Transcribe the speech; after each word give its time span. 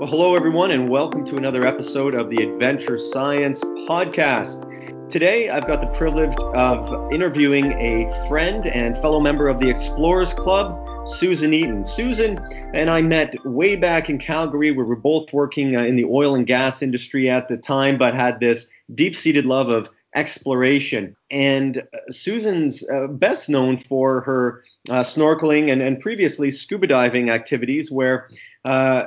Well, 0.00 0.08
hello, 0.08 0.34
everyone, 0.34 0.70
and 0.70 0.88
welcome 0.88 1.26
to 1.26 1.36
another 1.36 1.66
episode 1.66 2.14
of 2.14 2.30
the 2.30 2.42
Adventure 2.42 2.96
Science 2.96 3.62
Podcast. 3.86 5.10
Today, 5.10 5.50
I've 5.50 5.66
got 5.66 5.82
the 5.82 5.88
privilege 5.88 6.34
of 6.54 7.12
interviewing 7.12 7.72
a 7.72 8.26
friend 8.26 8.66
and 8.68 8.96
fellow 9.02 9.20
member 9.20 9.46
of 9.46 9.60
the 9.60 9.68
Explorers 9.68 10.32
Club, 10.32 11.06
Susan 11.06 11.52
Eaton. 11.52 11.84
Susan 11.84 12.38
and 12.72 12.88
I 12.88 13.02
met 13.02 13.34
way 13.44 13.76
back 13.76 14.08
in 14.08 14.16
Calgary. 14.18 14.70
Where 14.70 14.86
we 14.86 14.88
were 14.88 14.96
both 14.96 15.30
working 15.34 15.76
uh, 15.76 15.82
in 15.82 15.96
the 15.96 16.06
oil 16.06 16.34
and 16.34 16.46
gas 16.46 16.80
industry 16.80 17.28
at 17.28 17.48
the 17.48 17.58
time, 17.58 17.98
but 17.98 18.14
had 18.14 18.40
this 18.40 18.68
deep 18.94 19.14
seated 19.14 19.44
love 19.44 19.68
of 19.68 19.90
exploration. 20.14 21.14
And 21.30 21.76
uh, 21.76 21.98
Susan's 22.08 22.88
uh, 22.88 23.08
best 23.08 23.50
known 23.50 23.76
for 23.76 24.22
her 24.22 24.64
snorkeling 24.88 25.70
and, 25.70 25.82
and 25.82 26.00
previously 26.00 26.50
scuba 26.50 26.86
diving 26.86 27.28
activities, 27.28 27.90
where 27.90 28.30
uh, 28.64 29.04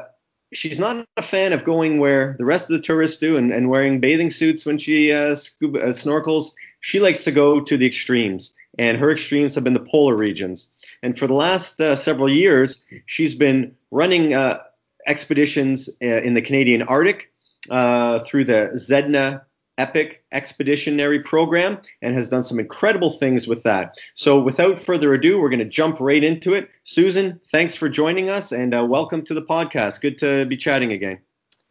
she's 0.54 0.80
not 0.80 1.06
a 1.18 1.22
fan 1.22 1.54
of 1.54 1.64
going 1.64 2.00
where 2.00 2.36
the 2.40 2.46
rest 2.46 2.70
of 2.70 2.76
the 2.76 2.82
tourists 2.82 3.18
do 3.18 3.38
and, 3.38 3.52
and 3.52 3.70
wearing 3.70 4.00
bathing 4.00 4.30
suits 4.30 4.66
when 4.66 4.78
she 4.78 5.12
uh, 5.12 5.36
scuba, 5.36 5.80
uh, 5.80 5.88
snorkels. 5.88 6.52
She 6.82 7.00
likes 7.00 7.24
to 7.24 7.32
go 7.32 7.60
to 7.62 7.78
the 7.78 7.86
extremes, 7.86 8.54
and 8.78 8.98
her 8.98 9.12
extremes 9.12 9.56
have 9.56 9.64
been 9.64 9.74
the 9.74 9.80
polar 9.80 10.16
regions. 10.16 10.70
And 11.02 11.18
for 11.18 11.28
the 11.28 11.34
last 11.34 11.80
uh, 11.80 11.96
several 11.96 12.30
years, 12.30 12.84
she's 13.06 13.36
been 13.36 13.76
running 13.92 14.34
uh, 14.34 14.60
expeditions 15.08 15.90
uh, 16.02 16.22
in 16.22 16.34
the 16.34 16.42
Canadian 16.42 16.82
Arctic 16.84 17.32
uh, 17.70 18.20
through 18.20 18.46
the 18.46 18.72
Sedna 18.76 19.42
Epic 19.78 20.24
Expeditionary 20.32 21.20
Program 21.20 21.80
and 22.02 22.16
has 22.16 22.30
done 22.30 22.44
some 22.44 22.60
incredible 22.60 23.12
things 23.12 23.48
with 23.48 23.64
that. 23.64 23.98
So, 24.16 24.40
without 24.40 24.78
further 24.78 25.14
ado, 25.14 25.42
we're 25.42 25.50
going 25.50 25.60
to 25.60 25.66
jump 25.66 26.00
right 26.00 26.24
into 26.24 26.54
it. 26.54 26.70
Susan, 26.84 27.40
thanks 27.52 27.76
for 27.76 27.90
joining 27.90 28.30
us 28.30 28.52
and 28.52 28.76
uh, 28.76 28.86
welcome 28.86 29.24
to 29.24 29.34
the 29.34 29.42
podcast. 29.42 30.02
Good 30.02 30.18
to 30.20 30.46
be 30.46 30.58
chatting 30.58 30.92
again. 30.92 31.20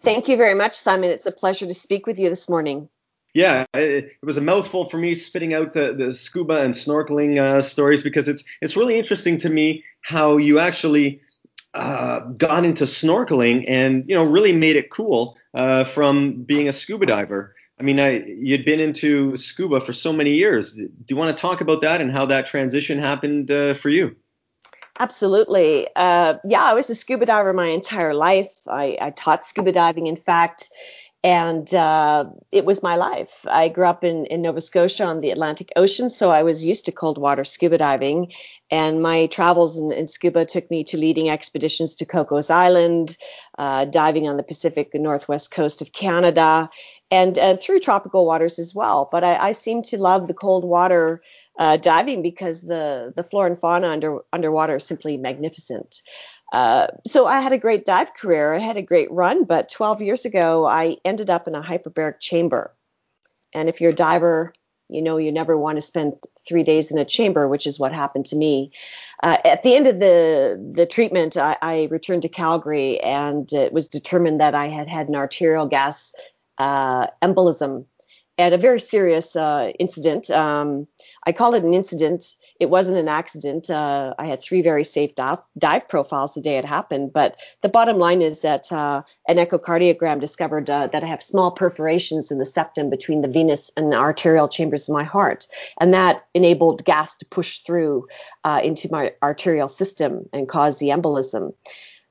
Thank 0.01 0.29
you 0.29 0.37
very 0.37 0.55
much, 0.55 0.75
Simon. 0.75 1.11
It's 1.11 1.27
a 1.27 1.33
pleasure 1.33 1.67
to 1.67 1.75
speak 1.75 2.07
with 2.07 2.19
you 2.19 2.29
this 2.29 2.49
morning. 2.49 2.89
Yeah, 3.35 3.65
it, 3.75 4.05
it 4.05 4.25
was 4.25 4.37
a 4.37 4.43
mouthful 4.43 4.91
for 4.91 4.99
me 4.99 5.15
spitting 5.15 5.55
out 5.55 5.73
the, 5.73 5.95
the 5.95 6.13
scuba 6.13 6.59
and 6.59 6.75
snorkeling 6.75 7.39
uh, 7.39 7.63
stories 7.63 8.03
because 8.03 8.29
it's 8.29 8.45
it's 8.61 8.77
really 8.77 8.99
interesting 8.99 9.39
to 9.39 9.49
me 9.49 9.85
how 10.03 10.37
you 10.37 10.59
actually 10.59 11.21
uh, 11.75 12.21
got 12.37 12.65
into 12.65 12.85
snorkeling 12.85 13.65
and 13.69 14.07
you 14.07 14.15
know 14.15 14.25
really 14.25 14.53
made 14.53 14.77
it 14.77 14.91
cool 14.91 15.39
uh, 15.55 15.85
from 15.85 16.43
being 16.43 16.69
a 16.69 16.73
scuba 16.73 17.07
diver. 17.07 17.55
I 17.83 17.85
mean, 17.85 17.99
I, 17.99 18.23
you'd 18.27 18.65
been 18.65 18.79
into 18.79 19.35
scuba 19.35 19.81
for 19.81 19.93
so 19.93 20.13
many 20.13 20.31
years. 20.31 20.75
Do 20.75 20.89
you 21.09 21.17
want 21.17 21.37
to 21.37 21.41
talk 21.41 21.61
about 21.61 21.81
that 21.81 22.01
and 22.01 22.13
how 22.13 22.25
that 22.27 22.47
transition 22.47 22.97
happened 22.97 23.51
uh, 23.51 23.75
for 23.75 23.89
you? 23.89 24.15
Absolutely. 25.01 25.89
Uh, 25.97 26.35
yeah, 26.45 26.63
I 26.63 26.75
was 26.75 26.89
a 26.91 26.95
scuba 26.95 27.27
diver 27.27 27.53
my 27.53 27.67
entire 27.67 28.15
life. 28.15 28.53
I, 28.69 28.97
I 29.01 29.11
taught 29.11 29.45
scuba 29.45 29.73
diving, 29.73 30.07
in 30.07 30.15
fact, 30.15 30.71
and 31.25 31.75
uh, 31.75 32.27
it 32.53 32.65
was 32.65 32.85
my 32.85 32.95
life. 32.95 33.45
I 33.49 33.69
grew 33.69 33.87
up 33.87 34.05
in, 34.05 34.27
in 34.27 34.43
Nova 34.43 34.61
Scotia 34.61 35.05
on 35.05 35.21
the 35.21 35.31
Atlantic 35.31 35.73
Ocean, 35.75 36.09
so 36.09 36.31
I 36.31 36.45
was 36.45 36.65
used 36.65 36.85
to 36.85 36.93
cold 36.93 37.19
water 37.19 37.43
scuba 37.43 37.79
diving. 37.79 38.33
And 38.71 39.03
my 39.03 39.27
travels 39.27 39.79
in, 39.79 39.93
in 39.93 40.09
scuba 40.09 40.45
took 40.45 40.71
me 40.71 40.83
to 40.85 40.97
leading 40.97 41.31
expeditions 41.31 41.95
to 41.97 42.07
Cocos 42.07 42.51
Island, 42.51 43.17
uh, 43.59 43.85
diving 43.87 44.29
on 44.29 44.37
the 44.37 44.43
Pacific 44.43 44.91
Northwest 44.95 45.51
coast 45.51 45.83
of 45.83 45.93
Canada, 45.93 46.71
and 47.13 47.39
uh, 47.39 47.55
through 47.57 47.79
tropical 47.79 48.25
waters 48.25 48.59
as 48.59 48.75
well. 48.75 49.09
But 49.13 49.23
I, 49.23 49.37
I 49.49 49.53
seem 49.53 49.83
to 49.83 49.99
love 49.99 50.27
the 50.27 50.35
cold 50.35 50.65
water 50.65 51.23
uh, 51.59 51.77
diving 51.77 52.23
because 52.23 52.63
the 52.63 53.13
the 53.15 53.23
flora 53.23 53.51
and 53.51 53.59
fauna 53.59 53.89
under 53.89 54.19
underwater 54.33 54.77
is 54.77 54.85
simply 54.85 55.19
magnificent. 55.19 56.01
Uh, 56.55 56.87
so 57.07 57.27
I 57.27 57.41
had 57.41 57.53
a 57.53 57.59
great 57.59 57.85
dive 57.85 58.15
career. 58.15 58.55
I 58.55 58.61
had 58.61 58.77
a 58.77 58.83
great 58.83 59.11
run, 59.11 59.45
but 59.45 59.71
12 59.71 60.03
years 60.03 60.25
ago, 60.25 60.67
I 60.67 60.97
ended 61.05 61.31
up 61.31 61.47
in 61.47 61.55
a 61.55 61.63
hyperbaric 61.63 62.21
chamber. 62.21 62.75
And 63.55 63.69
if 63.71 63.81
you're 63.81 63.93
a 63.93 63.95
diver, 63.95 64.53
you 64.89 65.01
know 65.01 65.17
you 65.17 65.33
never 65.33 65.57
want 65.57 65.77
to 65.79 65.83
spend 65.83 66.15
three 66.47 66.63
days 66.63 66.91
in 66.91 66.99
a 66.99 67.05
chamber, 67.05 67.49
which 67.49 67.67
is 67.67 67.79
what 67.79 67.93
happened 67.93 68.27
to 68.27 68.37
me. 68.37 68.71
Uh, 69.23 69.39
at 69.45 69.63
the 69.63 69.75
end 69.75 69.87
of 69.87 69.99
the 69.99 70.73
the 70.75 70.87
treatment, 70.87 71.37
I, 71.37 71.57
I, 71.63 71.89
returned 71.91 72.23
to 72.23 72.29
Calgary, 72.29 73.01
and 73.01 73.53
it 73.53 73.73
was 73.73 73.89
determined 73.89 74.41
that 74.41 74.55
I 74.55 74.69
had 74.69 74.89
had 74.89 75.09
an 75.09 75.15
arterial 75.15 75.67
gas 75.67 76.13
uh, 76.59 77.07
embolism 77.23 77.85
at 78.39 78.53
a 78.53 78.59
very 78.59 78.81
serious 78.81 79.37
uh, 79.37 79.71
incident. 79.79 80.31
Um, 80.31 80.87
I 81.27 81.33
call 81.33 81.55
it 81.55 81.65
an 81.65 81.75
incident. 81.75 82.35
It 82.61 82.71
wasn't 82.71 82.99
an 82.99 83.09
accident. 83.09 83.69
Uh, 83.71 84.15
I 84.19 84.27
had 84.27 84.43
three 84.43 84.63
very 84.63 84.85
safe 84.85 85.15
dive, 85.15 85.89
profiles 85.89 86.35
the 86.35 86.41
day 86.41 86.57
it 86.57 86.65
happened. 86.65 87.13
But 87.13 87.37
the 87.61 87.69
bottom 87.69 87.99
line 87.99 88.23
is 88.23 88.41
that 88.41 88.73
uh, 88.73 89.03
an 89.29 89.37
echocardiogram 89.37 90.19
discovered 90.19 90.71
uh, 90.71 90.87
that 90.89 91.05
I 91.05 91.07
have 91.07 91.23
small 91.23 91.51
perforations 91.51 92.31
in 92.31 92.39
the 92.39 92.47
septum 92.47 92.89
between 92.89 93.21
the 93.21 93.29
venous 93.29 93.71
and 93.77 93.93
the 93.93 93.97
arterial 93.97 94.49
chambers 94.49 94.89
of 94.89 94.95
my 94.95 95.05
heart. 95.05 95.47
And 95.79 95.93
that 95.93 96.23
enabled 96.33 96.85
gas 96.85 97.17
to 97.19 97.27
push 97.27 97.59
through 97.59 98.07
uh, 98.45 98.61
into 98.65 98.91
my 98.91 99.13
arterial 99.23 99.69
system 99.69 100.29
and 100.33 100.49
cause 100.49 100.79
the 100.79 100.89
embolism. 100.89 101.53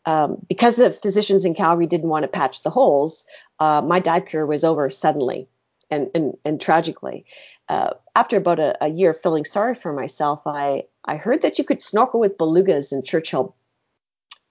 Um, 0.06 0.38
because 0.50 0.78
the 0.78 0.92
physicians 0.92 1.46
in 1.46 1.54
Calgary 1.54 1.86
didn't 1.86 2.10
want 2.10 2.24
to 2.24 2.28
patch 2.28 2.64
the 2.64 2.72
holes, 2.72 3.24
uh, 3.62 3.82
my 3.82 4.00
dive 4.00 4.26
career 4.26 4.46
was 4.46 4.64
over 4.64 4.90
suddenly 4.90 5.48
and 5.90 6.10
and, 6.16 6.36
and 6.44 6.60
tragically. 6.60 7.24
Uh, 7.70 7.92
after 8.16 8.36
about 8.36 8.60
a, 8.60 8.76
a, 8.84 8.90
year 8.90 9.14
feeling 9.14 9.46
sorry 9.46 9.76
for 9.76 9.94
myself, 9.94 10.42
I 10.46 10.84
I 11.06 11.16
heard 11.16 11.42
that 11.44 11.58
you 11.58 11.64
could 11.64 11.82
snorkel 11.82 12.20
with 12.20 12.38
belugas 12.38 12.92
in 12.92 13.04
Churchill, 13.04 13.56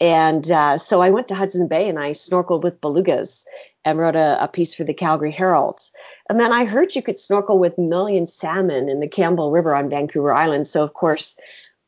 and 0.01 0.51
uh, 0.51 0.79
so 0.79 1.03
I 1.03 1.11
went 1.11 1.27
to 1.29 1.35
Hudson 1.35 1.67
Bay 1.67 1.89
and 1.89 1.99
I 1.99 2.13
snorkeled 2.13 2.63
with 2.63 2.81
belugas 2.81 3.45
and 3.85 3.99
wrote 3.99 4.17
a, 4.17 4.43
a, 4.43 4.49
piece 4.49 4.75
for 4.75 4.85
the 4.85 4.95
Calgary 4.95 5.33
Herald. 5.33 5.81
And 6.29 6.39
then 6.39 6.53
I 6.53 6.65
heard 6.65 6.95
you 6.95 7.03
could 7.03 7.19
snorkel 7.19 7.59
with 7.59 7.77
million 7.77 8.27
salmon 8.27 8.89
in 8.89 9.01
the 9.01 9.09
Campbell 9.09 9.51
River 9.51 9.75
on 9.75 9.91
Vancouver 9.91 10.33
Island. 10.33 10.67
So 10.67 10.83
of 10.83 10.95
course, 10.95 11.37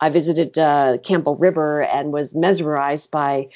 I 0.00 0.11
visited 0.11 0.59
uh, 0.59 0.99
Campbell 1.05 1.37
River 1.37 1.84
and 1.84 2.12
was 2.12 2.34
mesmerized 2.34 3.11
by 3.11 3.49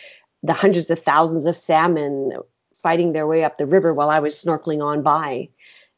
the 0.43 0.53
hundreds 0.53 0.91
of 0.91 1.03
thousands 1.03 1.44
of 1.47 1.56
salmon 1.56 2.32
fighting 2.86 3.12
their 3.12 3.26
way 3.26 3.42
up 3.42 3.56
the 3.56 3.66
river 3.66 3.92
while 3.92 4.10
I 4.10 4.20
was 4.20 4.41
snorkeling 4.42 4.80
on 4.80 5.02
by 5.02 5.48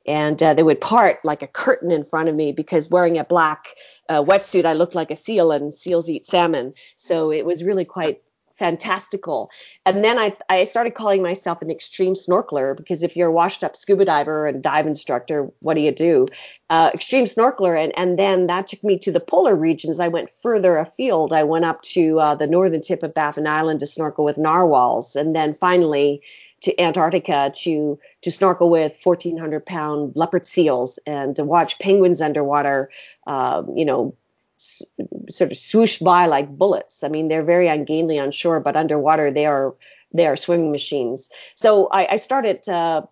and 0.09 0.43
uh, 0.43 0.55
they 0.55 0.63
would 0.63 0.81
part 0.81 1.19
like 1.23 1.43
a 1.43 1.47
curtain 1.47 1.91
in 1.91 2.03
front 2.03 2.31
of 2.31 2.35
me 2.35 2.51
because 2.51 2.89
wearing 2.89 3.19
a 3.19 3.25
black 3.25 3.75
uh, 4.09 4.25
wetsuit, 4.25 4.65
I 4.65 4.73
looked 4.73 4.95
like 4.95 5.11
a 5.11 5.17
seal, 5.17 5.53
and 5.53 5.75
seals 5.75 6.09
eat 6.09 6.25
salmon. 6.25 6.73
So 6.97 7.31
it 7.31 7.45
was 7.45 7.63
really 7.63 7.85
quite 7.85 8.23
fantastical. 8.59 9.51
And 9.87 10.03
then 10.03 10.19
I, 10.19 10.35
I 10.49 10.65
started 10.65 10.95
calling 10.95 11.23
myself 11.23 11.63
an 11.63 11.71
extreme 11.71 12.15
snorkeler 12.15 12.77
because 12.77 13.03
if 13.03 13.17
you're 13.17 13.29
a 13.29 13.33
washed 13.33 13.63
up 13.63 13.77
scuba 13.77 14.05
diver 14.05 14.47
and 14.47 14.63
dive 14.63 14.87
instructor, 14.87 15.49
what 15.61 15.75
do 15.75 15.81
you 15.81 15.93
do? 15.93 16.27
Uh, 16.71 16.91
extreme 16.93 17.27
snorkeler. 17.27 17.81
And, 17.81 17.93
and 17.97 18.19
then 18.19 18.47
that 18.49 18.67
took 18.67 18.83
me 18.83 18.99
to 19.01 19.13
the 19.13 19.21
polar 19.21 19.55
regions. 19.55 20.01
I 20.01 20.09
went 20.09 20.31
further 20.31 20.79
afield. 20.79 21.33
I 21.33 21.45
went 21.45 21.67
up 21.67 21.83
to 21.83 22.19
uh, 22.19 22.35
the 22.35 22.49
northern 22.49 22.81
tip 22.81 23.03
of 23.03 23.15
Baffin 23.15 23.47
Island 23.47 23.81
to 23.81 23.87
snorkel 23.87 24.25
with 24.25 24.39
narwhals. 24.39 25.15
And 25.15 25.37
then 25.37 25.53
finally, 25.53 26.21
to 26.61 26.81
Antarctica 26.81 27.53
to 27.57 27.99
to 28.23 28.31
snorkel 28.31 28.71
with 28.71 28.99
1,400 29.03 29.65
pound 29.67 30.17
leopard 30.17 30.47
seals 30.47 30.99
and 31.07 31.37
to 31.37 31.45
watch 31.45 31.79
penguins 31.79 32.21
underwater, 32.21 32.91
uh, 33.27 33.63
you 33.75 33.85
know, 33.85 34.15
s- 34.59 34.83
sort 35.29 35.53
of 35.53 35.59
swoosh 35.59 35.99
by 35.99 36.27
like 36.27 36.49
bullets. 36.57 37.03
I 37.05 37.09
mean, 37.09 37.29
they're 37.29 37.45
very 37.45 37.69
ungainly 37.69 38.19
on 38.19 38.31
shore, 38.31 38.61
but 38.61 38.77
underwater 38.77 39.31
they 39.31 39.47
are 39.47 39.75
they 40.13 40.27
are 40.27 40.37
swimming 40.37 40.73
machines. 40.73 41.29
So 41.55 41.89
I, 41.89 42.13
I 42.13 42.17
started. 42.17 42.69
Uh, 42.69 43.03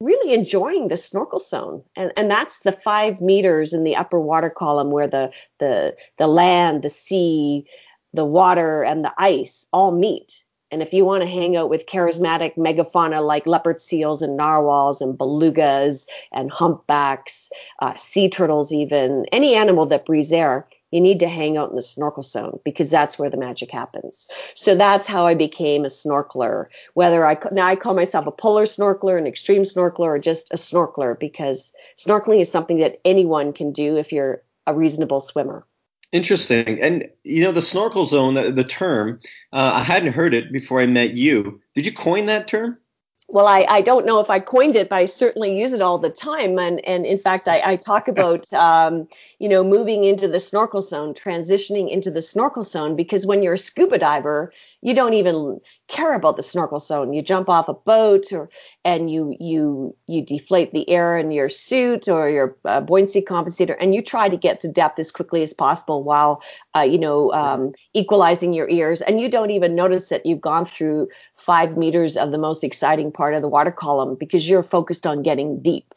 really 0.00 0.32
enjoying 0.32 0.86
the 0.86 0.96
snorkel 0.96 1.40
zone 1.40 1.82
and 1.96 2.12
and 2.16 2.30
that's 2.30 2.60
the 2.60 2.70
five 2.70 3.20
meters 3.20 3.72
in 3.72 3.82
the 3.82 3.96
upper 3.96 4.20
water 4.20 4.48
column 4.48 4.92
where 4.92 5.08
the 5.08 5.28
the 5.58 5.92
the 6.18 6.28
land 6.28 6.82
the 6.82 6.88
sea 6.88 7.66
the 8.14 8.24
water 8.24 8.84
and 8.84 9.04
the 9.04 9.12
ice 9.18 9.66
all 9.72 9.90
meet 9.90 10.44
and 10.70 10.82
if 10.82 10.92
you 10.92 11.04
want 11.04 11.22
to 11.22 11.28
hang 11.28 11.56
out 11.56 11.70
with 11.70 11.86
charismatic 11.86 12.56
megafauna 12.56 13.24
like 13.24 13.46
leopard 13.46 13.80
seals 13.80 14.22
and 14.22 14.36
narwhals 14.36 15.00
and 15.00 15.16
belugas 15.16 16.06
and 16.32 16.50
humpbacks, 16.50 17.50
uh, 17.80 17.94
sea 17.94 18.28
turtles, 18.28 18.72
even 18.72 19.24
any 19.32 19.54
animal 19.54 19.86
that 19.86 20.04
breathes 20.04 20.32
air, 20.32 20.66
you 20.90 21.00
need 21.00 21.20
to 21.20 21.28
hang 21.28 21.56
out 21.56 21.70
in 21.70 21.76
the 21.76 21.82
snorkel 21.82 22.22
zone 22.22 22.58
because 22.64 22.90
that's 22.90 23.18
where 23.18 23.28
the 23.28 23.36
magic 23.36 23.70
happens. 23.70 24.28
So 24.54 24.74
that's 24.74 25.06
how 25.06 25.26
I 25.26 25.34
became 25.34 25.84
a 25.84 25.88
snorkeler. 25.88 26.66
Whether 26.94 27.26
I 27.26 27.36
now 27.52 27.66
I 27.66 27.76
call 27.76 27.94
myself 27.94 28.26
a 28.26 28.32
polar 28.32 28.64
snorkeler, 28.64 29.18
an 29.18 29.26
extreme 29.26 29.62
snorkeler, 29.62 30.06
or 30.06 30.18
just 30.18 30.50
a 30.50 30.56
snorkeler 30.56 31.18
because 31.18 31.72
snorkeling 31.98 32.40
is 32.40 32.50
something 32.50 32.78
that 32.78 33.00
anyone 33.04 33.52
can 33.52 33.72
do 33.72 33.96
if 33.96 34.12
you're 34.12 34.42
a 34.66 34.74
reasonable 34.74 35.20
swimmer. 35.20 35.66
Interesting. 36.12 36.80
And 36.80 37.08
you 37.24 37.42
know, 37.42 37.52
the 37.52 37.62
snorkel 37.62 38.06
zone, 38.06 38.34
the, 38.34 38.50
the 38.50 38.64
term, 38.64 39.20
uh, 39.52 39.72
I 39.74 39.82
hadn't 39.82 40.12
heard 40.12 40.32
it 40.32 40.52
before 40.52 40.80
I 40.80 40.86
met 40.86 41.14
you. 41.14 41.60
Did 41.74 41.84
you 41.84 41.92
coin 41.92 42.26
that 42.26 42.48
term? 42.48 42.78
Well, 43.30 43.46
I, 43.46 43.66
I 43.68 43.82
don't 43.82 44.06
know 44.06 44.20
if 44.20 44.30
I 44.30 44.40
coined 44.40 44.74
it, 44.74 44.88
but 44.88 44.96
I 44.96 45.04
certainly 45.04 45.54
use 45.58 45.74
it 45.74 45.82
all 45.82 45.98
the 45.98 46.08
time. 46.08 46.58
And, 46.58 46.82
and 46.86 47.04
in 47.04 47.18
fact, 47.18 47.46
I, 47.46 47.60
I 47.62 47.76
talk 47.76 48.08
about, 48.14 48.50
um, 48.54 49.06
you 49.38 49.50
know, 49.50 49.62
moving 49.62 50.04
into 50.04 50.26
the 50.26 50.40
snorkel 50.40 50.80
zone, 50.80 51.12
transitioning 51.12 51.90
into 51.90 52.10
the 52.10 52.22
snorkel 52.22 52.62
zone, 52.62 52.96
because 52.96 53.26
when 53.26 53.42
you're 53.42 53.52
a 53.52 53.58
scuba 53.58 53.98
diver, 53.98 54.50
you 54.80 54.94
don't 54.94 55.14
even 55.14 55.60
care 55.88 56.14
about 56.14 56.36
the 56.36 56.42
snorkel 56.42 56.78
zone. 56.78 57.12
You 57.12 57.20
jump 57.20 57.48
off 57.48 57.68
a 57.68 57.74
boat 57.74 58.32
or 58.32 58.48
and 58.84 59.10
you 59.10 59.36
you 59.40 59.94
you 60.06 60.22
deflate 60.22 60.72
the 60.72 60.88
air 60.88 61.18
in 61.18 61.30
your 61.32 61.48
suit 61.48 62.08
or 62.08 62.28
your 62.30 62.56
uh, 62.64 62.80
buoyancy 62.80 63.20
compensator 63.20 63.76
and 63.80 63.94
you 63.94 64.00
try 64.00 64.28
to 64.28 64.36
get 64.36 64.60
to 64.60 64.68
depth 64.68 64.98
as 65.00 65.10
quickly 65.10 65.42
as 65.42 65.52
possible 65.52 66.04
while 66.04 66.42
uh, 66.76 66.80
you 66.80 66.98
know 66.98 67.32
um, 67.32 67.72
equalizing 67.94 68.52
your 68.52 68.68
ears 68.68 69.02
and 69.02 69.20
you 69.20 69.28
don't 69.28 69.50
even 69.50 69.74
notice 69.74 70.10
that 70.10 70.24
you've 70.24 70.40
gone 70.40 70.64
through 70.64 71.08
five 71.34 71.76
meters 71.76 72.16
of 72.16 72.30
the 72.30 72.38
most 72.38 72.62
exciting 72.62 73.10
part 73.10 73.34
of 73.34 73.42
the 73.42 73.48
water 73.48 73.72
column 73.72 74.16
because 74.18 74.48
you're 74.48 74.62
focused 74.62 75.06
on 75.06 75.22
getting 75.22 75.60
deep. 75.60 75.92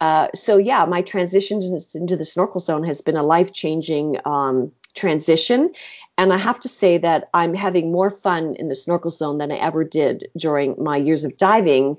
Uh, 0.00 0.28
so 0.34 0.58
yeah, 0.58 0.84
my 0.84 1.00
transition 1.00 1.60
into 1.94 2.16
the 2.16 2.24
snorkel 2.24 2.60
zone 2.60 2.84
has 2.84 3.00
been 3.00 3.16
a 3.16 3.22
life 3.22 3.52
changing 3.54 4.18
um, 4.26 4.70
transition. 4.94 5.72
And 6.18 6.32
I 6.32 6.38
have 6.38 6.60
to 6.60 6.68
say 6.68 6.96
that 6.98 7.28
I'm 7.34 7.54
having 7.54 7.92
more 7.92 8.10
fun 8.10 8.54
in 8.58 8.68
the 8.68 8.74
snorkel 8.74 9.10
zone 9.10 9.38
than 9.38 9.52
I 9.52 9.56
ever 9.56 9.84
did 9.84 10.28
during 10.36 10.74
my 10.82 10.96
years 10.96 11.24
of 11.24 11.36
diving. 11.36 11.98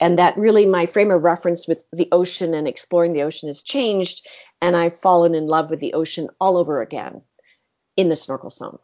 And 0.00 0.18
that 0.18 0.36
really 0.38 0.64
my 0.64 0.86
frame 0.86 1.10
of 1.10 1.22
reference 1.22 1.68
with 1.68 1.84
the 1.92 2.08
ocean 2.12 2.54
and 2.54 2.66
exploring 2.66 3.12
the 3.12 3.22
ocean 3.22 3.48
has 3.48 3.60
changed. 3.60 4.26
And 4.62 4.76
I've 4.76 4.96
fallen 4.96 5.34
in 5.34 5.46
love 5.46 5.70
with 5.70 5.80
the 5.80 5.92
ocean 5.92 6.28
all 6.40 6.56
over 6.56 6.80
again 6.80 7.20
in 7.96 8.08
the 8.08 8.16
snorkel 8.16 8.50
zone. 8.50 8.78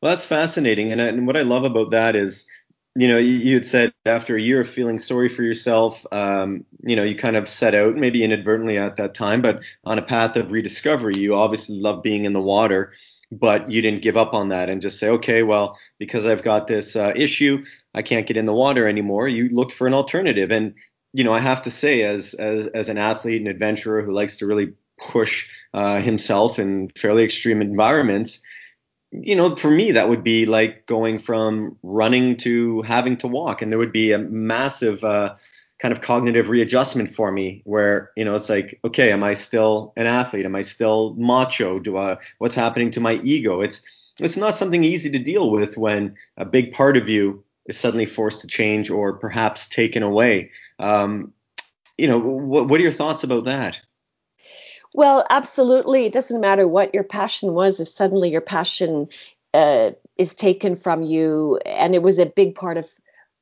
Well, 0.00 0.12
that's 0.12 0.24
fascinating. 0.24 0.92
And, 0.92 1.02
I, 1.02 1.06
and 1.06 1.26
what 1.26 1.36
I 1.36 1.42
love 1.42 1.64
about 1.64 1.90
that 1.90 2.16
is, 2.16 2.46
you 2.94 3.08
know, 3.08 3.18
you, 3.18 3.54
had 3.54 3.66
said 3.66 3.92
after 4.06 4.36
a 4.36 4.40
year 4.40 4.60
of 4.60 4.68
feeling 4.68 4.98
sorry 4.98 5.28
for 5.28 5.42
yourself, 5.42 6.04
um, 6.12 6.64
you 6.82 6.94
know, 6.94 7.02
you 7.02 7.16
kind 7.16 7.36
of 7.36 7.48
set 7.48 7.74
out, 7.74 7.96
maybe 7.96 8.22
inadvertently 8.22 8.76
at 8.78 8.96
that 8.96 9.14
time, 9.14 9.42
but 9.42 9.62
on 9.84 9.98
a 9.98 10.02
path 10.02 10.36
of 10.36 10.52
rediscovery. 10.52 11.16
You 11.16 11.34
obviously 11.34 11.80
love 11.80 12.02
being 12.02 12.24
in 12.24 12.34
the 12.34 12.40
water 12.40 12.92
but 13.32 13.70
you 13.70 13.80
didn't 13.80 14.02
give 14.02 14.16
up 14.16 14.34
on 14.34 14.50
that 14.50 14.68
and 14.68 14.82
just 14.82 14.98
say, 14.98 15.08
okay, 15.08 15.42
well, 15.42 15.78
because 15.98 16.26
I've 16.26 16.42
got 16.42 16.66
this 16.66 16.94
uh, 16.94 17.12
issue, 17.16 17.64
I 17.94 18.02
can't 18.02 18.26
get 18.26 18.36
in 18.36 18.44
the 18.44 18.52
water 18.52 18.86
anymore. 18.86 19.26
You 19.26 19.48
looked 19.48 19.72
for 19.72 19.86
an 19.86 19.94
alternative, 19.94 20.50
and 20.50 20.74
you 21.14 21.24
know, 21.24 21.32
I 21.32 21.40
have 21.40 21.62
to 21.62 21.70
say, 21.70 22.02
as 22.02 22.34
as 22.34 22.66
as 22.68 22.88
an 22.88 22.98
athlete 22.98 23.40
and 23.40 23.48
adventurer 23.48 24.02
who 24.02 24.12
likes 24.12 24.36
to 24.38 24.46
really 24.46 24.72
push 25.00 25.48
uh, 25.72 26.00
himself 26.00 26.58
in 26.58 26.90
fairly 26.96 27.24
extreme 27.24 27.62
environments, 27.62 28.40
you 29.12 29.34
know, 29.34 29.56
for 29.56 29.70
me, 29.70 29.92
that 29.92 30.08
would 30.10 30.22
be 30.22 30.44
like 30.44 30.86
going 30.86 31.18
from 31.18 31.76
running 31.82 32.36
to 32.38 32.82
having 32.82 33.16
to 33.18 33.26
walk, 33.26 33.62
and 33.62 33.72
there 33.72 33.78
would 33.78 33.92
be 33.92 34.12
a 34.12 34.18
massive 34.18 35.02
uh, 35.04 35.34
kind 35.82 35.90
of 35.90 36.00
cognitive 36.00 36.48
readjustment 36.48 37.12
for 37.12 37.32
me 37.32 37.60
where 37.64 38.12
you 38.16 38.24
know 38.24 38.36
it's 38.36 38.48
like 38.48 38.78
okay 38.84 39.10
am 39.10 39.24
i 39.24 39.34
still 39.34 39.92
an 39.96 40.06
athlete? 40.06 40.46
Am 40.46 40.54
i 40.54 40.62
still 40.62 41.14
macho? 41.18 41.80
Do 41.80 41.98
i 41.98 42.16
what's 42.38 42.54
happening 42.54 42.92
to 42.92 43.00
my 43.00 43.14
ego? 43.14 43.60
It's 43.60 43.82
it's 44.20 44.36
not 44.36 44.56
something 44.56 44.84
easy 44.84 45.10
to 45.10 45.18
deal 45.18 45.50
with 45.50 45.76
when 45.76 46.14
a 46.36 46.44
big 46.44 46.72
part 46.72 46.96
of 46.96 47.08
you 47.08 47.42
is 47.66 47.76
suddenly 47.76 48.06
forced 48.06 48.40
to 48.42 48.46
change 48.46 48.90
or 48.90 49.14
perhaps 49.14 49.66
taken 49.66 50.04
away. 50.04 50.52
Um, 50.78 51.32
you 51.98 52.06
know 52.06 52.18
what, 52.18 52.68
what 52.68 52.78
are 52.78 52.84
your 52.84 52.92
thoughts 52.92 53.24
about 53.24 53.44
that? 53.46 53.80
Well 54.94 55.26
absolutely. 55.30 56.04
It 56.04 56.12
doesn't 56.12 56.40
matter 56.40 56.68
what 56.68 56.94
your 56.94 57.04
passion 57.04 57.54
was 57.54 57.80
if 57.80 57.88
suddenly 57.88 58.30
your 58.30 58.40
passion 58.40 59.08
uh, 59.52 59.90
is 60.16 60.32
taken 60.32 60.76
from 60.76 61.02
you 61.02 61.58
and 61.66 61.96
it 61.96 62.04
was 62.04 62.20
a 62.20 62.26
big 62.26 62.54
part 62.54 62.76
of 62.76 62.88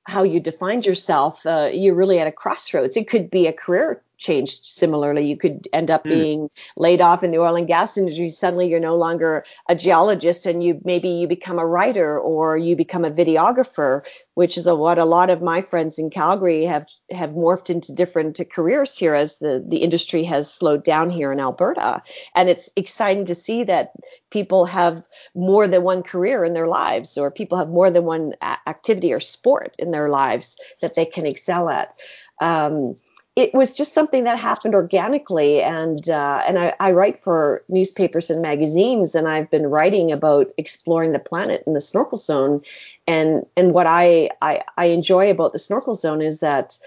how 0.04 0.22
you 0.22 0.40
defined 0.40 0.86
yourself, 0.86 1.44
uh, 1.46 1.70
you're 1.72 1.94
really 1.94 2.18
at 2.18 2.26
a 2.26 2.32
crossroads. 2.32 2.96
It 2.96 3.08
could 3.08 3.30
be 3.30 3.46
a 3.46 3.52
career 3.52 4.02
changed 4.20 4.64
similarly. 4.64 5.26
You 5.26 5.36
could 5.36 5.66
end 5.72 5.90
up 5.90 6.04
mm. 6.04 6.10
being 6.10 6.50
laid 6.76 7.00
off 7.00 7.24
in 7.24 7.30
the 7.30 7.38
oil 7.38 7.56
and 7.56 7.66
gas 7.66 7.96
industry. 7.96 8.28
Suddenly 8.28 8.68
you're 8.68 8.78
no 8.78 8.96
longer 8.96 9.44
a 9.68 9.74
geologist 9.74 10.46
and 10.46 10.62
you 10.62 10.80
maybe 10.84 11.08
you 11.08 11.26
become 11.26 11.58
a 11.58 11.66
writer 11.66 12.18
or 12.18 12.56
you 12.56 12.76
become 12.76 13.04
a 13.04 13.10
videographer, 13.10 14.02
which 14.34 14.56
is 14.56 14.66
a, 14.66 14.76
what 14.76 14.98
a 14.98 15.04
lot 15.04 15.30
of 15.30 15.42
my 15.42 15.60
friends 15.60 15.98
in 15.98 16.10
Calgary 16.10 16.64
have 16.64 16.86
have 17.10 17.32
morphed 17.32 17.70
into 17.70 17.92
different 17.92 18.38
careers 18.52 18.96
here 18.96 19.14
as 19.14 19.38
the, 19.38 19.64
the 19.66 19.78
industry 19.78 20.22
has 20.22 20.52
slowed 20.52 20.84
down 20.84 21.10
here 21.10 21.32
in 21.32 21.40
Alberta. 21.40 22.02
And 22.34 22.48
it's 22.48 22.70
exciting 22.76 23.24
to 23.26 23.34
see 23.34 23.64
that 23.64 23.92
people 24.30 24.64
have 24.66 25.02
more 25.34 25.66
than 25.66 25.82
one 25.82 26.02
career 26.02 26.44
in 26.44 26.52
their 26.52 26.68
lives 26.68 27.18
or 27.18 27.30
people 27.30 27.58
have 27.58 27.68
more 27.68 27.90
than 27.90 28.04
one 28.04 28.34
activity 28.66 29.12
or 29.12 29.20
sport 29.20 29.74
in 29.78 29.90
their 29.90 30.08
lives 30.08 30.56
that 30.80 30.94
they 30.94 31.06
can 31.06 31.26
excel 31.26 31.68
at. 31.68 31.94
Um, 32.40 32.96
it 33.40 33.54
was 33.54 33.72
just 33.72 33.94
something 33.94 34.24
that 34.24 34.38
happened 34.38 34.74
organically 34.74 35.62
and 35.62 36.10
uh, 36.10 36.42
and 36.46 36.58
I, 36.58 36.74
I, 36.78 36.92
write 36.92 37.22
for 37.22 37.62
newspapers 37.70 38.28
and 38.28 38.42
magazines 38.42 39.14
and 39.14 39.26
I've 39.26 39.50
been 39.50 39.68
writing 39.68 40.12
about 40.12 40.48
exploring 40.58 41.12
the 41.12 41.18
planet 41.18 41.64
in 41.66 41.72
the 41.72 41.80
snorkel 41.80 42.18
zone. 42.18 42.60
And 43.06 43.46
and 43.56 43.72
what 43.72 43.86
I, 43.86 44.28
I, 44.42 44.62
I 44.76 44.86
enjoy 44.86 45.30
about 45.30 45.54
the 45.54 45.58
snorkel 45.58 45.94
zone 45.94 46.20
is 46.20 46.40
that 46.40 46.78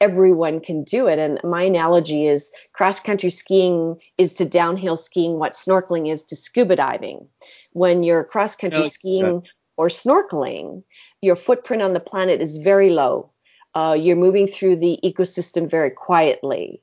everyone 0.00 0.60
can 0.60 0.82
do 0.82 1.08
it. 1.08 1.18
And 1.18 1.40
my 1.44 1.62
analogy 1.62 2.26
is 2.26 2.50
cross 2.72 3.00
country 3.00 3.30
skiing 3.30 4.00
is 4.16 4.32
to 4.34 4.46
downhill 4.46 4.96
skiing 4.96 5.38
what 5.38 5.52
snorkeling 5.52 6.10
is 6.10 6.24
to 6.24 6.36
scuba 6.36 6.76
diving. 6.76 7.26
When 7.72 8.02
you're 8.02 8.24
cross 8.24 8.56
country 8.56 8.84
oh, 8.84 8.88
skiing 8.88 9.42
or 9.76 9.88
snorkeling 9.88 10.82
your 11.20 11.36
footprint 11.36 11.82
on 11.82 11.92
the 11.92 12.00
planet 12.00 12.40
is 12.40 12.56
very 12.58 12.90
low 12.90 13.30
uh, 13.74 13.96
you're 13.98 14.16
moving 14.16 14.46
through 14.46 14.76
the 14.76 14.98
ecosystem 15.04 15.70
very 15.70 15.90
quietly 15.90 16.82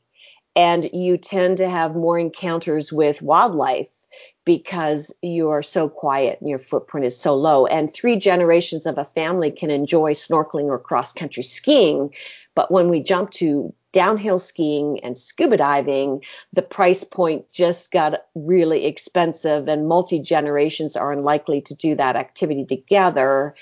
and 0.55 0.89
you 0.93 1.17
tend 1.17 1.57
to 1.57 1.69
have 1.69 1.95
more 1.95 2.17
encounters 2.17 2.93
with 2.93 3.21
wildlife 3.21 4.05
because 4.45 5.13
you're 5.21 5.63
so 5.63 5.89
quiet 5.89 6.39
and 6.39 6.49
your 6.49 6.59
footprint 6.59 7.05
is 7.05 7.19
so 7.19 7.35
low. 7.35 7.65
And 7.65 7.93
three 7.93 8.15
generations 8.15 8.85
of 8.85 8.97
a 8.97 9.03
family 9.03 9.51
can 9.51 9.69
enjoy 9.69 10.13
snorkeling 10.13 10.65
or 10.65 10.79
cross 10.79 11.11
country 11.11 11.43
skiing. 11.43 12.13
But 12.53 12.71
when 12.71 12.89
we 12.89 13.01
jump 13.01 13.31
to 13.31 13.73
downhill 13.91 14.37
skiing 14.37 14.99
and 15.03 15.17
scuba 15.17 15.57
diving, 15.57 16.21
the 16.53 16.61
price 16.61 17.03
point 17.03 17.49
just 17.51 17.91
got 17.91 18.25
really 18.35 18.85
expensive, 18.85 19.67
and 19.67 19.87
multi 19.87 20.19
generations 20.19 20.95
are 20.95 21.11
unlikely 21.11 21.61
to 21.61 21.73
do 21.73 21.95
that 21.95 22.15
activity 22.15 22.65
together 22.65 23.55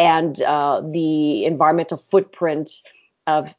and 0.00 0.40
uh, 0.42 0.80
the 0.92 1.44
environmental 1.44 1.98
footprint 1.98 2.70
of 3.26 3.54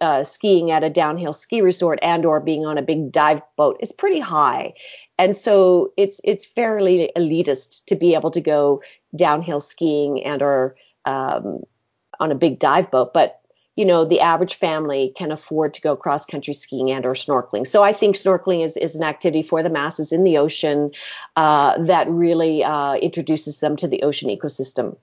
uh, 0.00 0.24
skiing 0.24 0.72
at 0.72 0.82
a 0.82 0.90
downhill 0.90 1.32
ski 1.32 1.60
resort 1.60 2.00
and 2.02 2.26
or 2.26 2.40
being 2.40 2.66
on 2.66 2.76
a 2.76 2.82
big 2.82 3.12
dive 3.12 3.40
boat 3.56 3.76
is 3.80 3.92
pretty 3.92 4.18
high. 4.18 4.74
And 5.18 5.36
so 5.36 5.92
it's 5.96 6.20
it's 6.24 6.44
fairly 6.44 7.10
elitist 7.16 7.84
to 7.86 7.94
be 7.94 8.14
able 8.14 8.32
to 8.32 8.40
go 8.40 8.82
downhill 9.14 9.60
skiing 9.60 10.22
and 10.24 10.42
or 10.42 10.74
um, 11.04 11.62
on 12.18 12.32
a 12.32 12.34
big 12.34 12.58
dive 12.58 12.90
boat 12.90 13.12
but 13.14 13.40
you 13.76 13.84
know 13.84 14.04
the 14.04 14.20
average 14.20 14.54
family 14.54 15.12
can 15.16 15.30
afford 15.30 15.72
to 15.72 15.80
go 15.80 15.94
cross 15.94 16.24
country 16.26 16.52
skiing 16.52 16.90
and 16.90 17.06
or 17.06 17.14
snorkeling. 17.14 17.66
So 17.66 17.84
i 17.84 17.92
think 17.92 18.16
snorkeling 18.16 18.64
is, 18.64 18.76
is 18.76 18.96
an 18.96 19.04
activity 19.04 19.42
for 19.42 19.62
the 19.62 19.70
masses 19.70 20.12
in 20.12 20.24
the 20.24 20.36
ocean 20.36 20.90
uh, 21.36 21.80
that 21.82 22.08
really 22.10 22.64
uh, 22.64 22.94
introduces 22.96 23.60
them 23.60 23.76
to 23.76 23.86
the 23.88 24.02
ocean 24.02 24.28
ecosystem 24.28 24.96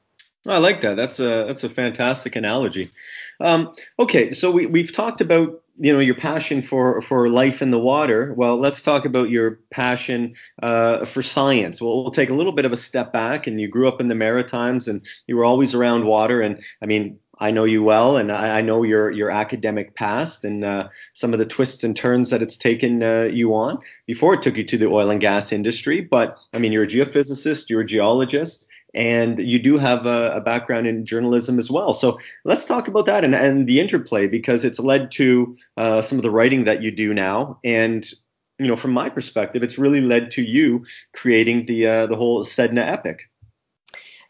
I 0.48 0.60
like 0.60 0.82
that. 0.82 0.96
That's 0.96 1.20
a 1.20 1.46
that's 1.48 1.64
a 1.64 1.70
fantastic 1.70 2.36
analogy. 2.36 2.92
Um, 3.40 3.76
okay, 4.00 4.32
so 4.32 4.52
we 4.52 4.68
we've 4.68 4.94
talked 4.94 5.20
about 5.20 5.62
you 5.80 5.92
know 5.92 6.00
your 6.00 6.16
passion 6.16 6.62
for 6.62 7.02
for 7.02 7.28
life 7.30 7.62
in 7.62 7.72
the 7.72 7.80
water. 7.80 8.34
Well, 8.34 8.58
let's 8.58 8.84
talk 8.84 9.06
about 9.06 9.30
your 9.32 9.60
passion 9.72 10.36
uh, 10.62 11.06
for 11.06 11.24
science. 11.24 11.82
Well, 11.82 12.04
we'll 12.04 12.12
take 12.12 12.30
a 12.30 12.36
little 12.36 12.52
bit 12.52 12.66
of 12.66 12.72
a 12.72 12.78
step 12.78 13.12
back. 13.12 13.48
And 13.48 13.60
you 13.60 13.68
grew 13.68 13.88
up 13.88 14.00
in 14.00 14.08
the 14.08 14.16
Maritimes, 14.16 14.88
and 14.88 15.02
you 15.26 15.36
were 15.36 15.46
always 15.46 15.74
around 15.74 16.06
water. 16.06 16.42
And 16.42 16.62
I 16.80 16.86
mean, 16.86 17.20
I 17.40 17.50
know 17.50 17.64
you 17.64 17.82
well, 17.84 18.16
and 18.16 18.32
I, 18.32 18.60
I 18.60 18.62
know 18.62 18.84
your 18.84 19.10
your 19.10 19.32
academic 19.32 19.96
past 19.96 20.46
and 20.46 20.64
uh, 20.64 20.90
some 21.14 21.34
of 21.34 21.40
the 21.40 21.46
twists 21.46 21.84
and 21.84 21.96
turns 21.96 22.30
that 22.30 22.44
it's 22.44 22.58
taken 22.58 23.02
uh, 23.02 23.24
you 23.24 23.56
on 23.56 23.80
before 24.06 24.36
it 24.36 24.44
took 24.44 24.58
you 24.58 24.64
to 24.64 24.78
the 24.78 24.88
oil 24.88 25.10
and 25.10 25.20
gas 25.20 25.52
industry. 25.52 26.02
But 26.02 26.38
I 26.54 26.60
mean, 26.60 26.72
you're 26.72 26.84
a 26.84 26.88
geophysicist, 26.88 27.68
you're 27.68 27.82
a 27.82 27.86
geologist 27.86 28.68
and 28.96 29.40
you 29.40 29.60
do 29.60 29.78
have 29.78 30.06
a, 30.06 30.32
a, 30.36 30.42
background 30.42 30.88
in 30.88 31.06
journalism 31.06 31.60
as 31.60 31.70
well. 31.70 31.94
So 31.94 32.18
let's 32.46 32.64
talk 32.64 32.88
about 32.88 33.06
that 33.08 33.26
and, 33.26 33.36
and 33.36 33.68
the 33.68 33.82
interplay 33.82 34.26
because 34.26 34.64
it's 34.64 34.80
led 34.80 35.12
to 35.12 35.56
uh, 35.76 36.02
some 36.02 36.18
of 36.18 36.24
the 36.24 36.32
writing 36.32 36.64
that 36.64 36.82
you 36.82 36.92
do 36.92 37.14
now. 37.14 37.60
And 37.64 38.10
you 38.58 38.68
know, 38.68 38.78
from 38.78 38.92
my 38.92 39.10
perspective, 39.10 39.64
it's 39.64 39.78
really 39.78 40.00
led 40.00 40.32
to 40.32 40.42
you 40.42 40.86
creating 41.14 41.66
the 41.66 41.86
uh, 41.86 42.06
the 42.06 42.16
whole 42.16 42.44
Sedna 42.44 42.88
epic. 42.88 43.30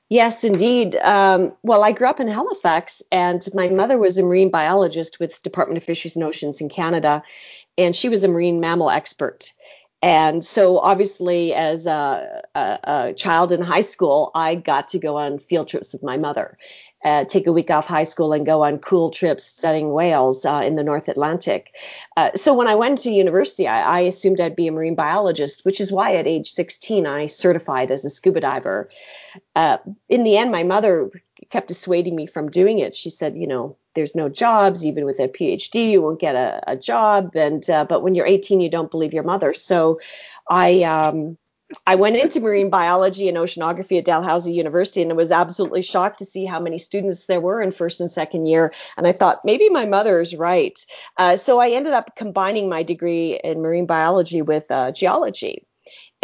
Yes, 0.10 0.44
indeed. 0.44 0.96
Um, 0.98 1.54
well, 1.64 1.84
I 1.84 1.92
grew 1.92 2.08
up 2.08 2.20
in 2.20 2.28
Halifax, 2.28 3.04
and 3.12 3.48
my 3.54 3.68
mother 3.70 4.00
was 4.00 4.18
a 4.18 4.24
marine 4.24 4.50
biologist 4.50 5.20
with 5.20 5.42
Department 5.44 5.78
of 5.78 5.84
Fisheries 5.84 6.16
and 6.16 6.26
Oceans 6.26 6.60
in 6.60 6.70
Canada, 6.70 7.22
and 7.78 7.96
she 7.96 8.10
was 8.10 8.24
a 8.24 8.28
marine 8.28 8.60
mammal 8.60 8.90
expert 8.90 9.54
And 10.06 10.46
so, 10.46 10.78
obviously, 10.78 11.52
as 11.56 11.88
a, 11.88 12.44
a, 12.54 12.80
a, 12.84 13.14
child 13.14 13.52
in 13.52 13.60
high 13.60 13.82
school, 13.82 14.30
I 14.36 14.54
got 14.54 14.88
to 14.90 15.00
go 15.00 15.18
on 15.18 15.40
field 15.40 15.68
trips 15.68 15.94
with 15.94 16.04
my 16.04 16.16
mother, 16.16 16.60
uh, 17.04 17.26
take 17.26 17.48
a 17.48 17.52
week 17.52 17.72
off 17.72 17.88
high 17.88 18.04
school 18.04 18.32
and 18.32 18.46
go 18.46 18.64
on 18.64 18.78
cool 18.78 19.10
trips 19.10 19.46
studying 19.46 19.94
whales 19.94 20.46
uh, 20.46 20.62
in 20.64 20.76
the 20.76 20.84
North 20.84 21.08
Atlantic. 21.08 21.74
Uh, 22.18 22.30
so, 22.36 22.54
when 22.54 22.68
I 22.68 22.76
went 22.76 23.00
to 23.00 23.10
university, 23.10 23.68
I, 23.68 23.98
I, 23.98 24.00
assumed 24.02 24.40
I'd 24.40 24.56
be 24.56 24.68
a 24.68 24.72
marine 24.72 24.94
biologist, 24.94 25.66
which 25.66 25.82
is 25.82 25.92
why 25.92 26.16
at 26.16 26.28
age 26.28 26.52
16 26.52 27.08
I 27.08 27.26
certified 27.26 27.90
as 27.90 28.06
a 28.06 28.12
scuba 28.12 28.42
diver. 28.42 28.92
Uh, 29.56 29.78
in 30.08 30.24
the 30.24 30.38
end, 30.38 30.52
my 30.52 30.62
mother 30.62 31.10
kept 31.50 31.68
dissuading 31.68 32.16
me 32.16 32.28
from 32.28 32.52
doing 32.52 32.78
it. 32.78 32.94
She 32.94 33.10
said, 33.10 33.36
you 33.36 33.48
know, 33.48 33.76
there's 33.96 34.16
no 34.16 34.30
jobs, 34.30 34.86
even 34.86 35.06
with 35.06 35.20
a 35.20 35.28
PhD, 35.28 35.92
you 35.92 36.02
won't 36.02 36.20
get 36.20 36.36
a, 36.36 36.62
a 36.68 36.76
job. 36.76 37.36
And, 37.36 37.70
uh, 37.70 37.86
but 37.86 38.04
when 38.04 38.16
you're 38.16 38.26
18, 38.26 38.60
you 38.60 38.70
don't 38.70 38.92
believe 38.92 39.14
your 39.14 39.24
mother. 39.24 39.54
So 39.54 40.00
I, 40.50 40.84
um, 40.84 41.38
I 41.88 41.96
went 41.96 42.16
into 42.16 42.40
marine 42.40 42.70
biology 42.70 43.28
and 43.28 43.38
oceanography 43.38 43.98
at 43.98 44.06
Dalhousie 44.06 44.54
University 44.54 45.02
and 45.02 45.16
was 45.18 45.32
absolutely 45.32 45.82
shocked 45.82 46.20
to 46.20 46.26
see 46.26 46.46
how 46.46 46.60
many 46.60 46.78
students 46.78 47.26
there 47.26 47.42
were 47.42 47.62
in 47.62 47.72
first 47.72 48.00
and 48.00 48.12
second 48.12 48.46
year. 48.46 48.72
And 48.98 49.08
I 49.08 49.12
thought 49.12 49.44
maybe 49.44 49.68
my 49.70 49.86
mother 49.86 50.20
is 50.20 50.36
right. 50.36 50.86
Uh, 51.18 51.36
so 51.38 51.60
I 51.60 51.70
ended 51.70 51.94
up 51.94 52.16
combining 52.16 52.70
my 52.70 52.84
degree 52.84 53.40
in 53.44 53.62
marine 53.62 53.88
biology 53.88 54.44
with 54.44 54.70
uh, 54.70 54.92
geology. 54.92 55.65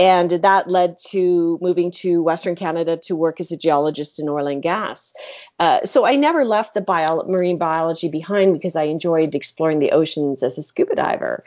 And 0.01 0.31
that 0.31 0.67
led 0.67 0.97
to 1.11 1.59
moving 1.61 1.91
to 1.91 2.23
Western 2.23 2.55
Canada 2.55 2.97
to 3.03 3.15
work 3.15 3.39
as 3.39 3.51
a 3.51 3.55
geologist 3.55 4.19
in 4.19 4.27
oil 4.27 4.47
and 4.47 4.59
gas. 4.59 5.13
Uh, 5.59 5.85
so 5.85 6.07
I 6.07 6.15
never 6.15 6.43
left 6.43 6.73
the 6.73 6.81
bio- 6.81 7.21
marine 7.27 7.59
biology 7.59 8.09
behind 8.09 8.53
because 8.53 8.75
I 8.75 8.85
enjoyed 8.85 9.35
exploring 9.35 9.77
the 9.77 9.91
oceans 9.91 10.41
as 10.41 10.57
a 10.57 10.63
scuba 10.63 10.95
diver. 10.95 11.43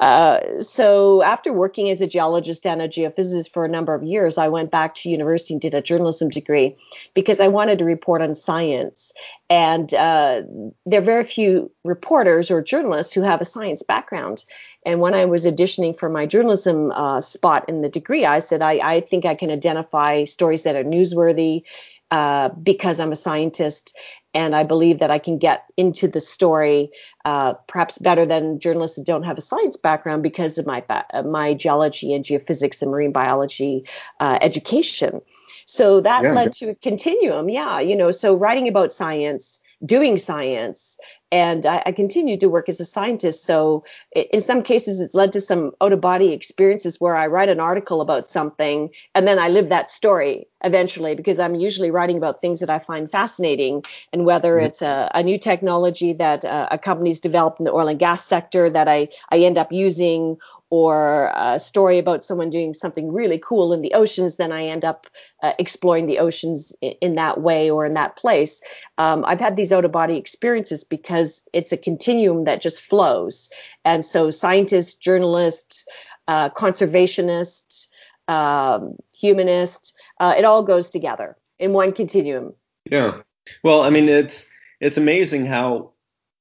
Uh, 0.00 0.40
so 0.60 1.22
after 1.22 1.52
working 1.52 1.88
as 1.88 2.00
a 2.00 2.06
geologist 2.06 2.66
and 2.66 2.82
a 2.82 2.88
geophysicist 2.88 3.50
for 3.50 3.64
a 3.64 3.68
number 3.68 3.94
of 3.94 4.02
years, 4.02 4.38
I 4.38 4.48
went 4.48 4.72
back 4.72 4.94
to 4.96 5.08
university 5.08 5.54
and 5.54 5.60
did 5.60 5.74
a 5.74 5.80
journalism 5.80 6.30
degree 6.30 6.76
because 7.14 7.40
I 7.40 7.46
wanted 7.46 7.78
to 7.78 7.84
report 7.84 8.20
on 8.20 8.34
science. 8.34 9.12
And 9.48 9.94
uh, 9.94 10.42
there 10.84 11.00
are 11.00 11.04
very 11.04 11.24
few 11.24 11.70
reporters 11.84 12.50
or 12.50 12.60
journalists 12.60 13.14
who 13.14 13.22
have 13.22 13.40
a 13.40 13.44
science 13.44 13.84
background. 13.84 14.44
And 14.84 15.00
when 15.00 15.14
I 15.14 15.26
was 15.26 15.46
auditioning 15.46 15.96
for 15.96 16.08
my 16.08 16.26
journalism 16.26 16.90
uh, 16.92 17.20
spot 17.20 17.64
in 17.68 17.82
the 17.82 17.88
degree, 17.88 18.26
I 18.26 18.40
said, 18.40 18.62
I, 18.62 18.72
I 18.82 19.00
think 19.00 19.24
I 19.24 19.36
can 19.36 19.50
identify 19.50 20.24
stories 20.24 20.64
that 20.64 20.74
are 20.74 20.84
newsworthy, 20.84 21.62
uh, 22.10 22.48
because 22.62 23.00
I'm 23.00 23.12
a 23.12 23.16
scientist 23.16 23.96
and 24.34 24.56
I 24.56 24.64
believe 24.64 24.98
that 24.98 25.10
I 25.10 25.18
can 25.18 25.38
get 25.38 25.64
into 25.76 26.08
the 26.08 26.20
story 26.20 26.90
uh, 27.24 27.54
perhaps 27.68 27.98
better 27.98 28.26
than 28.26 28.58
journalists 28.58 28.96
that 28.96 29.06
don't 29.06 29.22
have 29.22 29.38
a 29.38 29.40
science 29.40 29.76
background 29.76 30.22
because 30.22 30.58
of 30.58 30.66
my 30.66 30.82
uh, 30.90 31.22
my 31.22 31.54
geology 31.54 32.12
and 32.12 32.24
geophysics 32.24 32.82
and 32.82 32.90
marine 32.90 33.12
biology 33.12 33.84
uh, 34.20 34.38
education. 34.40 35.20
So 35.66 36.00
that 36.00 36.24
yeah, 36.24 36.34
led 36.34 36.46
yeah. 36.46 36.66
to 36.66 36.68
a 36.70 36.74
continuum. 36.74 37.48
Yeah, 37.48 37.80
you 37.80 37.96
know, 37.96 38.10
so 38.10 38.34
writing 38.34 38.68
about 38.68 38.92
science, 38.92 39.60
doing 39.86 40.18
science, 40.18 40.98
and 41.34 41.66
I, 41.66 41.82
I 41.84 41.90
continued 41.90 42.38
to 42.40 42.48
work 42.48 42.68
as 42.68 42.78
a 42.78 42.84
scientist. 42.84 43.44
So 43.44 43.82
in 44.14 44.40
some 44.40 44.62
cases, 44.62 45.00
it's 45.00 45.14
led 45.14 45.32
to 45.32 45.40
some 45.40 45.72
out 45.80 45.92
of 45.92 46.00
body 46.00 46.32
experiences 46.32 47.00
where 47.00 47.16
I 47.16 47.26
write 47.26 47.48
an 47.48 47.58
article 47.58 48.00
about 48.00 48.28
something 48.28 48.88
and 49.16 49.26
then 49.26 49.40
I 49.40 49.48
live 49.48 49.68
that 49.68 49.90
story 49.90 50.46
eventually 50.62 51.16
because 51.16 51.40
I'm 51.40 51.56
usually 51.56 51.90
writing 51.90 52.16
about 52.16 52.40
things 52.40 52.60
that 52.60 52.70
I 52.70 52.78
find 52.78 53.10
fascinating. 53.10 53.82
And 54.12 54.24
whether 54.24 54.54
mm-hmm. 54.54 54.66
it's 54.66 54.80
a, 54.80 55.10
a, 55.12 55.24
new 55.24 55.36
technology 55.36 56.12
that 56.12 56.44
uh, 56.44 56.68
a 56.70 56.78
company's 56.78 57.18
developed 57.18 57.58
in 57.58 57.64
the 57.64 57.72
oil 57.72 57.88
and 57.88 57.98
gas 57.98 58.24
sector 58.24 58.70
that 58.70 58.86
I, 58.86 59.08
I 59.32 59.38
end 59.38 59.58
up 59.58 59.72
using, 59.72 60.36
or 60.74 61.30
a 61.36 61.56
story 61.56 61.98
about 62.00 62.24
someone 62.24 62.50
doing 62.50 62.74
something 62.74 63.12
really 63.12 63.38
cool 63.38 63.72
in 63.72 63.80
the 63.80 63.94
oceans, 63.94 64.36
then 64.36 64.50
I 64.50 64.64
end 64.64 64.84
up 64.84 65.06
uh, 65.44 65.52
exploring 65.56 66.06
the 66.06 66.18
oceans 66.18 66.74
in, 66.80 66.94
in, 67.00 67.14
that 67.14 67.40
way 67.40 67.70
or 67.70 67.86
in 67.86 67.94
that 67.94 68.16
place. 68.16 68.60
Um, 68.98 69.24
I've 69.24 69.38
had 69.38 69.54
these 69.54 69.72
out 69.72 69.84
of 69.84 69.92
body 69.92 70.16
experiences 70.16 70.82
because 70.82 71.42
it's 71.52 71.70
a 71.70 71.76
continuum 71.76 72.42
that 72.44 72.60
just 72.60 72.82
flows. 72.82 73.48
And 73.84 74.04
so, 74.04 74.32
scientists, 74.32 74.94
journalists, 74.94 75.84
uh, 76.26 76.50
conservationists, 76.50 77.86
um, 78.26 78.96
humanists, 79.14 79.92
uh, 80.18 80.34
it 80.36 80.44
all 80.44 80.64
goes 80.64 80.90
together 80.90 81.36
in 81.60 81.72
one 81.72 81.92
continuum. 81.92 82.52
Yeah. 82.90 83.20
Well, 83.62 83.82
I 83.82 83.90
mean, 83.90 84.08
it's 84.08 84.50
it's 84.80 84.96
amazing 84.96 85.46
how 85.46 85.92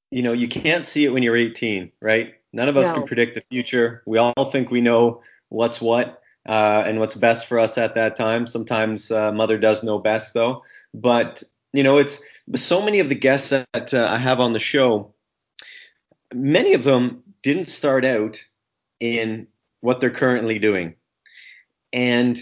you 0.09 0.23
know 0.23 0.33
you 0.33 0.47
can't 0.47 0.87
see 0.87 1.05
it 1.05 1.13
when 1.13 1.21
you're 1.21 1.37
18, 1.37 1.91
right? 2.01 2.33
None 2.53 2.69
of 2.69 2.77
us 2.77 2.85
no. 2.87 2.93
can 2.93 3.07
predict 3.07 3.35
the 3.35 3.41
future. 3.41 4.03
We 4.05 4.19
all 4.19 4.51
think 4.51 4.69
we 4.69 4.79
know 4.79 5.21
what's 5.49 5.81
what 5.81 6.21
uh, 6.47 6.83
and 6.85 6.99
what's 6.99 7.15
best 7.15 7.47
for 7.47 7.59
us 7.59 7.77
at 7.77 7.95
that 7.95 8.15
time. 8.15 8.45
Sometimes 8.45 9.11
uh, 9.11 9.31
mother 9.31 9.57
does 9.57 9.83
know 9.83 9.97
best, 9.97 10.33
though. 10.33 10.63
But 10.93 11.43
you 11.73 11.83
know, 11.83 11.97
it's 11.97 12.21
so 12.55 12.81
many 12.81 12.99
of 12.99 13.09
the 13.09 13.15
guests 13.15 13.49
that 13.49 13.93
uh, 13.93 14.07
I 14.09 14.17
have 14.17 14.39
on 14.39 14.53
the 14.53 14.59
show. 14.59 15.13
Many 16.33 16.73
of 16.73 16.83
them 16.83 17.23
didn't 17.41 17.65
start 17.65 18.05
out 18.05 18.43
in 18.99 19.47
what 19.81 19.99
they're 19.99 20.11
currently 20.11 20.59
doing, 20.59 20.93
and 21.91 22.39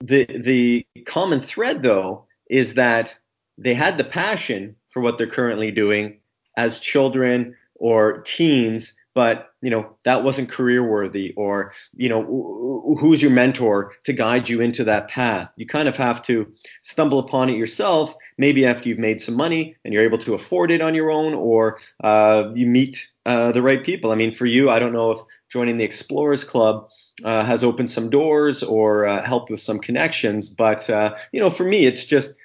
the 0.00 0.24
the 0.24 0.86
common 1.06 1.40
thread, 1.40 1.82
though, 1.82 2.24
is 2.50 2.74
that 2.74 3.14
they 3.56 3.74
had 3.74 3.98
the 3.98 4.04
passion 4.04 4.74
for 4.90 5.00
what 5.00 5.16
they're 5.16 5.26
currently 5.28 5.70
doing 5.70 6.18
as 6.56 6.80
children 6.80 7.56
or 7.76 8.18
teens 8.22 8.96
but 9.14 9.50
you 9.62 9.70
know 9.70 9.96
that 10.04 10.24
wasn't 10.24 10.50
career 10.50 10.82
worthy 10.82 11.32
or 11.36 11.72
you 11.96 12.08
know 12.08 12.96
who's 12.98 13.22
your 13.22 13.30
mentor 13.30 13.92
to 14.04 14.12
guide 14.12 14.48
you 14.48 14.60
into 14.60 14.84
that 14.84 15.08
path? 15.08 15.48
You 15.56 15.66
kind 15.66 15.88
of 15.88 15.96
have 15.96 16.20
to 16.22 16.52
stumble 16.82 17.18
upon 17.18 17.48
it 17.48 17.56
yourself 17.56 18.14
maybe 18.38 18.66
after 18.66 18.88
you've 18.88 18.98
made 18.98 19.20
some 19.20 19.36
money 19.36 19.76
and 19.84 19.94
you're 19.94 20.04
able 20.04 20.18
to 20.18 20.34
afford 20.34 20.70
it 20.70 20.80
on 20.80 20.94
your 20.94 21.10
own 21.10 21.34
or 21.34 21.78
uh, 22.02 22.50
you 22.54 22.66
meet 22.66 23.08
uh, 23.26 23.52
the 23.52 23.62
right 23.62 23.84
people. 23.84 24.12
I 24.12 24.16
mean 24.16 24.34
for 24.34 24.46
you 24.46 24.70
i 24.70 24.78
don't 24.78 24.92
know 24.92 25.10
if 25.12 25.20
joining 25.48 25.76
the 25.76 25.84
explorers 25.84 26.44
club 26.44 26.88
uh, 27.24 27.44
has 27.44 27.62
opened 27.62 27.90
some 27.90 28.10
doors 28.10 28.62
or 28.62 29.06
uh, 29.06 29.22
helped 29.22 29.50
with 29.50 29.60
some 29.60 29.78
connections 29.78 30.50
but 30.50 30.90
uh, 30.90 31.14
you 31.32 31.40
know 31.40 31.50
for 31.50 31.64
me 31.64 31.86
it's 31.86 32.04
just 32.04 32.36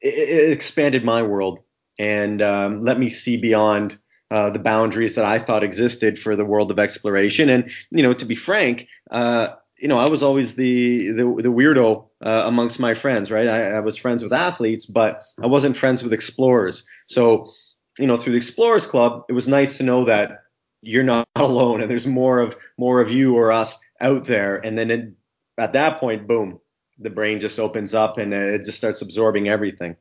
it, 0.00 0.14
it 0.28 0.52
expanded 0.52 1.04
my 1.04 1.22
world 1.22 1.60
and 1.98 2.42
um, 2.42 2.82
let 2.82 2.98
me 2.98 3.10
see 3.10 3.36
beyond 3.36 3.98
uh, 4.30 4.50
the 4.50 4.58
boundaries 4.58 5.14
that 5.14 5.24
I 5.24 5.38
thought 5.38 5.62
existed 5.62 6.18
for 6.18 6.36
the 6.36 6.44
world 6.44 6.70
of 6.70 6.78
exploration. 6.78 7.48
And 7.48 7.70
you 7.90 8.02
know, 8.02 8.12
to 8.12 8.24
be 8.24 8.34
frank, 8.34 8.86
uh, 9.10 9.48
you 9.78 9.88
know, 9.88 9.98
I 9.98 10.06
was 10.06 10.22
always 10.22 10.56
the 10.56 11.08
the, 11.08 11.24
the 11.42 11.52
weirdo 11.52 12.04
uh, 12.22 12.42
amongst 12.46 12.80
my 12.80 12.94
friends, 12.94 13.30
right? 13.30 13.48
I, 13.48 13.72
I, 13.72 13.80
was 13.80 13.96
friends 13.96 14.22
with 14.22 14.32
athletes, 14.32 14.86
but 14.86 15.22
I 15.40 15.46
wasn't 15.46 15.76
friends 15.76 16.02
with 16.02 16.12
explorers. 16.12 16.84
So, 17.06 17.52
you 17.98 18.06
know, 18.06 18.16
through 18.16 18.32
the 18.32 18.38
Explorers 18.38 18.86
Club, 18.86 19.24
it 19.28 19.34
was 19.34 19.46
nice 19.46 19.76
to 19.76 19.84
know 19.84 20.04
that 20.04 20.42
you're 20.82 21.04
not 21.04 21.28
alone, 21.36 21.80
and 21.80 21.90
there's 21.90 22.06
more 22.06 22.40
of 22.40 22.56
more 22.76 23.00
of 23.00 23.10
you 23.10 23.36
or 23.36 23.52
us 23.52 23.78
out 24.00 24.26
there. 24.26 24.56
And 24.58 24.76
then 24.76 24.90
it, 24.90 25.12
at 25.58 25.72
that 25.72 26.00
point, 26.00 26.26
boom, 26.26 26.60
the 26.98 27.10
brain 27.10 27.40
just 27.40 27.58
opens 27.58 27.94
up 27.94 28.18
and 28.18 28.34
it 28.34 28.64
just 28.64 28.78
starts 28.78 29.02
absorbing 29.02 29.48
everything. 29.48 29.96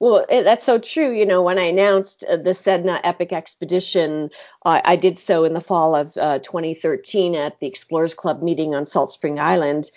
Well, 0.00 0.26
that's 0.28 0.64
so 0.64 0.78
true. 0.78 1.12
You 1.12 1.24
know, 1.24 1.42
when 1.42 1.58
I 1.58 1.62
announced 1.62 2.24
uh, 2.28 2.36
the 2.36 2.50
Sedna 2.50 3.00
Epic 3.04 3.32
Expedition, 3.32 4.30
uh, 4.64 4.80
I 4.84 4.96
did 4.96 5.16
so 5.16 5.44
in 5.44 5.54
the 5.54 5.60
fall 5.60 5.94
of 5.94 6.16
uh, 6.16 6.40
2013 6.40 7.34
at 7.34 7.60
the 7.60 7.66
Explorers 7.66 8.14
Club 8.14 8.42
meeting 8.42 8.74
on 8.74 8.86
Salt 8.86 9.12
Spring 9.12 9.38
Island. 9.38 9.90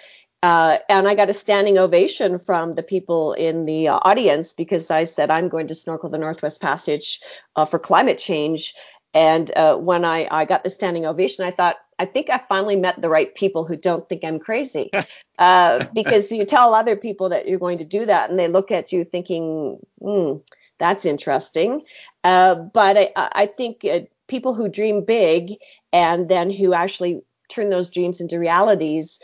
Uh, 0.43 0.77
and 0.87 1.07
I 1.07 1.15
got 1.15 1.31
a 1.31 1.33
standing 1.33 1.79
ovation 1.79 2.37
from 2.37 2.73
the 2.73 2.83
people 2.83 3.33
in 3.33 3.65
the 3.65 3.87
uh, 3.87 3.99
audience 4.03 4.53
because 4.53 4.91
I 4.91 5.03
said, 5.03 5.31
I'm 5.31 5.49
going 5.49 5.65
to 5.67 5.75
snorkel 5.75 6.09
the 6.09 6.19
Northwest 6.19 6.61
Passage 6.61 7.19
uh, 7.55 7.65
for 7.65 7.79
climate 7.79 8.19
change. 8.19 8.75
And 9.13 9.51
when 9.79 10.05
I, 10.05 10.27
I 10.29 10.45
got 10.45 10.63
the 10.63 10.69
standing 10.69 11.05
ovation, 11.05 11.45
I 11.45 11.51
thought, 11.51 11.77
I 11.99 12.05
think 12.05 12.29
I 12.29 12.37
finally 12.37 12.75
met 12.75 13.01
the 13.01 13.09
right 13.09 13.33
people 13.33 13.65
who 13.65 13.75
don't 13.75 14.07
think 14.07 14.23
I'm 14.23 14.39
crazy. 14.39 14.91
uh, 15.39 15.85
because 15.93 16.31
you 16.31 16.45
tell 16.45 16.73
other 16.73 16.95
people 16.95 17.29
that 17.29 17.47
you're 17.47 17.59
going 17.59 17.79
to 17.79 17.85
do 17.85 18.05
that, 18.05 18.29
and 18.29 18.37
they 18.37 18.47
look 18.47 18.71
at 18.71 18.91
you 18.91 19.03
thinking, 19.03 19.79
hmm, 20.01 20.33
that's 20.77 21.05
interesting. 21.05 21.83
Uh, 22.23 22.55
but 22.55 22.97
I, 22.97 23.11
I 23.15 23.45
think 23.47 23.83
uh, 23.85 24.01
people 24.27 24.53
who 24.53 24.69
dream 24.69 25.03
big 25.03 25.53
and 25.93 26.29
then 26.29 26.51
who 26.51 26.73
actually 26.73 27.21
turn 27.49 27.69
those 27.69 27.89
dreams 27.89 28.21
into 28.21 28.37
realities 28.37 29.19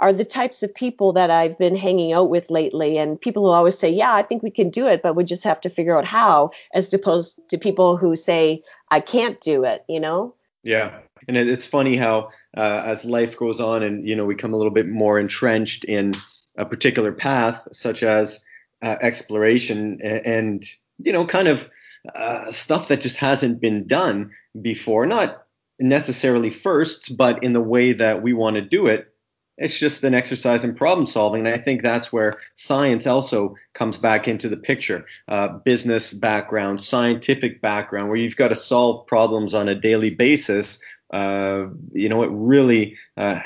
are 0.00 0.12
the 0.12 0.24
types 0.24 0.62
of 0.62 0.74
people 0.74 1.12
that 1.12 1.30
I've 1.30 1.56
been 1.58 1.76
hanging 1.76 2.12
out 2.12 2.30
with 2.30 2.50
lately, 2.50 2.98
and 2.98 3.20
people 3.20 3.44
who 3.44 3.50
always 3.50 3.78
say, 3.78 3.88
"Yeah, 3.88 4.14
I 4.14 4.22
think 4.22 4.42
we 4.42 4.50
can 4.50 4.70
do 4.70 4.88
it, 4.88 5.02
but 5.02 5.14
we 5.14 5.24
just 5.24 5.44
have 5.44 5.60
to 5.60 5.70
figure 5.70 5.96
out 5.96 6.04
how," 6.04 6.50
as 6.74 6.92
opposed 6.92 7.40
to 7.48 7.58
people 7.58 7.96
who 7.96 8.16
say, 8.16 8.62
"I 8.90 9.00
can't 9.00 9.40
do 9.40 9.64
it." 9.64 9.84
You 9.88 10.00
know? 10.00 10.34
Yeah, 10.62 10.98
and 11.28 11.36
it's 11.36 11.66
funny 11.66 11.96
how 11.96 12.30
uh, 12.56 12.82
as 12.84 13.04
life 13.04 13.36
goes 13.36 13.60
on 13.60 13.82
and 13.82 14.06
you 14.06 14.14
know 14.14 14.24
we 14.24 14.34
come 14.34 14.52
a 14.52 14.56
little 14.56 14.72
bit 14.72 14.88
more 14.88 15.18
entrenched 15.18 15.84
in 15.84 16.14
a 16.56 16.64
particular 16.64 17.12
path 17.12 17.66
such 17.72 18.02
as 18.02 18.40
uh, 18.82 18.96
exploration 19.00 19.98
and, 20.02 20.26
and, 20.26 20.68
you 21.02 21.12
know 21.12 21.26
kind 21.26 21.48
of 21.48 21.68
uh, 22.14 22.50
stuff 22.52 22.88
that 22.88 23.00
just 23.00 23.16
hasn't 23.16 23.60
been 23.60 23.86
done 23.86 24.30
before 24.60 25.06
not 25.06 25.46
necessarily 25.78 26.50
firsts, 26.50 27.08
but 27.08 27.42
in 27.42 27.54
the 27.54 27.60
way 27.60 27.92
that 27.92 28.22
we 28.22 28.32
want 28.34 28.56
to 28.56 28.62
do 28.62 28.86
it, 28.86 29.14
it's 29.60 29.78
just 29.78 30.02
an 30.04 30.14
exercise 30.14 30.64
in 30.64 30.74
problem 30.74 31.06
solving. 31.06 31.46
And 31.46 31.54
I 31.54 31.58
think 31.58 31.82
that's 31.82 32.12
where 32.12 32.38
science 32.56 33.06
also 33.06 33.54
comes 33.74 33.98
back 33.98 34.26
into 34.26 34.48
the 34.48 34.56
picture 34.56 35.04
uh, 35.28 35.48
business 35.48 36.14
background, 36.14 36.80
scientific 36.80 37.60
background, 37.60 38.08
where 38.08 38.16
you've 38.16 38.36
got 38.36 38.48
to 38.48 38.56
solve 38.56 39.06
problems 39.06 39.54
on 39.54 39.68
a 39.68 39.74
daily 39.74 40.10
basis. 40.10 40.82
Uh, 41.12 41.66
you 41.92 42.08
know, 42.08 42.22
it 42.22 42.30
really 42.32 42.96
uh, 43.18 43.40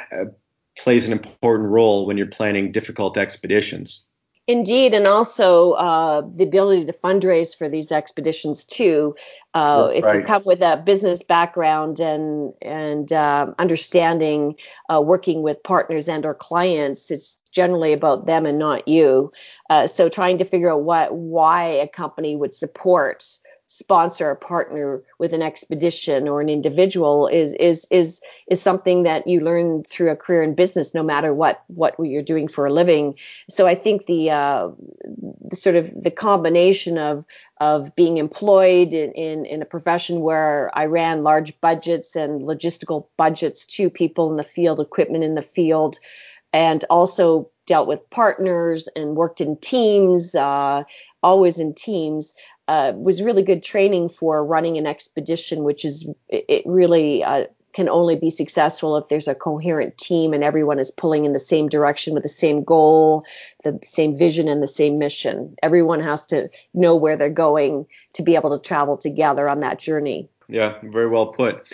plays 0.79 1.07
an 1.07 1.13
important 1.13 1.69
role 1.69 2.07
when 2.07 2.17
you're 2.17 2.27
planning 2.27 2.71
difficult 2.71 3.19
expeditions. 3.19 4.07
Indeed, 4.47 4.93
and 4.93 5.07
also 5.07 5.73
uh, 5.73 6.23
the 6.37 6.45
ability 6.45 6.85
to 6.85 6.93
fundraise 6.93 7.57
for 7.57 7.67
these 7.67 7.91
expeditions 7.91 8.67
too. 8.67 9.17
Uh, 9.55 9.91
if 9.95 10.05
right. 10.05 10.17
you 10.17 10.23
come 10.23 10.43
with 10.45 10.61
a 10.61 10.83
business 10.85 11.23
background 11.23 11.99
and 11.99 12.53
and 12.61 13.11
uh, 13.11 13.47
understanding 13.59 14.55
uh, 14.93 15.01
working 15.01 15.41
with 15.41 15.63
partners 15.63 16.09
and 16.09 16.27
or 16.27 16.35
clients, 16.35 17.11
it's 17.11 17.39
generally 17.53 17.95
about 17.95 18.27
them 18.27 18.45
and 18.45 18.59
not 18.59 18.87
you. 18.87 19.33
Uh, 19.71 19.87
so 19.87 20.11
trying 20.11 20.37
to 20.37 20.45
figure 20.45 20.71
out 20.71 20.83
what 20.83 21.15
why 21.15 21.65
a 21.65 21.89
company 21.89 22.37
would 22.37 22.53
support 22.53 23.39
sponsor 23.77 24.31
or 24.31 24.37
partner 24.37 25.03
with 25.19 25.33
an 25.33 25.43
expedition 25.43 26.29
or 26.29 26.41
an 26.41 26.49
individual 26.49 27.27
is 27.27 27.55
is 27.55 27.89
is 27.91 28.21
is 28.49 28.63
something 28.63 29.03
that 29.03 29.27
you 29.27 29.41
learn 29.41 29.83
through 29.91 30.11
a 30.11 30.17
career 30.17 30.45
in 30.45 30.55
business 30.55 30.95
no 30.95 31.03
matter 31.03 31.35
what 31.35 31.65
what 31.67 31.95
you're 31.99 32.23
doing 32.23 32.47
for 32.47 32.67
a 32.67 32.73
living. 32.73 33.15
So 33.51 33.67
i 33.67 33.75
think 33.75 34.07
the, 34.07 34.31
uh, 34.31 34.69
the 35.51 35.57
sort 35.57 35.75
of 35.75 35.93
the 36.01 36.11
combination 36.11 36.99
of 36.99 37.27
of 37.61 37.95
being 37.97 38.19
employed 38.19 38.95
in, 38.95 39.11
in 39.13 39.45
in 39.47 39.61
a 39.61 39.67
profession 39.67 40.21
where 40.21 40.71
i 40.79 40.85
ran 40.87 41.25
large 41.25 41.59
budgets 41.61 42.15
and 42.15 42.43
logistical 42.43 43.07
budgets 43.17 43.67
to 43.67 43.91
people 43.91 44.31
in 44.31 44.37
the 44.37 44.45
field 44.45 44.79
equipment 44.79 45.25
in 45.25 45.35
the 45.35 45.43
field 45.43 45.99
and 46.53 46.85
also 46.91 47.51
dealt 47.67 47.89
with 47.89 48.09
partners 48.11 48.89
and 48.95 49.17
worked 49.17 49.41
in 49.41 49.57
teams 49.57 50.35
uh, 50.37 50.85
always 51.25 51.59
in 51.59 51.75
teams 51.75 52.35
uh, 52.69 52.93
was 52.95 53.23
really 53.23 53.43
good 53.43 53.63
training 53.63 54.09
for 54.09 54.45
running 54.45 54.79
an 54.79 54.87
expedition, 54.87 55.65
which 55.65 55.85
is 55.85 56.09
it 56.29 56.63
really 56.65 57.23
uh, 57.23 57.45
can 57.75 57.89
only 57.89 58.17
be 58.17 58.31
successful 58.31 58.97
if 58.97 59.09
there's 59.09 59.29
a 59.29 59.35
coherent 59.35 59.99
team 59.99 60.33
and 60.33 60.43
everyone 60.43 60.79
is 60.79 60.93
pulling 60.93 61.25
in 61.25 61.33
the 61.33 61.41
same 61.41 61.69
direction 61.69 62.15
with 62.15 62.23
the 62.23 62.29
same 62.29 62.63
goal, 62.63 63.25
the 63.65 63.79
same 63.83 64.17
vision, 64.17 64.49
and 64.49 64.63
the 64.63 64.69
same 64.69 64.99
mission. 64.99 65.55
Everyone 65.63 66.01
has 66.01 66.25
to 66.27 66.49
know 66.73 66.95
where 66.95 67.17
they're 67.17 67.29
going 67.29 67.85
to 68.15 68.23
be 68.23 68.37
able 68.37 68.57
to 68.57 68.67
travel 68.67 68.97
together 68.97 69.49
on 69.49 69.61
that 69.61 69.79
journey. 69.79 70.29
Yeah, 70.49 70.75
very 70.85 71.09
well 71.09 71.27
put. 71.27 71.67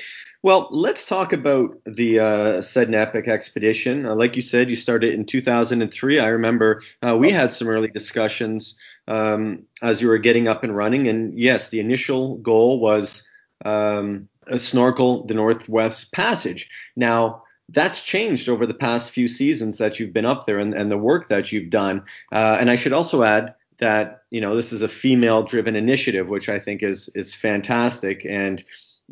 Well, 0.42 0.68
let's 0.70 1.04
talk 1.04 1.34
about 1.34 1.78
the 1.84 2.18
uh, 2.18 2.24
Sedna 2.60 2.94
Epic 2.94 3.28
expedition. 3.28 4.06
Uh, 4.06 4.14
like 4.14 4.36
you 4.36 4.42
said, 4.42 4.70
you 4.70 4.76
started 4.76 5.12
in 5.12 5.26
2003. 5.26 6.18
I 6.18 6.28
remember 6.28 6.82
uh, 7.06 7.14
we 7.14 7.30
had 7.30 7.52
some 7.52 7.68
early 7.68 7.88
discussions 7.88 8.74
um, 9.10 9.64
as 9.82 10.00
you 10.00 10.08
were 10.08 10.18
getting 10.18 10.48
up 10.48 10.62
and 10.62 10.74
running. 10.74 11.08
And 11.08 11.38
yes, 11.38 11.68
the 11.68 11.80
initial 11.80 12.36
goal 12.38 12.78
was 12.78 13.28
um, 13.64 14.28
a 14.46 14.58
snorkel 14.58 15.26
the 15.26 15.34
Northwest 15.34 16.12
Passage. 16.12 16.70
Now, 16.96 17.42
that's 17.68 18.02
changed 18.02 18.48
over 18.48 18.66
the 18.66 18.74
past 18.74 19.10
few 19.10 19.28
seasons 19.28 19.78
that 19.78 19.98
you've 19.98 20.12
been 20.12 20.26
up 20.26 20.46
there 20.46 20.58
and, 20.58 20.74
and 20.74 20.90
the 20.90 20.98
work 20.98 21.28
that 21.28 21.52
you've 21.52 21.70
done. 21.70 22.02
Uh, 22.32 22.56
and 22.58 22.70
I 22.70 22.76
should 22.76 22.92
also 22.92 23.22
add 23.22 23.54
that 23.78 24.22
you 24.30 24.40
know 24.40 24.54
this 24.54 24.72
is 24.72 24.82
a 24.82 24.88
female-driven 24.88 25.74
initiative, 25.74 26.28
which 26.30 26.48
I 26.48 26.58
think 26.58 26.82
is 26.82 27.08
is 27.14 27.34
fantastic. 27.34 28.24
And 28.24 28.62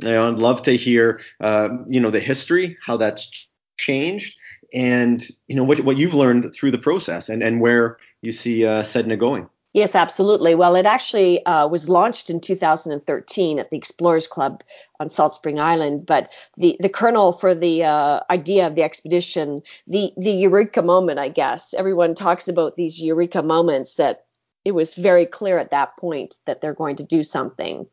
you 0.02 0.10
know, 0.10 0.28
I'd 0.28 0.38
love 0.38 0.62
to 0.62 0.76
hear 0.76 1.20
uh, 1.40 1.68
you 1.88 2.00
know 2.00 2.10
the 2.10 2.20
history, 2.20 2.76
how 2.84 2.96
that's 2.96 3.48
changed, 3.78 4.36
and 4.72 5.26
you 5.48 5.56
know 5.56 5.64
what 5.64 5.80
what 5.80 5.98
you've 5.98 6.14
learned 6.14 6.52
through 6.54 6.70
the 6.70 6.78
process, 6.78 7.28
and 7.28 7.42
and 7.42 7.60
where 7.60 7.98
you 8.22 8.32
see 8.32 8.64
uh, 8.64 8.82
Sedna 8.82 9.18
going. 9.18 9.48
Yes, 9.78 9.94
absolutely. 9.94 10.56
Well, 10.56 10.74
it 10.74 10.86
actually 10.86 11.46
uh, 11.46 11.68
was 11.68 11.88
launched 11.88 12.30
in 12.30 12.40
2013 12.40 13.60
at 13.60 13.70
the 13.70 13.76
Explorers 13.76 14.26
Club 14.26 14.64
on 14.98 15.08
Salt 15.08 15.36
Spring 15.36 15.60
Island. 15.60 16.04
But 16.04 16.32
the, 16.56 16.76
the 16.80 16.88
kernel 16.88 17.30
for 17.30 17.54
the 17.54 17.84
uh, 17.84 18.18
idea 18.28 18.66
of 18.66 18.74
the 18.74 18.82
expedition, 18.82 19.62
the, 19.86 20.12
the 20.16 20.32
eureka 20.32 20.82
moment, 20.82 21.20
I 21.20 21.28
guess, 21.28 21.74
everyone 21.74 22.16
talks 22.16 22.48
about 22.48 22.74
these 22.74 23.00
eureka 23.00 23.40
moments 23.40 23.94
that 23.94 24.24
it 24.64 24.72
was 24.72 24.96
very 24.96 25.24
clear 25.24 25.60
at 25.60 25.70
that 25.70 25.96
point 25.96 26.38
that 26.46 26.60
they're 26.60 26.74
going 26.74 26.96
to 26.96 27.04
do 27.04 27.22
something 27.22 27.86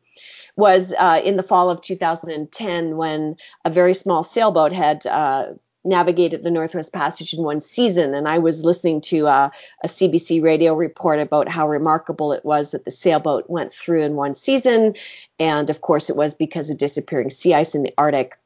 was 0.56 0.92
uh, 0.98 1.20
in 1.24 1.36
the 1.36 1.42
fall 1.44 1.70
of 1.70 1.82
2010 1.82 2.96
when 2.96 3.36
a 3.64 3.70
very 3.70 3.94
small 3.94 4.24
sailboat 4.24 4.72
had 4.72 5.06
uh, 5.06 5.44
navigated 5.86 6.42
the 6.42 6.50
Northwest 6.50 6.92
Passage 6.92 7.32
in 7.32 7.42
one 7.42 7.60
season. 7.60 8.14
And 8.14 8.28
I 8.28 8.38
was 8.38 8.64
listening 8.64 9.00
to 9.02 9.28
uh, 9.28 9.50
a 9.84 9.88
CBC 9.88 10.42
radio 10.42 10.74
report 10.74 11.18
about 11.18 11.48
how 11.48 11.68
remarkable 11.68 12.32
it 12.32 12.44
was 12.44 12.72
that 12.72 12.84
the 12.84 12.90
sailboat 12.90 13.48
went 13.48 13.72
through 13.72 14.02
in 14.02 14.16
one 14.16 14.34
season. 14.34 14.94
And 15.38 15.70
of 15.70 15.80
course, 15.80 16.10
it 16.10 16.16
was 16.16 16.34
because 16.34 16.70
of 16.70 16.78
disappearing 16.78 17.30
sea 17.30 17.54
ice 17.54 17.74
in 17.74 17.82
the 17.82 17.94
Arctic. 17.96 18.36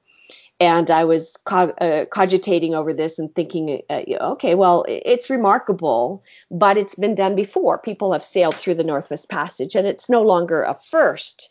And 0.61 0.91
I 0.91 1.05
was 1.05 1.39
uh, 1.47 2.05
cogitating 2.11 2.75
over 2.75 2.93
this 2.93 3.19
and 3.19 3.35
thinking, 3.35 3.81
uh, 3.89 4.03
okay, 4.21 4.55
well, 4.55 4.85
it's 4.87 5.31
remarkable, 5.31 6.23
but 6.51 6.77
it's 6.77 6.95
been 6.95 7.15
done 7.15 7.35
before. 7.35 7.79
People 7.79 8.13
have 8.13 8.23
sailed 8.23 8.55
through 8.55 8.75
the 8.75 8.85
Northwest 8.85 9.31
Passage, 9.31 9.75
and 9.75 9.87
it's 9.87 10.11
no 10.11 10.21
longer 10.21 10.63
a 10.63 10.75
first. 10.75 11.51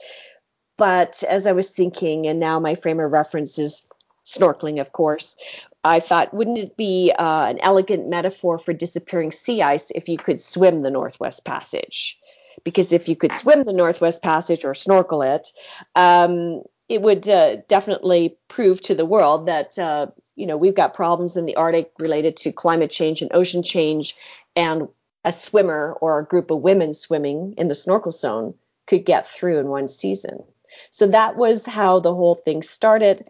But 0.78 1.24
as 1.28 1.48
I 1.48 1.52
was 1.54 1.72
thinking, 1.72 2.28
and 2.28 2.40
now 2.40 2.60
my 2.60 2.76
frame 2.76 3.00
of 3.00 3.12
reference 3.12 3.58
is 3.58 3.86
snorkeling, 4.26 4.80
of 4.80 4.92
course, 4.92 5.36
I 5.84 6.00
thought, 6.00 6.34
wouldn't 6.34 6.58
it 6.58 6.76
be 6.76 7.14
uh, 7.18 7.46
an 7.46 7.60
elegant 7.60 8.10
metaphor 8.10 8.58
for 8.58 8.74
disappearing 8.74 9.32
sea 9.32 9.62
ice 9.62 9.92
if 9.96 10.10
you 10.10 10.18
could 10.18 10.42
swim 10.42 10.82
the 10.82 10.92
Northwest 10.92 11.46
Passage? 11.46 12.18
Because 12.66 12.92
if 12.92 13.08
you 13.08 13.16
could 13.16 13.34
swim 13.34 13.64
the 13.64 13.74
Northwest 13.74 14.22
Passage 14.22 14.66
or 14.66 14.74
snorkel 14.74 15.22
it, 15.22 15.50
um, 15.96 16.62
it 16.90 17.02
would 17.02 17.30
uh, 17.30 17.58
definitely 17.68 18.36
prove 18.50 18.82
to 18.82 18.96
the 18.96 19.06
world 19.06 19.46
that 19.46 19.80
uh, 19.80 20.08
you 20.36 20.46
know 20.46 20.58
we've 20.58 20.76
got 20.76 20.94
problems 20.94 21.38
in 21.38 21.46
the 21.46 21.56
Arctic 21.56 21.92
related 22.00 22.36
to 22.38 22.52
climate 22.52 22.92
change 22.92 23.22
and 23.22 23.32
ocean 23.34 23.64
change, 23.64 24.16
and 24.56 24.88
a 25.24 25.32
swimmer 25.32 25.98
or 26.02 26.20
a 26.20 26.26
group 26.26 26.52
of 26.52 26.62
women 26.62 26.94
swimming 26.94 27.54
in 27.58 27.68
the 27.68 27.76
snorkel 27.76 28.12
zone 28.12 28.54
could 28.88 29.06
get 29.06 29.28
through 29.28 29.60
in 29.60 29.68
one 29.68 29.88
season. 29.88 30.44
So 30.90 31.08
that 31.08 31.38
was 31.38 31.66
how 31.66 32.00
the 32.00 32.14
whole 32.14 32.36
thing 32.36 32.64
started 32.64 33.28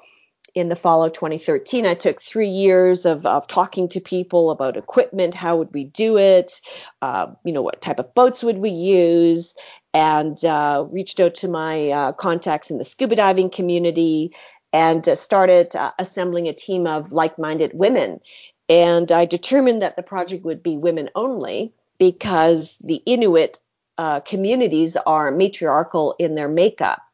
in 0.55 0.69
the 0.69 0.75
fall 0.75 1.03
of 1.03 1.13
2013 1.13 1.85
i 1.85 1.93
took 1.93 2.21
three 2.21 2.49
years 2.49 3.05
of, 3.05 3.25
of 3.25 3.47
talking 3.47 3.87
to 3.87 3.99
people 3.99 4.51
about 4.51 4.77
equipment 4.77 5.33
how 5.35 5.55
would 5.55 5.73
we 5.73 5.85
do 5.85 6.17
it 6.17 6.61
uh, 7.01 7.27
you 7.43 7.51
know 7.51 7.61
what 7.61 7.81
type 7.81 7.99
of 7.99 8.13
boats 8.15 8.43
would 8.43 8.57
we 8.57 8.69
use 8.69 9.55
and 9.93 10.45
uh, 10.45 10.85
reached 10.91 11.19
out 11.19 11.33
to 11.33 11.47
my 11.47 11.89
uh, 11.89 12.11
contacts 12.13 12.69
in 12.69 12.77
the 12.77 12.85
scuba 12.85 13.15
diving 13.15 13.49
community 13.49 14.31
and 14.73 15.07
uh, 15.07 15.15
started 15.15 15.75
uh, 15.75 15.91
assembling 15.99 16.47
a 16.47 16.53
team 16.53 16.85
of 16.85 17.11
like-minded 17.11 17.71
women. 17.73 18.19
And 18.67 19.11
i 19.11 19.25
determined 19.25 19.81
that 19.81 19.95
the 19.95 20.03
project 20.03 20.45
would 20.45 20.61
be 20.61 20.77
women 20.77 21.09
only 21.15 21.73
because 21.97 22.77
the 22.83 23.01
inuit 23.05 23.59
uh, 23.97 24.19
communities 24.21 24.95
are 25.05 25.31
matriarchal 25.31 26.15
in 26.19 26.35
their 26.35 26.47
makeup 26.47 27.08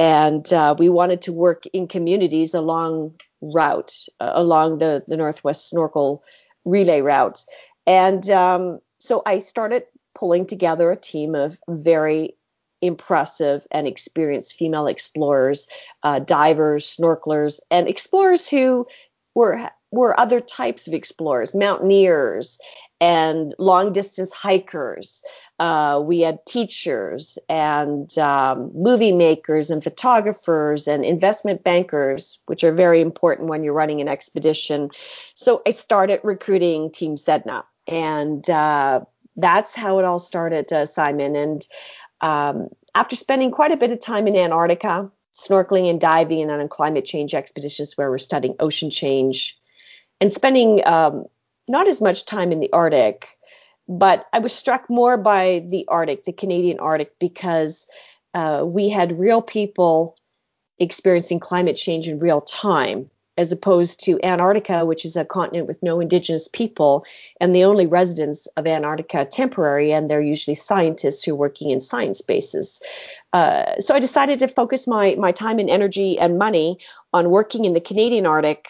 and 0.00 0.50
uh, 0.54 0.74
we 0.78 0.88
wanted 0.88 1.20
to 1.20 1.30
work 1.30 1.64
in 1.74 1.86
communities 1.86 2.54
along 2.54 3.14
route 3.42 3.94
uh, 4.20 4.32
along 4.34 4.78
the 4.78 5.04
the 5.06 5.16
northwest 5.16 5.68
snorkel 5.68 6.24
relay 6.64 7.02
route. 7.02 7.44
And 7.86 8.28
um, 8.30 8.80
so 8.98 9.22
i 9.26 9.38
started 9.38 9.82
pulling 10.14 10.46
together 10.46 10.90
a 10.90 10.96
team 10.96 11.34
of 11.34 11.58
very 11.68 12.34
impressive 12.82 13.66
and 13.70 13.86
experienced 13.86 14.56
female 14.56 14.86
explorers 14.86 15.68
uh, 16.02 16.18
divers 16.18 16.96
snorkelers 16.96 17.60
and 17.70 17.86
explorers 17.86 18.48
who 18.48 18.86
were 19.34 19.70
were 19.90 20.18
other 20.18 20.40
types 20.40 20.86
of 20.86 20.94
explorers 20.94 21.54
mountaineers 21.54 22.58
and 23.00 23.54
long 23.58 23.92
distance 23.92 24.32
hikers 24.32 25.22
uh, 25.60 26.00
we 26.02 26.20
had 26.20 26.44
teachers 26.46 27.38
and 27.50 28.16
um, 28.16 28.70
movie 28.74 29.12
makers 29.12 29.70
and 29.70 29.84
photographers 29.84 30.88
and 30.88 31.04
investment 31.04 31.62
bankers, 31.62 32.38
which 32.46 32.64
are 32.64 32.72
very 32.72 33.02
important 33.02 33.48
when 33.50 33.62
you're 33.62 33.74
running 33.74 34.00
an 34.00 34.08
expedition. 34.08 34.88
So 35.34 35.60
I 35.66 35.72
started 35.72 36.18
recruiting 36.24 36.90
Team 36.90 37.16
Sedna, 37.16 37.62
and 37.86 38.48
uh, 38.48 39.00
that's 39.36 39.74
how 39.74 39.98
it 39.98 40.06
all 40.06 40.18
started, 40.18 40.72
uh, 40.72 40.86
Simon. 40.86 41.36
And 41.36 41.66
um, 42.22 42.68
after 42.94 43.14
spending 43.14 43.50
quite 43.50 43.70
a 43.70 43.76
bit 43.76 43.92
of 43.92 44.00
time 44.00 44.26
in 44.26 44.36
Antarctica, 44.36 45.10
snorkeling 45.34 45.90
and 45.90 46.00
diving 46.00 46.40
and 46.40 46.50
on 46.50 46.68
climate 46.70 47.04
change 47.04 47.34
expeditions 47.34 47.98
where 47.98 48.08
we're 48.08 48.16
studying 48.16 48.56
ocean 48.60 48.90
change, 48.90 49.59
and 50.20 50.32
spending 50.32 50.86
um, 50.86 51.24
not 51.68 51.88
as 51.88 52.00
much 52.00 52.26
time 52.26 52.52
in 52.52 52.60
the 52.60 52.72
Arctic 52.72 53.38
but 53.90 54.26
I 54.32 54.38
was 54.38 54.52
struck 54.52 54.88
more 54.88 55.16
by 55.16 55.64
the 55.68 55.84
Arctic, 55.88 56.22
the 56.22 56.32
Canadian 56.32 56.78
Arctic, 56.78 57.18
because 57.18 57.88
uh, 58.34 58.62
we 58.64 58.88
had 58.88 59.18
real 59.18 59.42
people 59.42 60.16
experiencing 60.78 61.40
climate 61.40 61.76
change 61.76 62.06
in 62.06 62.20
real 62.20 62.40
time 62.42 63.10
as 63.36 63.50
opposed 63.50 63.98
to 64.04 64.22
Antarctica, 64.22 64.84
which 64.84 65.04
is 65.04 65.16
a 65.16 65.24
continent 65.24 65.66
with 65.66 65.82
no 65.82 65.98
indigenous 65.98 66.46
people, 66.46 67.04
and 67.40 67.54
the 67.54 67.64
only 67.64 67.86
residents 67.86 68.46
of 68.56 68.66
Antarctica 68.66 69.24
temporary, 69.24 69.92
and 69.92 70.08
they're 70.08 70.20
usually 70.20 70.54
scientists 70.54 71.24
who 71.24 71.32
are 71.32 71.36
working 71.36 71.70
in 71.70 71.80
science 71.80 72.20
bases. 72.20 72.80
Uh, 73.32 73.76
so 73.78 73.94
I 73.94 73.98
decided 73.98 74.38
to 74.40 74.48
focus 74.48 74.86
my 74.86 75.16
my 75.16 75.32
time 75.32 75.58
and 75.58 75.70
energy 75.70 76.18
and 76.18 76.38
money 76.38 76.78
on 77.12 77.30
working 77.30 77.64
in 77.64 77.72
the 77.72 77.80
Canadian 77.80 78.26
Arctic 78.26 78.68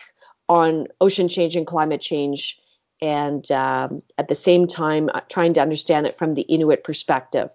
on 0.50 0.86
ocean 1.00 1.28
change 1.28 1.56
and 1.56 1.66
climate 1.66 2.02
change, 2.02 2.60
and 3.00 3.50
um, 3.50 4.02
at 4.18 4.28
the 4.28 4.34
same 4.34 4.66
time 4.66 5.08
uh, 5.14 5.20
trying 5.30 5.54
to 5.54 5.62
understand 5.62 6.06
it 6.06 6.14
from 6.14 6.34
the 6.34 6.42
Inuit 6.42 6.84
perspective. 6.84 7.48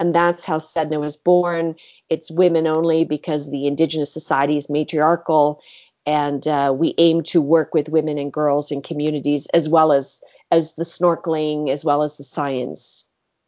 And 0.00 0.14
that's 0.14 0.46
how 0.46 0.58
Sedna 0.58 1.00
was 1.00 1.16
born. 1.16 1.74
It's 2.08 2.30
women 2.30 2.66
only 2.68 3.04
because 3.04 3.50
the 3.50 3.66
Indigenous 3.66 4.12
society 4.14 4.56
is 4.56 4.70
matriarchal 4.70 5.60
and 6.08 6.48
uh, 6.48 6.72
we 6.74 6.94
aim 6.96 7.22
to 7.22 7.42
work 7.42 7.74
with 7.74 7.90
women 7.90 8.16
and 8.16 8.32
girls 8.32 8.72
in 8.72 8.80
communities 8.80 9.46
as 9.52 9.68
well 9.68 9.92
as 9.92 10.20
as 10.50 10.74
the 10.74 10.84
snorkeling 10.84 11.70
as 11.70 11.84
well 11.84 12.02
as 12.02 12.16
the 12.16 12.24
science 12.24 13.04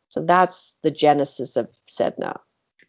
so 0.09 0.23
that's 0.23 0.77
the 0.83 0.91
genesis 0.91 1.57
of 1.57 1.69
sedna 1.89 2.37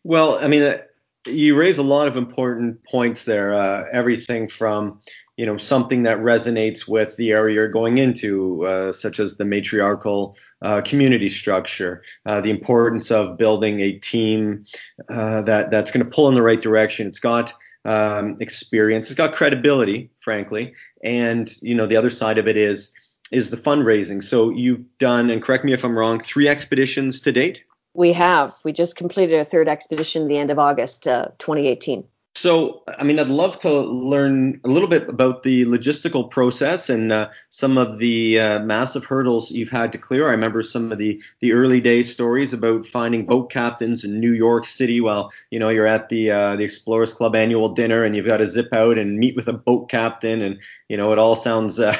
well 0.03 0.37
i 0.39 0.47
mean 0.47 0.61
uh, 0.61 0.77
you 1.25 1.55
raise 1.55 1.77
a 1.77 1.83
lot 1.83 2.07
of 2.07 2.17
important 2.17 2.83
points 2.83 3.23
there 3.23 3.53
uh, 3.53 3.85
everything 3.93 4.47
from 4.47 4.99
you 5.37 5.45
know 5.45 5.57
something 5.57 6.03
that 6.03 6.17
resonates 6.19 6.87
with 6.87 7.15
the 7.17 7.31
area 7.31 7.55
you're 7.55 7.67
going 7.67 7.97
into, 7.97 8.65
uh, 8.65 8.91
such 8.91 9.19
as 9.19 9.37
the 9.37 9.45
matriarchal 9.45 10.35
uh, 10.61 10.81
community 10.81 11.29
structure, 11.29 12.03
uh, 12.25 12.41
the 12.41 12.49
importance 12.49 13.11
of 13.11 13.37
building 13.37 13.79
a 13.79 13.93
team 13.93 14.65
uh, 15.09 15.41
that 15.41 15.71
that's 15.71 15.91
going 15.91 16.05
to 16.05 16.11
pull 16.11 16.27
in 16.27 16.35
the 16.35 16.41
right 16.41 16.61
direction. 16.61 17.07
It's 17.07 17.19
got 17.19 17.53
um, 17.85 18.37
experience. 18.39 19.07
It's 19.07 19.17
got 19.17 19.33
credibility, 19.33 20.11
frankly, 20.19 20.73
and 21.03 21.51
you 21.61 21.75
know 21.75 21.87
the 21.87 21.95
other 21.95 22.09
side 22.09 22.37
of 22.37 22.47
it 22.47 22.57
is 22.57 22.91
is 23.31 23.49
the 23.49 23.57
fundraising. 23.57 24.23
So 24.23 24.49
you've 24.49 24.83
done, 24.97 25.29
and 25.29 25.41
correct 25.41 25.63
me 25.63 25.73
if 25.73 25.85
I'm 25.85 25.97
wrong, 25.97 26.19
three 26.19 26.47
expeditions 26.47 27.21
to 27.21 27.31
date. 27.31 27.63
We 27.93 28.13
have. 28.13 28.55
We 28.63 28.71
just 28.71 28.95
completed 28.95 29.39
a 29.39 29.45
third 29.45 29.67
expedition 29.67 30.27
the 30.27 30.37
end 30.37 30.51
of 30.51 30.59
August, 30.59 31.07
uh, 31.07 31.27
2018. 31.39 32.03
So, 32.33 32.81
I 32.87 33.03
mean, 33.03 33.19
I'd 33.19 33.27
love 33.27 33.59
to 33.59 33.81
learn 33.81 34.59
a 34.63 34.69
little 34.69 34.87
bit 34.87 35.07
about 35.09 35.43
the 35.43 35.65
logistical 35.65 36.31
process 36.31 36.89
and 36.89 37.11
uh, 37.11 37.27
some 37.49 37.77
of 37.77 37.99
the 37.99 38.39
uh, 38.39 38.59
massive 38.59 39.03
hurdles 39.03 39.51
you've 39.51 39.69
had 39.69 39.91
to 39.91 39.97
clear. 39.97 40.27
I 40.27 40.31
remember 40.31 40.61
some 40.61 40.93
of 40.93 40.97
the 40.97 41.21
the 41.41 41.51
early 41.51 41.81
day 41.81 42.03
stories 42.03 42.53
about 42.53 42.85
finding 42.85 43.25
boat 43.25 43.51
captains 43.51 44.05
in 44.05 44.19
New 44.19 44.31
York 44.31 44.65
City 44.65 45.01
while 45.01 45.31
you 45.51 45.59
know 45.59 45.67
you're 45.67 45.85
at 45.85 46.07
the 46.07 46.31
uh, 46.31 46.55
the 46.55 46.63
Explorers 46.63 47.13
Club 47.13 47.35
annual 47.35 47.67
dinner 47.67 48.03
and 48.05 48.15
you've 48.15 48.25
got 48.25 48.37
to 48.37 48.47
zip 48.47 48.71
out 48.71 48.97
and 48.97 49.19
meet 49.19 49.35
with 49.35 49.49
a 49.49 49.53
boat 49.53 49.89
captain 49.89 50.41
and 50.41 50.57
you 50.87 50.95
know 50.95 51.11
it 51.11 51.19
all 51.19 51.35
sounds 51.35 51.81
uh, 51.81 51.95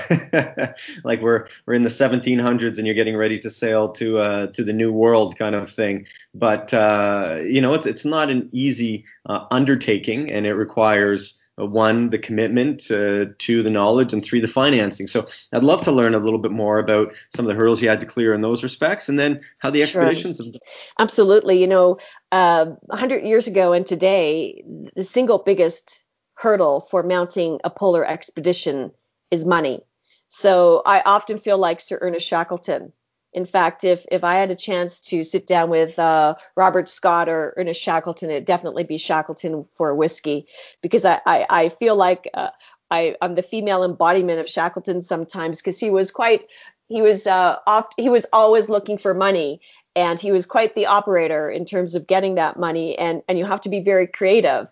like 1.03 1.21
we're 1.21 1.45
we're 1.65 1.73
in 1.73 1.83
the 1.83 1.89
1700s 1.89 2.77
and 2.77 2.87
you're 2.87 2.95
getting 2.95 3.17
ready 3.17 3.37
to 3.37 3.49
sail 3.49 3.89
to 3.89 4.19
uh, 4.19 4.47
to 4.47 4.63
the 4.63 4.73
new 4.73 4.93
world 4.93 5.37
kind 5.37 5.55
of 5.55 5.69
thing. 5.69 6.07
But 6.33 6.73
uh, 6.73 7.41
you 7.43 7.59
know, 7.59 7.73
it's 7.73 7.85
it's 7.85 8.05
not 8.05 8.29
an 8.29 8.49
easy 8.53 9.03
undertaking 9.27 10.20
and 10.29 10.45
it 10.45 10.53
requires 10.53 11.41
uh, 11.59 11.65
one 11.65 12.09
the 12.09 12.19
commitment, 12.19 12.89
uh, 12.91 13.25
two 13.37 13.63
the 13.63 13.69
knowledge, 13.69 14.13
and 14.13 14.23
three 14.23 14.39
the 14.39 14.47
financing. 14.47 15.07
So 15.07 15.27
I'd 15.53 15.63
love 15.63 15.83
to 15.83 15.91
learn 15.91 16.13
a 16.13 16.19
little 16.19 16.39
bit 16.39 16.51
more 16.51 16.79
about 16.79 17.13
some 17.35 17.45
of 17.45 17.49
the 17.49 17.57
hurdles 17.57 17.81
you 17.81 17.89
had 17.89 17.99
to 18.01 18.05
clear 18.05 18.33
in 18.33 18.41
those 18.41 18.63
respects, 18.63 19.09
and 19.09 19.17
then 19.17 19.41
how 19.59 19.69
the 19.69 19.83
expeditions. 19.83 20.37
Sure. 20.37 20.51
Absolutely, 20.99 21.59
you 21.59 21.67
know, 21.67 21.97
uh, 22.31 22.65
100 22.87 23.25
years 23.25 23.47
ago 23.47 23.73
and 23.73 23.85
today, 23.85 24.63
the 24.95 25.03
single 25.03 25.39
biggest 25.39 26.03
hurdle 26.35 26.79
for 26.79 27.03
mounting 27.03 27.59
a 27.63 27.69
polar 27.69 28.05
expedition 28.05 28.91
is 29.29 29.45
money. 29.45 29.81
So 30.27 30.81
I 30.85 31.01
often 31.01 31.37
feel 31.37 31.57
like 31.57 31.79
Sir 31.79 31.99
Ernest 32.01 32.25
Shackleton 32.25 32.93
in 33.33 33.45
fact, 33.45 33.83
if 33.83 34.05
if 34.11 34.23
I 34.23 34.35
had 34.35 34.51
a 34.51 34.55
chance 34.55 34.99
to 35.01 35.23
sit 35.23 35.47
down 35.47 35.69
with 35.69 35.97
uh, 35.97 36.35
Robert 36.55 36.89
Scott 36.89 37.29
or 37.29 37.53
Ernest 37.57 37.81
Shackleton, 37.81 38.29
it'd 38.29 38.45
definitely 38.45 38.83
be 38.83 38.97
Shackleton 38.97 39.65
for 39.71 39.95
whiskey, 39.95 40.45
because 40.81 41.05
I 41.05 41.19
I, 41.25 41.45
I 41.49 41.69
feel 41.69 41.95
like 41.95 42.29
uh, 42.33 42.49
I 42.89 43.15
I'm 43.21 43.35
the 43.35 43.43
female 43.43 43.83
embodiment 43.83 44.39
of 44.39 44.49
Shackleton 44.49 45.01
sometimes, 45.01 45.57
because 45.57 45.79
he 45.79 45.89
was 45.89 46.11
quite 46.11 46.41
he 46.89 47.01
was 47.01 47.25
uh, 47.27 47.55
oft 47.67 47.93
he 47.97 48.09
was 48.09 48.25
always 48.33 48.67
looking 48.67 48.97
for 48.97 49.13
money, 49.13 49.61
and 49.95 50.19
he 50.19 50.31
was 50.31 50.45
quite 50.45 50.75
the 50.75 50.85
operator 50.85 51.49
in 51.49 51.65
terms 51.65 51.95
of 51.95 52.07
getting 52.07 52.35
that 52.35 52.59
money, 52.59 52.97
and 52.97 53.21
and 53.27 53.37
you 53.37 53.45
have 53.45 53.61
to 53.61 53.69
be 53.69 53.79
very 53.79 54.07
creative. 54.07 54.67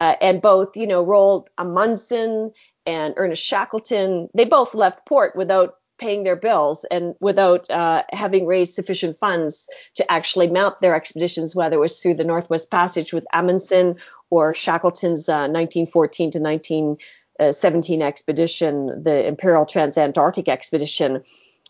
Uh, 0.00 0.16
and 0.20 0.42
both, 0.42 0.76
you 0.76 0.86
know, 0.86 1.06
Roald 1.06 1.46
Amundsen 1.58 2.52
and 2.86 3.14
Ernest 3.16 3.40
Shackleton, 3.40 4.28
they 4.34 4.44
both 4.44 4.74
left 4.74 5.06
port 5.06 5.36
without 5.36 5.76
paying 6.02 6.24
their 6.24 6.36
bills 6.36 6.84
and 6.90 7.14
without 7.20 7.70
uh, 7.70 8.02
having 8.10 8.44
raised 8.44 8.74
sufficient 8.74 9.16
funds 9.16 9.68
to 9.94 10.10
actually 10.10 10.48
mount 10.48 10.80
their 10.80 10.96
expeditions, 10.96 11.54
whether 11.54 11.76
it 11.76 11.80
was 11.80 12.00
through 12.00 12.14
the 12.14 12.24
Northwest 12.24 12.70
Passage 12.70 13.12
with 13.12 13.24
Amundsen 13.32 13.94
or 14.30 14.52
Shackleton's 14.52 15.28
uh, 15.28 15.46
1914 15.46 16.32
to 16.32 16.38
1917 16.40 18.02
expedition, 18.02 19.02
the 19.04 19.24
Imperial 19.26 19.64
Transantarctic 19.64 20.48
Expedition. 20.48 21.22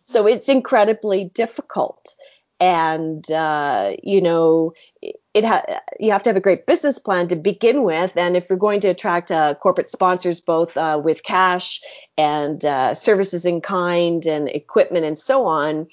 So 0.06 0.26
it's 0.26 0.48
incredibly 0.48 1.24
difficult 1.34 2.14
and 2.58 3.30
uh, 3.32 3.90
you 4.02 4.20
know 4.22 4.72
it 5.34 5.44
ha- 5.44 5.64
you 5.98 6.12
have 6.12 6.22
to 6.24 6.30
have 6.30 6.36
a 6.36 6.40
great 6.40 6.66
business 6.66 6.98
plan 6.98 7.28
to 7.28 7.36
begin 7.36 7.84
with. 7.84 8.16
And 8.16 8.36
if 8.36 8.48
you're 8.48 8.58
going 8.58 8.80
to 8.80 8.88
attract 8.88 9.30
uh, 9.30 9.54
corporate 9.54 9.88
sponsors 9.88 10.40
both 10.40 10.76
uh, 10.76 11.00
with 11.02 11.22
cash 11.22 11.80
and 12.18 12.64
uh, 12.64 12.94
services 12.94 13.44
in 13.46 13.60
kind 13.60 14.26
and 14.26 14.48
equipment 14.48 15.04
and 15.04 15.18
so 15.18 15.46
on 15.46 15.86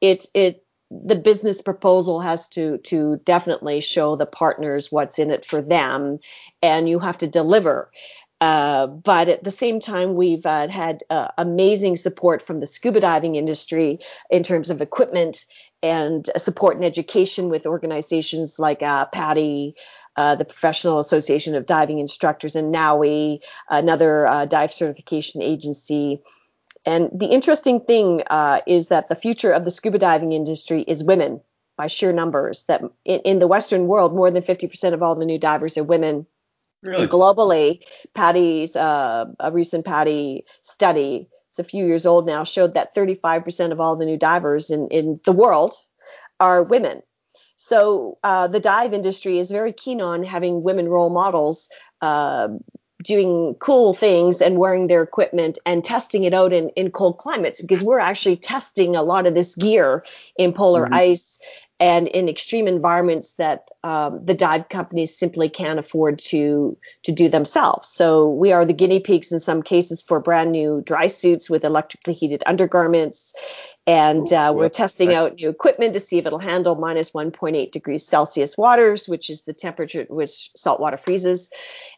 it's 0.00 0.28
it 0.34 0.62
the 0.90 1.16
business 1.16 1.60
proposal 1.60 2.20
has 2.20 2.48
to 2.48 2.78
to 2.78 3.20
definitely 3.24 3.80
show 3.80 4.14
the 4.14 4.26
partners 4.26 4.92
what's 4.92 5.18
in 5.18 5.30
it 5.30 5.44
for 5.44 5.60
them. 5.60 6.18
And 6.62 6.88
you 6.88 6.98
have 7.00 7.18
to 7.18 7.26
deliver 7.26 7.90
uh, 8.40 8.86
but 8.86 9.28
at 9.28 9.44
the 9.44 9.50
same 9.50 9.80
time, 9.80 10.14
we've 10.14 10.44
uh, 10.44 10.68
had 10.68 11.02
uh, 11.08 11.28
amazing 11.38 11.96
support 11.96 12.42
from 12.42 12.58
the 12.60 12.66
scuba 12.66 13.00
diving 13.00 13.34
industry 13.36 13.98
in 14.30 14.42
terms 14.42 14.68
of 14.68 14.82
equipment 14.82 15.46
and 15.82 16.28
support 16.36 16.76
and 16.76 16.84
education 16.84 17.48
with 17.48 17.66
organizations 17.66 18.58
like 18.58 18.82
uh, 18.82 19.06
PADI, 19.06 19.74
uh, 20.16 20.34
the 20.34 20.44
Professional 20.44 20.98
Association 20.98 21.54
of 21.54 21.64
Diving 21.64 21.98
Instructors, 21.98 22.54
and 22.54 22.70
NAUI, 22.70 23.40
another 23.70 24.26
uh, 24.26 24.44
dive 24.44 24.72
certification 24.72 25.40
agency. 25.40 26.20
And 26.84 27.08
the 27.12 27.26
interesting 27.26 27.80
thing 27.80 28.22
is 28.66 28.88
that 28.88 29.08
the 29.08 29.16
future 29.16 29.52
of 29.52 29.64
the 29.64 29.70
scuba 29.70 29.98
diving 29.98 30.32
industry 30.32 30.82
is 30.82 31.02
women 31.02 31.40
by 31.78 31.86
sheer 31.86 32.12
numbers. 32.12 32.64
That 32.64 32.82
in, 33.06 33.20
in 33.20 33.38
the 33.38 33.48
Western 33.48 33.86
world, 33.86 34.14
more 34.14 34.30
than 34.30 34.42
50% 34.42 34.92
of 34.92 35.02
all 35.02 35.14
the 35.14 35.24
new 35.24 35.38
divers 35.38 35.78
are 35.78 35.84
women 35.84 36.26
Really? 36.86 37.06
globally, 37.06 37.82
PADI's 38.14 38.76
uh, 38.76 39.26
a 39.40 39.52
recent 39.52 39.84
Patty 39.84 40.44
study, 40.60 41.28
it's 41.50 41.58
a 41.58 41.64
few 41.64 41.86
years 41.86 42.06
old 42.06 42.26
now, 42.26 42.44
showed 42.44 42.74
that 42.74 42.94
35% 42.94 43.72
of 43.72 43.80
all 43.80 43.96
the 43.96 44.06
new 44.06 44.18
divers 44.18 44.70
in, 44.70 44.88
in 44.88 45.20
the 45.24 45.32
world 45.32 45.74
are 46.38 46.62
women. 46.62 47.02
So 47.56 48.18
uh, 48.22 48.46
the 48.46 48.60
dive 48.60 48.92
industry 48.92 49.38
is 49.38 49.50
very 49.50 49.72
keen 49.72 50.00
on 50.00 50.22
having 50.22 50.62
women 50.62 50.88
role 50.88 51.10
models. 51.10 51.68
Uh, 52.02 52.48
doing 53.02 53.54
cool 53.60 53.94
things 53.94 54.42
and 54.42 54.58
wearing 54.58 54.88
their 54.88 55.02
equipment 55.02 55.58
and 55.64 55.84
testing 55.84 56.24
it 56.24 56.34
out 56.34 56.52
in, 56.52 56.70
in 56.70 56.90
cold 56.90 57.18
climates 57.18 57.62
because 57.62 57.82
we're 57.82 58.00
actually 58.00 58.36
testing 58.36 58.96
a 58.96 59.02
lot 59.02 59.26
of 59.26 59.34
this 59.34 59.54
gear 59.54 60.04
in 60.38 60.52
polar 60.52 60.84
mm-hmm. 60.84 60.94
ice 60.94 61.38
and 61.78 62.08
in 62.08 62.28
extreme 62.28 62.66
environments 62.66 63.34
that 63.34 63.68
um, 63.84 64.24
the 64.24 64.32
dive 64.32 64.68
companies 64.70 65.16
simply 65.16 65.48
can't 65.48 65.78
afford 65.78 66.18
to 66.18 66.76
to 67.02 67.12
do 67.12 67.28
themselves. 67.28 67.86
So 67.88 68.30
we 68.30 68.52
are 68.52 68.64
the 68.64 68.72
guinea 68.72 69.00
pigs 69.00 69.30
in 69.30 69.40
some 69.40 69.62
cases 69.62 70.00
for 70.00 70.18
brand 70.18 70.52
new 70.52 70.82
dry 70.86 71.06
suits 71.06 71.50
with 71.50 71.64
electrically 71.64 72.14
heated 72.14 72.42
undergarments, 72.46 73.34
and 73.86 74.32
uh, 74.32 74.52
we're 74.54 74.70
testing 74.70 75.12
out 75.12 75.34
new 75.34 75.50
equipment 75.50 75.92
to 75.94 76.00
see 76.00 76.18
if 76.18 76.26
it'll 76.26 76.38
handle 76.38 76.76
minus 76.76 77.10
1.8 77.10 77.70
degrees 77.70 78.06
Celsius 78.06 78.56
waters, 78.56 79.08
which 79.08 79.28
is 79.28 79.42
the 79.42 79.52
temperature 79.52 80.02
at 80.02 80.10
which 80.10 80.50
salt 80.56 80.80
water 80.80 80.96
freezes, 80.96 81.50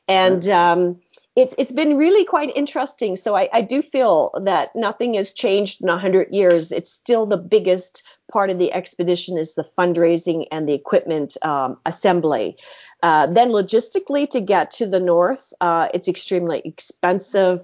and 0.09 0.49
um, 0.49 1.01
it's 1.37 1.55
it's 1.57 1.73
been 1.73 1.97
really 1.97 2.25
quite 2.25 2.51
interesting. 2.57 3.15
So 3.15 3.37
I, 3.37 3.49
I 3.53 3.61
do 3.61 3.81
feel 3.81 4.33
that 4.43 4.75
nothing 4.75 5.15
has 5.15 5.33
changed 5.33 5.81
in 5.81 5.89
hundred 5.89 6.35
years. 6.35 6.73
It's 6.73 6.91
still 6.91 7.27
the 7.27 7.37
biggest 7.37 8.03
part 8.31 8.51
of 8.51 8.59
the 8.59 8.73
expedition 8.73 9.37
is 9.39 9.55
the 9.55 9.65
fundraising 9.77 10.47
and 10.53 10.69
the 10.69 10.75
equipment 10.75 11.37
um, 11.43 11.79
assembly. 11.87 12.57
Uh, 13.03 13.27
then 13.27 13.51
logistically 13.51 14.29
to 14.29 14.41
get 14.41 14.71
to 14.73 14.87
the 14.87 15.01
north, 15.01 15.53
uh, 15.61 15.89
it's 15.95 16.09
extremely 16.09 16.61
expensive. 16.65 17.61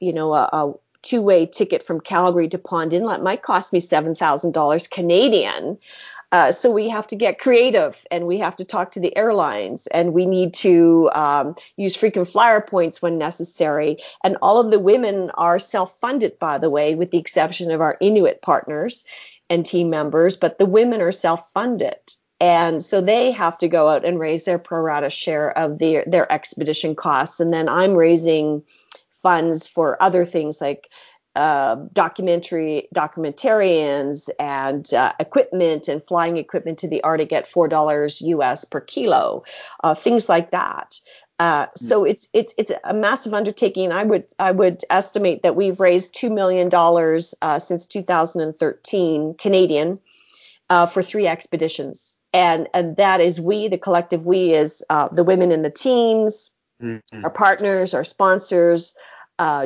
You 0.00 0.12
know, 0.12 0.32
a, 0.34 0.48
a 0.52 0.74
two-way 1.02 1.46
ticket 1.46 1.82
from 1.82 2.00
Calgary 2.00 2.48
to 2.48 2.58
Pond 2.58 2.92
Inlet 2.92 3.22
might 3.22 3.42
cost 3.42 3.72
me 3.72 3.80
seven 3.80 4.14
thousand 4.14 4.52
dollars 4.52 4.88
Canadian. 4.88 5.78
Uh, 6.32 6.50
so 6.50 6.70
we 6.70 6.88
have 6.88 7.06
to 7.06 7.14
get 7.14 7.38
creative 7.38 8.04
and 8.10 8.26
we 8.26 8.36
have 8.38 8.56
to 8.56 8.64
talk 8.64 8.90
to 8.90 9.00
the 9.00 9.16
airlines 9.16 9.86
and 9.88 10.12
we 10.12 10.26
need 10.26 10.52
to 10.52 11.08
um, 11.14 11.54
use 11.76 11.94
frequent 11.94 12.26
flyer 12.26 12.60
points 12.60 13.00
when 13.00 13.16
necessary. 13.16 13.96
And 14.24 14.36
all 14.42 14.58
of 14.58 14.72
the 14.72 14.80
women 14.80 15.30
are 15.34 15.58
self 15.58 15.98
funded, 15.98 16.36
by 16.38 16.58
the 16.58 16.68
way, 16.68 16.94
with 16.96 17.12
the 17.12 17.18
exception 17.18 17.70
of 17.70 17.80
our 17.80 17.96
Inuit 18.00 18.42
partners 18.42 19.04
and 19.50 19.64
team 19.64 19.90
members, 19.90 20.36
but 20.36 20.58
the 20.58 20.66
women 20.66 21.00
are 21.00 21.12
self 21.12 21.50
funded. 21.52 21.96
And 22.38 22.84
so 22.84 23.00
they 23.00 23.32
have 23.32 23.56
to 23.58 23.68
go 23.68 23.88
out 23.88 24.04
and 24.04 24.18
raise 24.18 24.44
their 24.44 24.58
pro 24.58 24.80
rata 24.80 25.08
share 25.08 25.56
of 25.56 25.78
their, 25.78 26.04
their 26.06 26.30
expedition 26.30 26.94
costs. 26.94 27.40
And 27.40 27.52
then 27.52 27.68
I'm 27.68 27.94
raising 27.94 28.62
funds 29.10 29.66
for 29.66 30.00
other 30.02 30.24
things 30.24 30.60
like 30.60 30.90
uh, 31.34 31.76
documentary 31.92 32.88
documentarians 32.94 34.30
and 34.38 34.94
uh, 34.94 35.12
equipment 35.20 35.86
and 35.86 36.02
flying 36.02 36.38
equipment 36.38 36.78
to 36.78 36.88
the 36.88 37.02
Arctic 37.02 37.30
at 37.32 37.46
four 37.46 37.68
dollars 37.68 38.22
US 38.22 38.64
per 38.64 38.80
kilo, 38.80 39.44
uh, 39.84 39.94
things 39.94 40.30
like 40.30 40.50
that. 40.50 40.98
Uh, 41.38 41.66
so 41.76 42.04
it's 42.04 42.28
it's 42.32 42.54
it's 42.56 42.72
a 42.84 42.94
massive 42.94 43.34
undertaking. 43.34 43.92
I 43.92 44.04
would 44.04 44.24
I 44.38 44.52
would 44.52 44.82
estimate 44.88 45.42
that 45.42 45.54
we've 45.54 45.78
raised 45.80 46.14
two 46.14 46.30
million 46.30 46.68
dollars 46.68 47.34
uh, 47.42 47.58
since 47.58 47.84
2013 47.86 49.34
Canadian 49.38 50.00
uh, 50.70 50.86
for 50.86 51.02
three 51.02 51.26
expeditions, 51.26 52.16
and 52.32 52.68
and 52.72 52.96
that 52.96 53.20
is 53.20 53.38
we 53.38 53.68
the 53.68 53.76
collective 53.76 54.24
we 54.24 54.54
is 54.54 54.82
the 55.12 55.24
women 55.24 55.52
in 55.52 55.60
the 55.60 55.70
teams, 55.70 56.52
mm-hmm. 56.82 57.24
our 57.24 57.30
partners, 57.30 57.92
our 57.92 58.04
sponsors, 58.04 58.94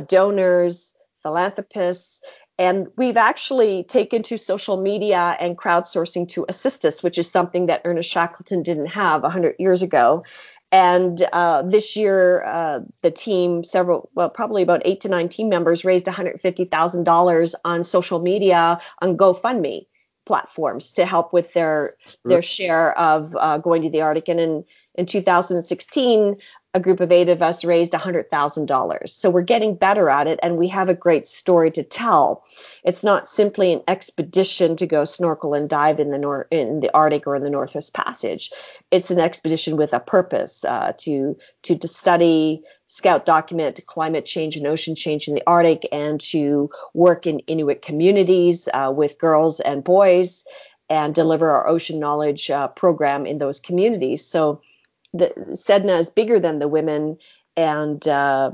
donors 0.08 0.94
philanthropists. 1.22 2.20
And 2.58 2.88
we've 2.96 3.16
actually 3.16 3.84
taken 3.84 4.22
to 4.24 4.36
social 4.36 4.76
media 4.76 5.36
and 5.40 5.56
crowdsourcing 5.56 6.28
to 6.30 6.44
assist 6.48 6.84
us, 6.84 7.02
which 7.02 7.16
is 7.16 7.30
something 7.30 7.66
that 7.66 7.80
Ernest 7.84 8.10
Shackleton 8.10 8.62
didn't 8.62 8.88
have 8.88 9.22
100 9.22 9.56
years 9.58 9.80
ago. 9.80 10.24
And 10.72 11.26
uh, 11.32 11.62
this 11.62 11.96
year, 11.96 12.44
uh, 12.44 12.80
the 13.02 13.10
team, 13.10 13.64
several, 13.64 14.08
well, 14.14 14.30
probably 14.30 14.62
about 14.62 14.82
eight 14.84 15.00
to 15.00 15.08
nine 15.08 15.28
team 15.28 15.48
members 15.48 15.84
raised 15.84 16.06
$150,000 16.06 17.54
on 17.64 17.84
social 17.84 18.20
media 18.20 18.78
on 19.02 19.16
GoFundMe 19.16 19.86
platforms 20.26 20.92
to 20.92 21.04
help 21.06 21.32
with 21.32 21.54
their 21.54 21.96
their 22.24 22.42
share 22.42 22.96
of 22.96 23.34
uh, 23.40 23.58
going 23.58 23.82
to 23.82 23.90
the 23.90 24.00
Arctic. 24.00 24.28
And 24.28 24.38
in 24.38 24.64
in 24.94 25.06
2016, 25.06 26.36
a 26.72 26.80
group 26.80 27.00
of 27.00 27.10
eight 27.10 27.28
of 27.28 27.42
us 27.42 27.64
raised 27.64 27.92
$100,000. 27.92 29.08
So 29.08 29.28
we're 29.28 29.42
getting 29.42 29.74
better 29.74 30.08
at 30.08 30.28
it 30.28 30.38
and 30.40 30.56
we 30.56 30.68
have 30.68 30.88
a 30.88 30.94
great 30.94 31.26
story 31.26 31.68
to 31.72 31.82
tell. 31.82 32.44
It's 32.84 33.02
not 33.02 33.28
simply 33.28 33.72
an 33.72 33.82
expedition 33.88 34.76
to 34.76 34.86
go 34.86 35.04
snorkel 35.04 35.52
and 35.52 35.68
dive 35.68 35.98
in 35.98 36.12
the 36.12 36.18
nor- 36.18 36.46
in 36.52 36.78
the 36.78 36.92
Arctic 36.94 37.26
or 37.26 37.34
in 37.34 37.42
the 37.42 37.50
Northwest 37.50 37.92
Passage. 37.92 38.52
It's 38.92 39.10
an 39.10 39.18
expedition 39.18 39.76
with 39.76 39.92
a 39.92 39.98
purpose 39.98 40.64
uh, 40.64 40.92
to, 40.98 41.36
to 41.62 41.76
to 41.76 41.88
study, 41.88 42.62
scout, 42.86 43.26
document 43.26 43.80
climate 43.86 44.24
change 44.24 44.56
and 44.56 44.66
ocean 44.66 44.94
change 44.94 45.26
in 45.26 45.34
the 45.34 45.42
Arctic, 45.48 45.88
and 45.90 46.20
to 46.20 46.70
work 46.94 47.26
in 47.26 47.40
Inuit 47.40 47.82
communities 47.82 48.68
uh, 48.74 48.92
with 48.94 49.18
girls 49.18 49.58
and 49.60 49.82
boys, 49.82 50.44
and 50.88 51.16
deliver 51.16 51.50
our 51.50 51.66
ocean 51.66 51.98
knowledge 51.98 52.48
uh, 52.48 52.68
program 52.68 53.26
in 53.26 53.38
those 53.38 53.58
communities. 53.58 54.24
So 54.24 54.60
the 55.12 55.32
Sedna 55.52 55.98
is 55.98 56.10
bigger 56.10 56.38
than 56.38 56.58
the 56.58 56.68
women, 56.68 57.18
and 57.56 58.06
uh, 58.06 58.50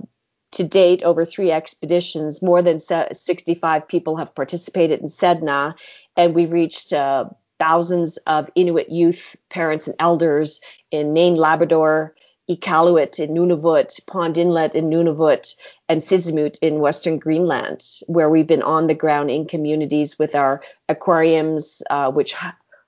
to 0.53 0.65
date, 0.65 1.03
over 1.03 1.25
three 1.25 1.51
expeditions, 1.51 2.43
more 2.43 2.63
than 2.63 2.79
65 2.79 3.89
people 3.89 4.17
have 4.17 4.35
participated 4.35 5.01
in 5.01 5.09
Sedna, 5.09 5.75
and 6.17 6.35
we've 6.35 6.53
reached 6.53 6.93
uh, 6.93 7.27
thousands 7.59 8.17
of 8.27 8.49
Inuit 8.55 8.89
youth, 8.89 9.37
parents, 9.51 9.87
and 9.87 9.97
elders 9.99 10.61
in 10.91 11.13
Nain, 11.13 11.35
Labrador, 11.35 12.15
Iqaluit 12.49 13.19
in 13.19 13.35
Nunavut, 13.35 14.07
Pond 14.07 14.39
Inlet 14.39 14.75
in 14.75 14.89
Nunavut, 14.89 15.57
and 15.89 16.01
Sisimiut 16.01 16.59
in 16.61 16.79
Western 16.79 17.19
Greenland, 17.19 17.83
where 18.07 18.31
we've 18.31 18.47
been 18.47 18.63
on 18.63 18.87
the 18.87 18.95
ground 18.95 19.31
in 19.31 19.47
communities 19.47 20.19
with 20.19 20.35
our 20.35 20.63
aquariums, 20.89 21.83
uh, 21.91 22.11
which 22.11 22.35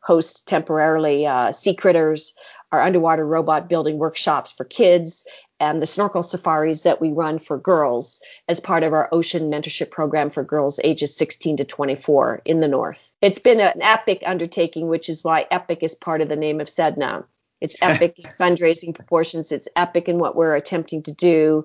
host 0.03 0.47
temporarily 0.47 1.27
uh, 1.27 1.51
sea 1.53 1.75
critters, 1.75 2.35
our 2.73 2.83
underwater 2.83 3.27
robot 3.27 3.69
building 3.69 3.99
workshops 3.99 4.51
for 4.51 4.65
kids, 4.65 5.25
and 5.61 5.83
the 5.83 5.87
snorkel 5.87 6.23
safaris 6.23 6.83
that 6.83 7.01
we 7.01 7.11
run 7.11 7.39
for 7.39 7.59
girls 7.59 8.21
as 8.49 8.61
part 8.61 8.83
of 8.83 8.93
our 8.93 9.09
ocean 9.13 9.51
mentorship 9.51 9.91
program 9.91 10.31
for 10.31 10.45
girls 10.45 10.79
ages 10.85 11.17
16 11.17 11.57
to 11.57 11.65
24 11.65 12.43
in 12.45 12.61
the 12.61 12.69
north. 12.69 13.17
It's 13.23 13.39
been 13.39 13.61
an 13.61 13.83
epic 13.83 14.23
undertaking, 14.25 14.89
which 14.89 15.09
is 15.09 15.25
why 15.25 15.47
epic 15.51 15.83
is 15.83 15.95
part 15.95 16.21
of 16.21 16.29
the 16.29 16.37
name 16.37 16.61
of 16.61 16.69
Sedna. 16.69 17.25
It's 17.61 17.77
epic 17.83 18.19
in 18.19 18.31
fundraising 18.39 18.95
proportions, 18.95 19.51
it's 19.51 19.69
epic 19.77 20.09
in 20.09 20.19
what 20.19 20.37
we're 20.37 20.55
attempting 20.55 21.03
to 21.05 21.13
do. 21.13 21.65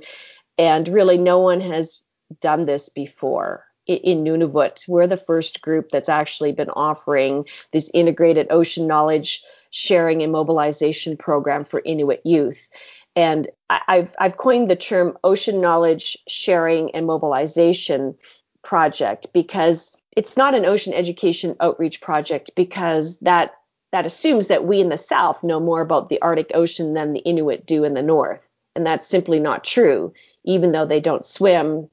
And 0.58 0.88
really, 0.88 1.18
no 1.18 1.40
one 1.40 1.62
has 1.62 2.02
done 2.42 2.66
this 2.66 2.90
before 2.90 3.66
in 3.86 4.24
Nunavut. 4.24 4.88
We're 4.88 5.08
the 5.08 5.18
first 5.18 5.62
group 5.62 5.90
that's 5.90 6.10
actually 6.10 6.52
been 6.52 6.70
offering 6.72 7.46
this 7.74 7.92
integrated 7.94 8.48
ocean 8.50 8.88
knowledge 8.88 9.44
sharing 9.74 10.22
and 10.22 10.32
mobilization 10.32 11.18
program 11.18 11.64
for 11.64 11.82
Inuit 11.84 12.22
youth. 12.24 12.70
And 13.16 13.50
I've, 13.70 14.16
I've 14.20 14.38
coined 14.38 14.70
the 14.70 14.76
term 14.76 15.18
ocean 15.24 15.60
knowledge 15.60 16.16
sharing 16.28 16.92
and 16.92 17.06
mobilization 17.06 18.16
project 18.64 19.28
because 19.34 19.92
it's 20.16 20.38
not 20.38 20.54
an 20.54 20.66
ocean 20.66 20.94
education 20.94 21.56
outreach 21.60 22.02
project 22.02 22.52
because 22.56 23.18
that 23.20 23.56
that 23.92 24.06
assumes 24.08 24.48
that 24.48 24.66
we 24.66 24.80
in 24.80 24.90
the 24.90 24.98
south 24.98 25.44
know 25.44 25.60
more 25.60 25.82
about 25.82 26.10
the 26.10 26.20
arctic 26.22 26.50
ocean 26.56 26.94
than 26.94 27.14
the 27.14 27.20
inuit 27.20 27.66
do 27.66 27.84
in 27.84 27.94
the 27.94 28.02
north 28.02 28.48
and 28.76 28.86
that's 28.86 29.06
simply 29.06 29.40
not 29.40 29.64
true 29.64 30.14
even 30.46 30.72
though 30.72 30.86
they 30.86 31.02
don't 31.02 31.26
swim 31.26 31.90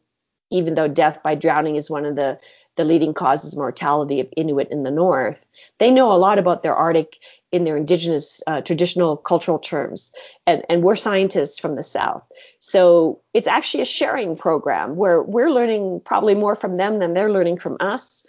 even 0.51 0.75
though 0.75 0.88
death 0.88 1.21
by 1.23 1.35
drowning 1.35 1.77
is 1.77 1.90
one 1.90 2.07
of 2.07 2.14
the 2.14 2.38
the 2.81 2.85
leading 2.85 3.12
causes 3.12 3.53
of 3.53 3.59
mortality 3.59 4.21
of 4.21 4.29
inuit 4.38 4.66
in 4.71 4.85
the 4.85 4.90
north. 4.90 5.47
They 5.77 5.90
know 5.90 6.11
a 6.11 6.16
lot 6.16 6.38
about 6.38 6.62
their 6.62 6.75
arctic 6.75 7.19
in 7.53 7.64
their 7.64 7.77
indigenous 7.77 8.43
uh, 8.47 8.62
traditional 8.62 9.19
cultural 9.19 9.59
terms 9.59 10.12
and, 10.47 10.64
and 10.71 10.83
we're 10.83 10.97
scientists 10.97 11.59
from 11.59 11.77
the 11.77 11.83
south. 11.83 12.23
So 12.61 13.21
it's 13.35 13.47
actually 13.47 13.83
a 13.83 13.87
sharing 13.87 14.35
program 14.35 14.95
where 14.95 15.23
we're 15.23 15.51
learning 15.51 16.01
probably 16.07 16.35
more 16.35 16.55
from 16.55 16.79
them 16.79 17.01
than 17.01 17.12
they're 17.12 17.31
learning 17.31 17.59
from 17.59 17.77
us. 17.81 18.25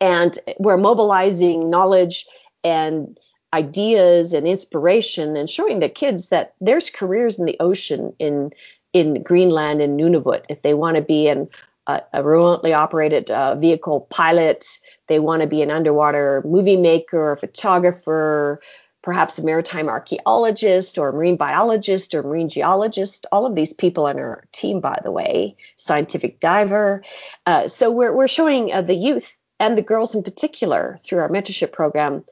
And 0.00 0.38
we're 0.58 0.78
mobilizing 0.78 1.68
knowledge 1.68 2.24
and 2.64 3.18
ideas 3.52 4.32
and 4.32 4.48
inspiration 4.48 5.36
and 5.36 5.50
showing 5.50 5.80
the 5.80 5.90
kids 5.90 6.30
that 6.30 6.54
there's 6.62 6.88
careers 6.88 7.38
in 7.38 7.44
the 7.44 7.56
ocean 7.60 8.14
in 8.18 8.50
in 8.94 9.22
Greenland 9.22 9.82
and 9.82 10.00
Nunavut 10.00 10.44
if 10.48 10.62
they 10.62 10.72
want 10.72 10.96
to 10.96 11.02
be 11.02 11.28
an, 11.28 11.48
a, 11.88 12.22
remotely 12.22 12.72
operated 12.72 13.30
uh, 13.30 13.54
vehicle 13.54 14.02
pilot 14.10 14.78
they 15.08 15.18
want 15.18 15.42
to 15.42 15.48
be 15.48 15.62
an 15.62 15.70
underwater 15.70 16.42
movie 16.46 16.76
maker 16.76 17.32
or 17.32 17.36
photographer, 17.36 18.60
perhaps 19.02 19.38
a 19.38 19.44
maritime 19.44 19.88
archaeologist 19.88 20.98
or 20.98 21.08
a 21.08 21.12
marine 21.12 21.36
biologist 21.36 22.14
or 22.14 22.22
marine 22.22 22.48
geologist. 22.48 23.26
All 23.32 23.46
of 23.46 23.54
these 23.54 23.72
people 23.72 24.06
on 24.06 24.18
our 24.18 24.44
team, 24.52 24.80
by 24.80 25.00
the 25.02 25.10
way, 25.10 25.56
scientific 25.76 26.40
diver. 26.40 27.02
Uh, 27.46 27.66
so 27.66 27.90
we're, 27.90 28.14
we're 28.14 28.28
showing 28.28 28.72
uh, 28.72 28.82
the 28.82 28.94
youth 28.94 29.38
and 29.58 29.76
the 29.76 29.82
girls 29.82 30.14
in 30.14 30.22
particular 30.22 30.98
through 31.02 31.18
our 31.18 31.28
mentorship 31.28 31.72
program 31.72 32.22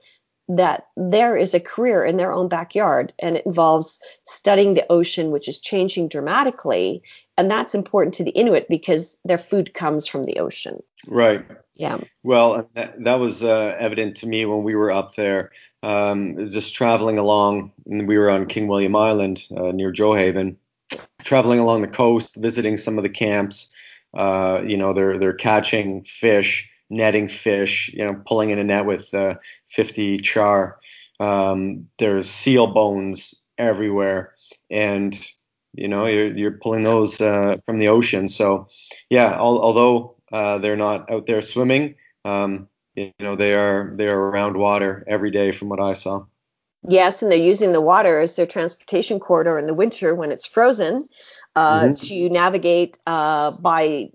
that 0.48 0.86
there 0.96 1.36
is 1.36 1.54
a 1.54 1.60
career 1.60 2.04
in 2.04 2.16
their 2.16 2.32
own 2.32 2.48
backyard 2.48 3.12
and 3.18 3.36
it 3.36 3.46
involves 3.46 3.98
studying 4.24 4.74
the 4.74 4.86
ocean, 4.90 5.30
which 5.30 5.48
is 5.48 5.58
changing 5.58 6.08
dramatically. 6.08 7.02
And 7.36 7.50
that's 7.50 7.74
important 7.74 8.14
to 8.14 8.24
the 8.24 8.30
Inuit 8.30 8.68
because 8.68 9.16
their 9.24 9.38
food 9.38 9.74
comes 9.74 10.06
from 10.06 10.24
the 10.24 10.38
ocean. 10.38 10.82
Right. 11.06 11.44
Yeah. 11.74 11.98
Well, 12.22 12.68
that, 12.74 13.02
that 13.02 13.16
was 13.16 13.44
uh, 13.44 13.76
evident 13.78 14.16
to 14.18 14.26
me 14.26 14.46
when 14.46 14.62
we 14.62 14.74
were 14.74 14.90
up 14.90 15.14
there, 15.14 15.50
um, 15.82 16.50
just 16.50 16.74
traveling 16.74 17.18
along. 17.18 17.72
And 17.86 18.08
we 18.08 18.16
were 18.16 18.30
on 18.30 18.46
King 18.46 18.68
William 18.68 18.96
Island 18.96 19.42
uh, 19.56 19.72
near 19.72 19.92
Gjoa 19.92 20.18
Haven, 20.18 20.56
traveling 21.22 21.58
along 21.58 21.82
the 21.82 21.88
coast, 21.88 22.36
visiting 22.36 22.76
some 22.76 22.98
of 22.98 23.02
the 23.02 23.10
camps. 23.10 23.70
Uh, 24.16 24.62
you 24.64 24.76
know, 24.78 24.94
they're 24.94 25.18
they're 25.18 25.34
catching 25.34 26.02
fish, 26.04 26.70
netting 26.90 27.28
fish. 27.28 27.90
You 27.92 28.04
know, 28.04 28.22
pulling 28.26 28.50
in 28.50 28.58
a 28.58 28.64
net 28.64 28.86
with 28.86 29.12
uh, 29.14 29.34
50 29.68 30.18
char. 30.18 30.78
Um, 31.20 31.88
there's 31.98 32.28
seal 32.28 32.66
bones 32.66 33.34
everywhere, 33.58 34.34
and 34.70 35.18
you 35.72 35.88
know 35.88 36.06
you're 36.06 36.36
you're 36.36 36.58
pulling 36.62 36.82
those 36.82 37.20
uh, 37.20 37.56
from 37.64 37.78
the 37.78 37.88
ocean. 37.88 38.28
So, 38.28 38.68
yeah, 39.08 39.32
al- 39.32 39.62
although 39.62 40.16
uh, 40.32 40.58
they're 40.58 40.76
not 40.76 41.10
out 41.10 41.26
there 41.26 41.42
swimming. 41.42 41.94
Um, 42.24 42.68
you 42.94 43.12
know, 43.20 43.36
they 43.36 43.54
are 43.54 43.92
they 43.96 44.06
are 44.06 44.18
around 44.18 44.56
water 44.56 45.04
every 45.06 45.30
day, 45.30 45.52
from 45.52 45.68
what 45.68 45.80
I 45.80 45.92
saw. 45.92 46.24
Yes, 46.88 47.22
and 47.22 47.30
they're 47.30 47.38
using 47.38 47.72
the 47.72 47.80
water 47.80 48.20
as 48.20 48.36
their 48.36 48.46
transportation 48.46 49.18
corridor 49.18 49.58
in 49.58 49.66
the 49.66 49.74
winter 49.74 50.14
when 50.14 50.30
it's 50.30 50.46
frozen 50.46 51.08
uh, 51.56 51.80
mm-hmm. 51.80 51.94
to 51.94 52.28
navigate 52.30 52.98
uh, 53.06 53.50
by 53.52 54.10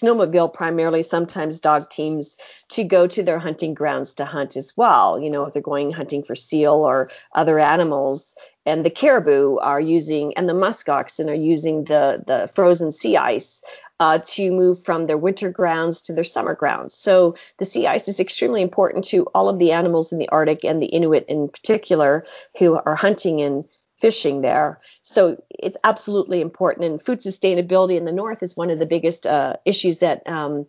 snowmobile 0.00 0.52
primarily, 0.52 1.02
sometimes 1.02 1.60
dog 1.60 1.88
teams 1.90 2.36
to 2.68 2.84
go 2.84 3.06
to 3.06 3.22
their 3.22 3.38
hunting 3.38 3.74
grounds 3.74 4.14
to 4.14 4.24
hunt 4.24 4.56
as 4.56 4.72
well. 4.76 5.20
You 5.20 5.30
know, 5.30 5.44
if 5.44 5.52
they're 5.52 5.62
going 5.62 5.92
hunting 5.92 6.22
for 6.22 6.34
seal 6.34 6.74
or 6.74 7.10
other 7.34 7.58
animals. 7.58 8.34
And 8.66 8.84
the 8.84 8.90
caribou 8.90 9.58
are 9.58 9.80
using, 9.80 10.34
and 10.36 10.48
the 10.48 10.54
musk 10.54 10.88
oxen 10.88 11.28
are 11.28 11.34
using 11.34 11.84
the, 11.84 12.22
the 12.26 12.48
frozen 12.54 12.92
sea 12.92 13.16
ice 13.16 13.62
uh, 14.00 14.18
to 14.24 14.50
move 14.50 14.82
from 14.82 15.06
their 15.06 15.18
winter 15.18 15.50
grounds 15.50 16.02
to 16.02 16.12
their 16.12 16.24
summer 16.24 16.54
grounds. 16.54 16.94
So 16.94 17.34
the 17.58 17.64
sea 17.64 17.86
ice 17.86 18.08
is 18.08 18.18
extremely 18.18 18.62
important 18.62 19.04
to 19.06 19.26
all 19.34 19.48
of 19.48 19.58
the 19.58 19.70
animals 19.70 20.12
in 20.12 20.18
the 20.18 20.28
Arctic 20.30 20.64
and 20.64 20.82
the 20.82 20.86
Inuit 20.86 21.24
in 21.28 21.48
particular 21.48 22.24
who 22.58 22.80
are 22.86 22.96
hunting 22.96 23.40
and 23.40 23.64
fishing 23.96 24.40
there. 24.40 24.80
So 25.02 25.42
it's 25.50 25.76
absolutely 25.84 26.40
important. 26.40 26.86
And 26.86 27.00
food 27.00 27.20
sustainability 27.20 27.96
in 27.96 28.04
the 28.04 28.12
north 28.12 28.42
is 28.42 28.56
one 28.56 28.70
of 28.70 28.78
the 28.78 28.86
biggest 28.86 29.26
uh, 29.26 29.54
issues 29.64 29.98
that 29.98 30.26
um, 30.28 30.66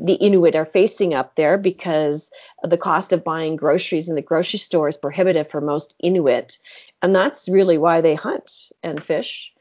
the 0.00 0.14
Inuit 0.14 0.56
are 0.56 0.64
facing 0.64 1.14
up 1.14 1.36
there 1.36 1.56
because 1.56 2.30
the 2.62 2.76
cost 2.76 3.12
of 3.12 3.24
buying 3.24 3.56
groceries 3.56 4.08
in 4.08 4.14
the 4.14 4.22
grocery 4.22 4.58
store 4.58 4.88
is 4.88 4.96
prohibitive 4.96 5.48
for 5.48 5.60
most 5.60 5.94
Inuit. 6.00 6.58
And 7.02 7.14
that's 7.14 7.48
really 7.48 7.78
why 7.78 8.00
they 8.00 8.14
hunt 8.14 8.70
and 8.82 9.02
fish 9.02 9.52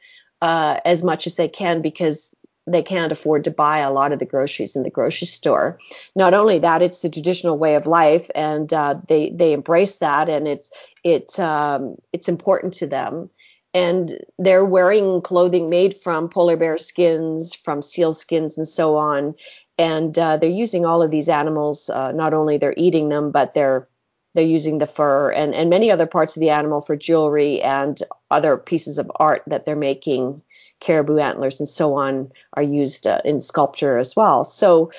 uh, 0.41 0.79
as 0.85 1.03
much 1.03 1.27
as 1.27 1.35
they 1.35 1.47
can 1.47 1.81
because 1.81 2.34
they 2.67 2.81
can't 2.81 3.11
afford 3.11 3.43
to 3.43 3.51
buy 3.51 3.77
a 3.79 3.91
lot 3.91 4.11
of 4.11 4.19
the 4.19 4.25
groceries 4.25 4.75
in 4.75 4.83
the 4.83 4.89
grocery 4.89 5.27
store. 5.27 5.77
Not 6.15 6.33
only 6.33 6.59
that, 6.59 6.81
it's 6.81 7.01
the 7.01 7.09
traditional 7.09 7.57
way 7.57 7.75
of 7.75 7.85
life, 7.85 8.29
and 8.33 8.73
uh, 8.73 8.95
they 9.07 9.29
they 9.31 9.53
embrace 9.53 9.99
that, 9.99 10.29
and 10.29 10.47
it's 10.47 10.71
it 11.03 11.39
um, 11.39 11.95
it's 12.13 12.27
important 12.27 12.73
to 12.75 12.87
them. 12.87 13.29
And 13.73 14.19
they're 14.39 14.65
wearing 14.65 15.21
clothing 15.21 15.69
made 15.69 15.93
from 15.93 16.29
polar 16.29 16.55
bear 16.55 16.77
skins, 16.77 17.53
from 17.53 17.81
seal 17.81 18.13
skins, 18.13 18.57
and 18.57 18.67
so 18.67 18.95
on. 18.95 19.35
And 19.77 20.17
uh, 20.17 20.37
they're 20.37 20.49
using 20.49 20.85
all 20.85 21.03
of 21.03 21.11
these 21.11 21.27
animals. 21.27 21.89
Uh, 21.89 22.13
not 22.13 22.33
only 22.33 22.57
they're 22.57 22.73
eating 22.77 23.09
them, 23.09 23.31
but 23.31 23.53
they're 23.53 23.87
they're 24.33 24.43
using 24.43 24.79
the 24.79 24.87
fur 24.87 25.31
and, 25.31 25.55
and 25.55 25.69
many 25.69 25.89
other 25.89 26.05
parts 26.05 26.35
of 26.35 26.41
the 26.41 26.49
animal 26.49 26.81
for 26.81 26.95
jewelry 26.95 27.61
and 27.61 28.03
other 28.31 28.57
pieces 28.57 28.99
of 28.99 29.09
art 29.15 29.41
that 29.47 29.63
they're 29.65 29.77
making 29.77 30.43
caribou 30.81 31.17
antlers 31.17 31.59
and 31.59 31.69
so 31.69 31.95
on 31.95 32.31
are 32.53 32.63
used 32.63 33.07
uh, 33.07 33.21
in 33.25 33.41
sculpture 33.41 33.97
as 33.97 34.15
well. 34.15 34.43
So 34.43 34.91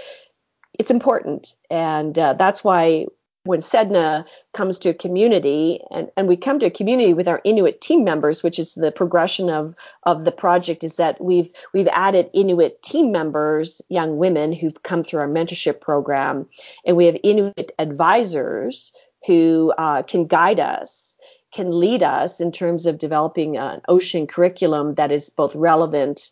it's 0.79 0.91
important. 0.91 1.55
And 1.71 2.19
uh, 2.19 2.35
that's 2.35 2.65
why 2.65 3.07
when 3.47 3.61
Sedna 3.61 4.27
comes 4.55 4.79
to 4.81 4.91
a 4.91 4.95
community, 4.95 5.81
and, 5.91 6.11
and 6.17 6.29
we 6.29 6.37
come 6.37 6.59
to 6.59 6.67
a 6.67 6.71
community 6.71 7.15
with 7.15 7.29
our 7.29 7.41
Inuit 7.45 7.81
team 7.81 8.05
members, 8.05 8.43
which 8.43 8.59
is 8.59 8.75
the 8.75 8.91
progression 8.91 9.49
of, 9.49 9.75
of 10.03 10.25
the 10.25 10.33
project, 10.33 10.83
is 10.85 10.97
that 10.97 11.23
we've 11.23 11.51
we've 11.73 11.89
added 11.89 12.29
Inuit 12.35 12.83
team 12.83 13.13
members, 13.13 13.81
young 13.89 14.19
women 14.19 14.53
who've 14.53 14.83
come 14.83 15.03
through 15.03 15.21
our 15.21 15.29
mentorship 15.29 15.81
program, 15.81 16.47
and 16.85 16.97
we 16.97 17.07
have 17.07 17.17
Inuit 17.23 17.73
advisors 17.79 18.93
who 19.27 19.73
uh, 19.79 20.03
can 20.03 20.27
guide 20.27 20.61
us 20.61 21.16
can 21.57 21.81
lead 21.81 22.03
us 22.03 22.39
in 22.39 22.53
terms 22.53 22.87
of 22.87 22.99
developing 22.99 23.57
an 23.57 23.81
ocean 23.89 24.27
curriculum 24.27 24.95
that 24.97 25.11
is 25.11 25.31
both 25.31 25.55
relevant 25.55 26.31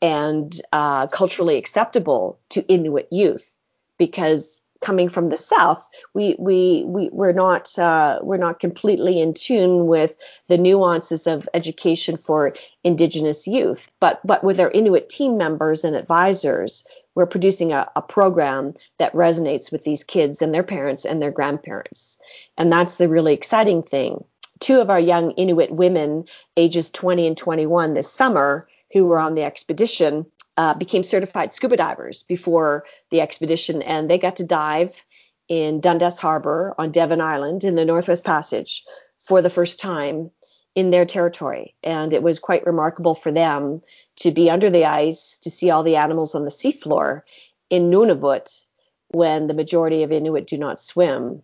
and 0.00 0.62
uh, 0.72 1.06
culturally 1.08 1.58
acceptable 1.58 2.40
to 2.48 2.64
Inuit 2.68 3.06
youth. 3.10 3.58
Because 3.98 4.62
coming 4.80 5.10
from 5.10 5.28
the 5.28 5.36
south, 5.36 5.86
we 6.14 6.36
we, 6.38 6.84
we 6.86 7.10
we're 7.12 7.38
not 7.46 7.78
uh, 7.78 8.18
we're 8.22 8.44
not 8.48 8.60
completely 8.60 9.20
in 9.20 9.34
tune 9.34 9.86
with 9.86 10.16
the 10.48 10.56
nuances 10.56 11.26
of 11.26 11.46
education 11.52 12.16
for 12.16 12.54
Indigenous 12.82 13.46
youth. 13.46 13.90
But 14.00 14.26
but 14.26 14.42
with 14.42 14.58
our 14.58 14.70
Inuit 14.70 15.10
team 15.10 15.36
members 15.36 15.84
and 15.84 15.94
advisors, 15.94 16.82
we're 17.14 17.26
producing 17.34 17.74
a, 17.74 17.86
a 17.94 18.00
program 18.00 18.72
that 18.96 19.12
resonates 19.12 19.70
with 19.70 19.84
these 19.84 20.02
kids 20.02 20.40
and 20.40 20.54
their 20.54 20.64
parents 20.64 21.04
and 21.04 21.20
their 21.20 21.30
grandparents, 21.30 22.18
and 22.56 22.72
that's 22.72 22.96
the 22.96 23.08
really 23.08 23.34
exciting 23.34 23.82
thing 23.82 24.24
two 24.62 24.80
of 24.80 24.88
our 24.88 25.00
young 25.00 25.32
Inuit 25.32 25.72
women, 25.72 26.24
ages 26.56 26.90
20 26.90 27.26
and 27.26 27.36
21, 27.36 27.94
this 27.94 28.10
summer, 28.10 28.68
who 28.92 29.04
were 29.04 29.18
on 29.18 29.34
the 29.34 29.42
expedition, 29.42 30.24
uh, 30.56 30.74
became 30.74 31.02
certified 31.02 31.52
scuba 31.52 31.76
divers 31.76 32.22
before 32.22 32.84
the 33.10 33.20
expedition, 33.20 33.82
and 33.82 34.08
they 34.08 34.18
got 34.18 34.36
to 34.36 34.44
dive 34.44 35.04
in 35.48 35.80
Dundas 35.80 36.20
Harbor 36.20 36.74
on 36.78 36.92
Devon 36.92 37.20
Island 37.20 37.64
in 37.64 37.74
the 37.74 37.84
Northwest 37.84 38.24
Passage 38.24 38.84
for 39.18 39.42
the 39.42 39.50
first 39.50 39.80
time 39.80 40.30
in 40.74 40.90
their 40.90 41.04
territory. 41.04 41.74
And 41.82 42.12
it 42.12 42.22
was 42.22 42.38
quite 42.38 42.64
remarkable 42.64 43.14
for 43.14 43.32
them 43.32 43.82
to 44.16 44.30
be 44.30 44.48
under 44.48 44.70
the 44.70 44.84
ice, 44.84 45.38
to 45.38 45.50
see 45.50 45.70
all 45.70 45.82
the 45.82 45.96
animals 45.96 46.34
on 46.34 46.44
the 46.44 46.50
seafloor 46.50 47.22
in 47.68 47.90
Nunavut 47.90 48.64
when 49.08 49.46
the 49.46 49.54
majority 49.54 50.02
of 50.02 50.12
Inuit 50.12 50.46
do 50.46 50.56
not 50.56 50.80
swim 50.80 51.42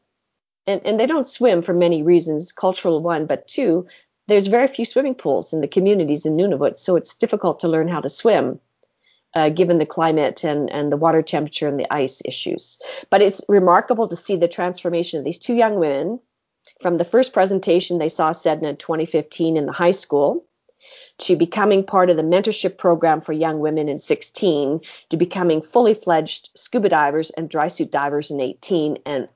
and, 0.69 0.81
and 0.85 1.01
they 1.01 1.07
don't 1.07 1.27
swim 1.27 1.63
for 1.63 1.75
many 1.75 2.03
reasons 2.03 2.53
cultural 2.53 3.03
one 3.03 3.27
but 3.27 3.49
two 3.49 3.87
there's 4.29 4.47
very 4.47 4.69
few 4.69 4.85
swimming 4.85 5.15
pools 5.15 5.53
in 5.53 5.61
the 5.61 5.69
communities 5.69 6.25
in 6.25 6.37
nunavut 6.37 6.79
so 6.79 6.95
it's 6.95 7.15
difficult 7.15 7.59
to 7.59 7.69
learn 7.69 7.89
how 7.89 8.01
to 8.01 8.09
swim 8.09 8.61
uh, 9.35 9.49
given 9.49 9.79
the 9.79 9.87
climate 9.87 10.45
and, 10.45 10.71
and 10.71 10.91
the 10.91 10.97
water 10.97 11.23
temperature 11.23 11.69
and 11.69 11.79
the 11.79 11.93
ice 11.93 12.23
issues. 12.25 12.79
But 13.11 13.23
it's 13.23 13.43
remarkable 13.49 14.09
to 14.09 14.17
see 14.17 14.37
the 14.37 14.49
transformation 14.49 15.19
of 15.19 15.25
these 15.25 15.39
two 15.39 15.55
young 15.55 15.79
women. 15.79 16.21
From 16.81 16.97
the 16.97 17.05
first 17.05 17.33
presentation 17.33 17.99
they 17.99 18.09
saw 18.09 18.31
sedna 18.31 18.71
in 18.71 18.77
2015 18.77 19.57
in 19.57 19.67
the 19.67 19.73
high 19.73 19.91
school 19.91 20.45
to 21.19 21.37
becoming 21.37 21.85
part 21.85 22.11
of 22.11 22.17
the 22.17 22.23
mentorship 22.23 22.79
program 22.79 23.21
for 23.21 23.33
young 23.33 23.59
women 23.59 23.89
in 23.89 23.99
16 23.99 24.81
to 25.11 25.17
becoming 25.17 25.61
fully 25.61 25.95
fledged 25.95 26.51
scuba 26.55 26.89
divers 26.89 27.31
and 27.31 27.51
dry 27.51 27.69
suit 27.69 27.91
divers 27.91 28.31
in 28.31 28.41
18 28.41 28.99
and 29.05 29.29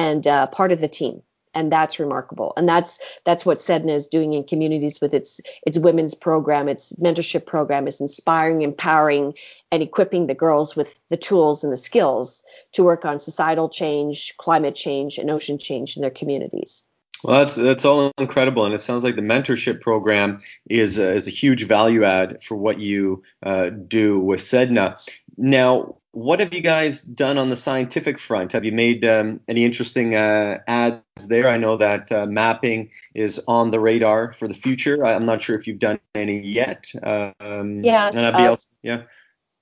and 0.00 0.26
uh, 0.26 0.46
part 0.46 0.72
of 0.72 0.80
the 0.80 0.88
team. 0.88 1.22
And 1.52 1.72
that's 1.72 1.98
remarkable. 1.98 2.52
And 2.56 2.68
that's 2.68 3.00
that's 3.24 3.44
what 3.44 3.58
sedna 3.58 3.92
is 3.92 4.06
doing 4.06 4.34
in 4.34 4.44
communities 4.44 5.00
with 5.00 5.12
its 5.12 5.40
its 5.66 5.78
women's 5.78 6.14
program 6.14 6.68
its 6.68 6.92
mentorship 6.92 7.44
program 7.44 7.88
is 7.88 8.00
inspiring 8.00 8.62
empowering 8.62 9.34
and 9.72 9.82
equipping 9.82 10.28
the 10.28 10.34
girls 10.34 10.76
with 10.76 11.00
the 11.08 11.16
tools 11.16 11.64
and 11.64 11.72
the 11.72 11.76
skills 11.76 12.44
to 12.74 12.84
work 12.84 13.04
on 13.04 13.18
societal 13.18 13.68
change 13.68 14.32
climate 14.38 14.76
change 14.76 15.18
and 15.18 15.28
ocean 15.28 15.58
change 15.58 15.96
in 15.96 16.02
their 16.02 16.16
communities. 16.20 16.84
Well, 17.24 17.40
that's 17.40 17.56
that's 17.56 17.84
all 17.84 18.12
incredible, 18.18 18.64
and 18.64 18.72
it 18.72 18.80
sounds 18.80 19.02
like 19.02 19.16
the 19.16 19.30
mentorship 19.34 19.80
program 19.80 20.40
is 20.70 21.00
uh, 21.00 21.18
is 21.18 21.26
a 21.26 21.32
huge 21.42 21.64
value 21.66 22.04
add 22.04 22.42
for 22.44 22.56
what 22.56 22.78
you 22.78 23.24
uh, 23.42 23.70
do 23.70 24.20
with 24.20 24.40
Sedna. 24.40 24.96
Now, 25.36 25.96
what 26.12 26.40
have 26.40 26.52
you 26.52 26.60
guys 26.60 27.02
done 27.02 27.38
on 27.38 27.50
the 27.50 27.56
scientific 27.56 28.18
front? 28.18 28.52
Have 28.52 28.64
you 28.64 28.72
made 28.72 29.04
um, 29.04 29.40
any 29.48 29.64
interesting 29.64 30.16
uh, 30.16 30.58
ads 30.66 31.02
there? 31.28 31.48
I 31.48 31.56
know 31.56 31.76
that 31.76 32.10
uh, 32.10 32.26
mapping 32.26 32.90
is 33.14 33.40
on 33.46 33.70
the 33.70 33.78
radar 33.78 34.32
for 34.32 34.48
the 34.48 34.54
future. 34.54 35.04
I'm 35.06 35.26
not 35.26 35.40
sure 35.40 35.56
if 35.56 35.66
you've 35.66 35.78
done 35.78 36.00
any 36.14 36.40
yet. 36.40 36.90
Um, 37.02 37.84
yes. 37.84 38.16
Uh, 38.16 38.56
yeah. 38.82 39.02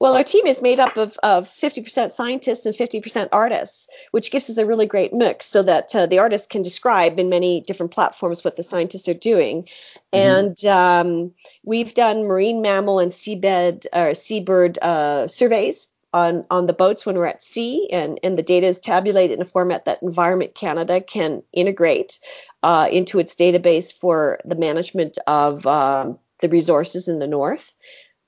Well, 0.01 0.15
our 0.15 0.23
team 0.23 0.47
is 0.47 0.63
made 0.63 0.79
up 0.79 0.97
of, 0.97 1.19
of 1.25 1.49
50% 1.49 2.13
scientists 2.13 2.65
and 2.65 2.75
50% 2.75 3.29
artists, 3.33 3.89
which 4.13 4.31
gives 4.31 4.49
us 4.49 4.57
a 4.57 4.65
really 4.65 4.87
great 4.87 5.13
mix 5.13 5.45
so 5.47 5.61
that 5.65 5.95
uh, 5.95 6.07
the 6.07 6.21
artists 6.21 6.47
can 6.47 6.63
describe 6.63 7.19
in 7.19 7.29
many 7.29 7.63
different 7.63 7.91
platforms 7.91 8.45
what 8.45 8.57
the 8.57 8.63
scientists 8.63 9.09
are 9.09 9.15
doing. 9.15 9.65
Mm-hmm. 10.13 10.17
And 10.17 10.65
um, 10.67 11.35
we've 11.65 11.95
done 11.95 12.29
marine 12.29 12.63
mammal 12.63 13.01
and 13.01 13.11
seabed 13.11 13.87
or 13.93 14.15
seabird 14.15 14.79
uh, 14.79 15.27
surveys 15.27 15.89
on, 16.13 16.45
on 16.51 16.67
the 16.67 16.73
boats 16.73 17.05
when 17.05 17.17
we're 17.17 17.27
at 17.27 17.43
sea, 17.43 17.89
and, 17.93 18.19
and 18.23 18.39
the 18.39 18.43
data 18.43 18.67
is 18.67 18.81
tabulated 18.81 19.37
in 19.37 19.43
a 19.43 19.45
format 19.45 19.85
that 19.85 20.03
Environment 20.03 20.55
Canada 20.55 21.01
can 21.01 21.43
integrate 21.53 22.19
uh, 22.63 22.89
into 22.91 23.19
its 23.19 23.35
database 23.35 23.93
for 23.93 24.39
the 24.45 24.55
management 24.55 25.19
of 25.27 25.67
um, 25.67 26.19
the 26.41 26.49
resources 26.49 27.09
in 27.09 27.19
the 27.19 27.27
north. 27.27 27.75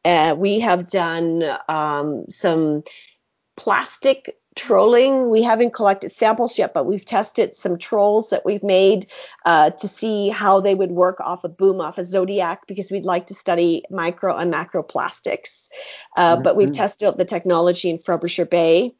Uh, 0.05 0.35
we 0.37 0.59
have 0.61 0.89
done 0.89 1.45
um, 1.69 2.25
some 2.29 2.83
plastic 3.57 4.37
trolling. 4.57 5.31
We 5.31 5.43
haven't 5.43 5.75
collected 5.75 6.11
samples 6.11 6.59
yet, 6.59 6.75
but 6.75 6.85
we've 6.85 7.05
tested 7.05 7.55
some 7.55 7.79
trolls 7.79 8.31
that 8.31 8.45
we've 8.45 8.63
made 8.63 9.07
uh, 9.47 9.71
to 9.71 9.89
see 9.89 10.29
how 10.29 10.61
they 10.61 10.75
would 10.75 10.91
work 10.91 11.21
off 11.21 11.45
a 11.45 11.49
boom, 11.49 11.81
off 11.81 11.99
a 11.99 12.05
Zodiac, 12.05 12.67
because 12.67 12.91
we'd 12.91 13.07
like 13.07 13.27
to 13.29 13.35
study 13.35 13.85
micro 13.91 14.37
and 14.37 14.51
macro 14.51 14.83
plastics. 14.83 15.71
Uh, 16.17 16.35
mm-hmm. 16.35 16.43
But 16.43 16.57
we've 16.57 16.73
tested 16.73 17.07
out 17.07 17.19
the 17.19 17.25
technology 17.25 17.89
in 17.89 17.99
Frobisher 17.99 18.45
Bay. 18.45 18.93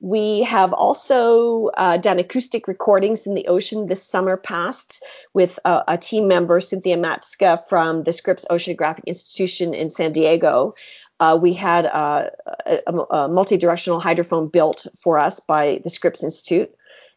We 0.00 0.42
have 0.42 0.74
also 0.74 1.70
uh, 1.78 1.96
done 1.96 2.18
acoustic 2.18 2.68
recordings 2.68 3.26
in 3.26 3.34
the 3.34 3.46
ocean 3.46 3.86
this 3.86 4.02
summer 4.02 4.36
past 4.36 5.02
with 5.32 5.58
a, 5.64 5.82
a 5.88 5.96
team 5.96 6.28
member, 6.28 6.60
Cynthia 6.60 6.98
Matska 6.98 7.58
from 7.68 8.02
the 8.02 8.12
Scripps 8.12 8.44
Oceanographic 8.50 9.04
Institution 9.06 9.72
in 9.72 9.88
San 9.88 10.12
Diego. 10.12 10.74
Uh, 11.20 11.38
we 11.40 11.52
had 11.52 11.86
uh, 11.86 12.28
a, 12.66 12.78
a, 12.86 12.92
a 12.92 13.28
multi-directional 13.28 14.00
hydrophone 14.00 14.50
built 14.50 14.86
for 15.00 15.18
us 15.18 15.40
by 15.40 15.80
the 15.84 15.90
Scripps 15.90 16.24
Institute 16.24 16.74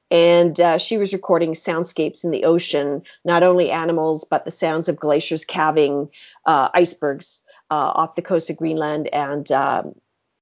and 0.10 0.60
uh, 0.62 0.78
she 0.78 0.98
was 0.98 1.12
recording 1.12 1.54
soundscapes 1.54 2.24
in 2.24 2.32
the 2.32 2.46
ocean, 2.46 3.02
not 3.26 3.44
only 3.44 3.72
animals, 3.72 4.26
but 4.30 4.46
the 4.46 4.52
sounds 4.52 4.88
of 4.88 4.96
glaciers 4.96 5.44
calving, 5.44 6.10
uh, 6.46 6.70
icebergs 6.74 7.44
uh, 7.72 7.92
off 7.94 8.16
the 8.16 8.22
coast 8.22 8.50
of 8.50 8.58
Greenland, 8.58 9.10
and 9.14 9.52
um, 9.52 9.94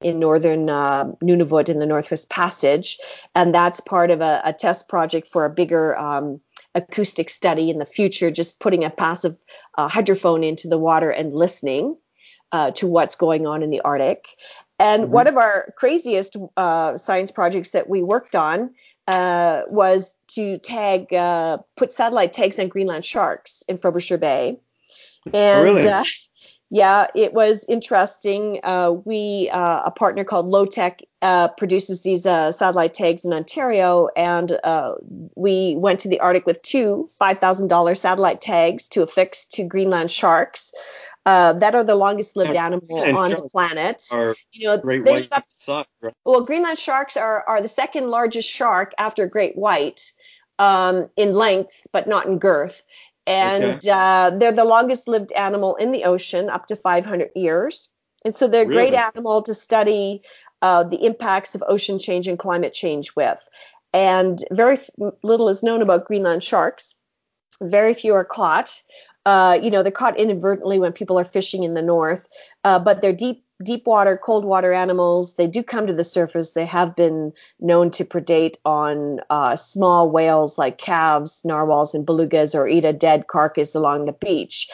in 0.02 0.20
northern 0.20 0.70
uh, 0.70 1.06
Nunavut 1.24 1.68
in 1.68 1.80
the 1.80 1.86
Northwest 1.86 2.30
Passage, 2.30 3.00
and 3.34 3.56
that's 3.56 3.80
part 3.80 4.12
of 4.12 4.22
a, 4.22 4.42
a 4.46 4.54
test 4.54 4.88
project 4.88 5.28
for 5.28 5.46
a 5.46 5.50
bigger 5.50 5.98
um, 5.98 6.40
acoustic 6.76 7.30
study 7.30 7.72
in 7.72 7.80
the 7.80 7.86
future. 7.86 8.30
Just 8.30 8.60
putting 8.60 8.84
a 8.84 8.92
passive 8.92 9.44
uh, 9.80 9.90
hydrophone 9.90 10.48
into 10.48 10.68
the 10.68 10.78
water 10.78 11.10
and 11.10 11.34
listening 11.34 11.98
uh, 12.52 12.72
to 12.72 12.88
what's 12.88 13.16
going 13.16 13.46
on 13.46 13.64
in 13.64 13.70
the 13.70 13.82
Arctic. 13.82 14.28
And 14.80 15.04
mm-hmm. 15.04 15.12
one 15.12 15.28
of 15.28 15.38
our 15.38 15.74
craziest 15.78 16.36
uh, 16.58 16.98
science 16.98 17.32
projects 17.32 17.70
that 17.72 17.90
we 17.90 18.04
worked 18.04 18.36
on 18.36 18.72
uh, 19.08 19.62
was 19.68 20.16
to 20.28 20.58
tag, 20.60 21.14
uh, 21.14 21.58
put 21.78 21.92
satellite 21.92 22.34
tags 22.34 22.60
on 22.60 22.68
Greenland 22.68 23.06
sharks 23.06 23.64
in 23.68 23.78
Frobisher 23.78 24.18
Bay. 24.18 24.58
And 25.34 25.64
really? 25.64 25.88
Uh, 25.88 26.04
yeah, 26.72 27.08
it 27.16 27.34
was 27.34 27.64
interesting. 27.70 28.60
Uh, 28.64 28.94
we, 29.06 29.50
uh, 29.54 29.84
a 29.86 29.92
partner 29.92 30.24
called 30.24 30.48
Lotek, 30.48 31.02
produces 31.58 32.02
these 32.02 32.24
satellite 32.24 32.94
tags 32.94 33.24
in 33.24 33.32
Ontario, 33.32 34.10
and 34.18 34.58
we 35.36 35.76
went 35.78 36.00
to 36.02 36.10
the 36.10 36.20
Arctic 36.20 36.46
with 36.46 36.62
two 36.64 37.08
$5,000 37.22 37.98
satellite 37.98 38.42
tags 38.42 38.90
to 38.90 39.04
affix 39.04 39.46
to 39.46 39.64
Greenland 39.64 40.12
sharks 40.12 40.74
uh, 41.26 41.54
that 41.54 41.74
are 41.74 41.84
the 41.84 41.96
longest 41.96 42.38
lived 42.38 42.56
animal 42.56 43.18
on 43.18 43.32
the 43.32 43.50
planet. 43.50 44.04
you 44.52 44.68
know, 44.68 44.78
great 44.78 45.04
white 45.04 45.30
got, 45.30 45.88
right? 46.02 46.14
Well, 46.24 46.42
Greenland 46.42 46.78
sharks 46.78 47.18
are, 47.18 47.44
are 47.48 47.62
the 47.62 47.68
second 47.68 48.10
largest 48.10 48.50
shark 48.50 48.94
after 49.00 49.26
great 49.26 49.58
white 49.58 50.12
um, 50.60 51.10
in 51.18 51.34
length, 51.34 51.88
but 51.92 52.08
not 52.08 52.28
in 52.28 52.38
girth. 52.38 52.84
And 53.28 53.64
okay. 53.64 53.90
uh, 53.90 54.32
they're 54.38 54.52
the 54.52 54.66
longest 54.66 55.08
lived 55.08 55.32
animal 55.32 55.76
in 55.78 55.92
the 55.92 56.04
ocean, 56.04 56.50
up 56.50 56.68
to 56.68 56.76
500 56.76 57.32
years. 57.36 57.90
And 58.24 58.36
so 58.36 58.48
they're 58.48 58.64
a 58.64 58.68
really? 58.68 58.92
great 58.92 58.94
animal 58.94 59.42
to 59.44 59.54
study 59.54 60.22
uh, 60.62 60.84
the 60.84 61.04
impacts 61.04 61.56
of 61.56 61.64
ocean 61.68 61.98
change 61.98 62.28
and 62.28 62.38
climate 62.38 62.74
change 62.74 63.16
with. 63.16 63.48
And 63.94 64.44
very 64.52 64.78
little 65.24 65.50
is 65.50 65.64
known 65.64 65.82
about 65.82 66.06
Greenland 66.06 66.44
sharks. 66.44 66.94
Very 67.62 67.94
few 67.94 68.14
are 68.14 68.26
caught. 68.26 68.82
Uh, 69.26 69.58
you 69.62 69.72
know, 69.72 69.82
they're 69.82 69.92
caught 69.92 70.20
inadvertently 70.20 70.80
when 70.80 70.92
people 70.92 71.18
are 71.18 71.26
fishing 71.26 71.64
in 71.64 71.74
the 71.74 71.82
north, 71.82 72.28
uh, 72.64 72.78
but 72.78 73.02
they're 73.02 73.14
deep 73.14 73.44
deep 73.64 73.86
water, 73.86 74.20
cold 74.22 74.44
water 74.44 74.74
animals. 74.74 75.36
They 75.36 75.48
do 75.48 75.64
come 75.64 75.88
to 75.88 75.94
the 75.94 76.04
surface. 76.04 76.52
They 76.52 76.66
have 76.66 76.96
been 76.96 77.32
known 77.60 77.90
to 77.92 78.04
predate 78.04 78.56
on 78.66 79.22
uh, 79.30 79.56
small 79.56 80.10
whales 80.10 80.58
like 80.58 80.78
calves, 80.78 81.42
narwhals, 81.46 81.96
and 81.96 82.06
belugas, 82.06 82.54
or 82.54 82.68
eat 82.68 82.86
a 82.86 82.94
dead 82.94 83.28
carcass 83.28 83.74
along 83.74 84.06
the 84.06 84.12
beach. 84.14 84.68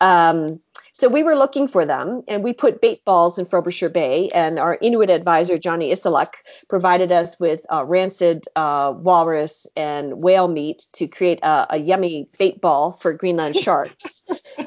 Um, 0.00 0.60
so 0.92 1.08
we 1.08 1.22
were 1.22 1.36
looking 1.36 1.68
for 1.68 1.84
them, 1.84 2.22
and 2.26 2.42
we 2.42 2.52
put 2.52 2.80
bait 2.80 3.04
balls 3.04 3.38
in 3.38 3.44
Frobisher 3.44 3.88
Bay. 3.88 4.30
And 4.30 4.58
our 4.58 4.78
Inuit 4.80 5.10
advisor 5.10 5.58
Johnny 5.58 5.92
Issaluk 5.92 6.32
provided 6.68 7.12
us 7.12 7.38
with 7.38 7.66
uh, 7.70 7.84
rancid 7.84 8.44
uh, 8.56 8.94
walrus 8.96 9.66
and 9.76 10.22
whale 10.22 10.48
meat 10.48 10.86
to 10.94 11.06
create 11.06 11.38
a, 11.42 11.66
a 11.70 11.76
yummy 11.78 12.28
bait 12.38 12.60
ball 12.60 12.92
for 12.92 13.12
Greenland 13.12 13.56
sharks. 13.64 14.22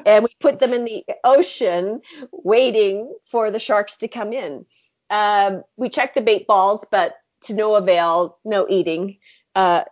and 0.06 0.24
we 0.24 0.30
put 0.40 0.60
them 0.60 0.72
in 0.72 0.84
the 0.84 1.04
ocean, 1.24 2.00
waiting 2.30 3.12
for 3.24 3.50
the 3.50 3.58
sharks 3.58 3.96
to 3.96 4.08
come 4.08 4.32
in. 4.32 4.64
Um, 5.10 5.64
we 5.76 5.88
checked 5.88 6.14
the 6.14 6.20
bait 6.20 6.46
balls, 6.46 6.84
but 6.90 7.16
to 7.42 7.54
no 7.54 7.74
avail, 7.74 8.38
no 8.44 8.66
eating. 8.68 9.18
Uh, 9.54 9.82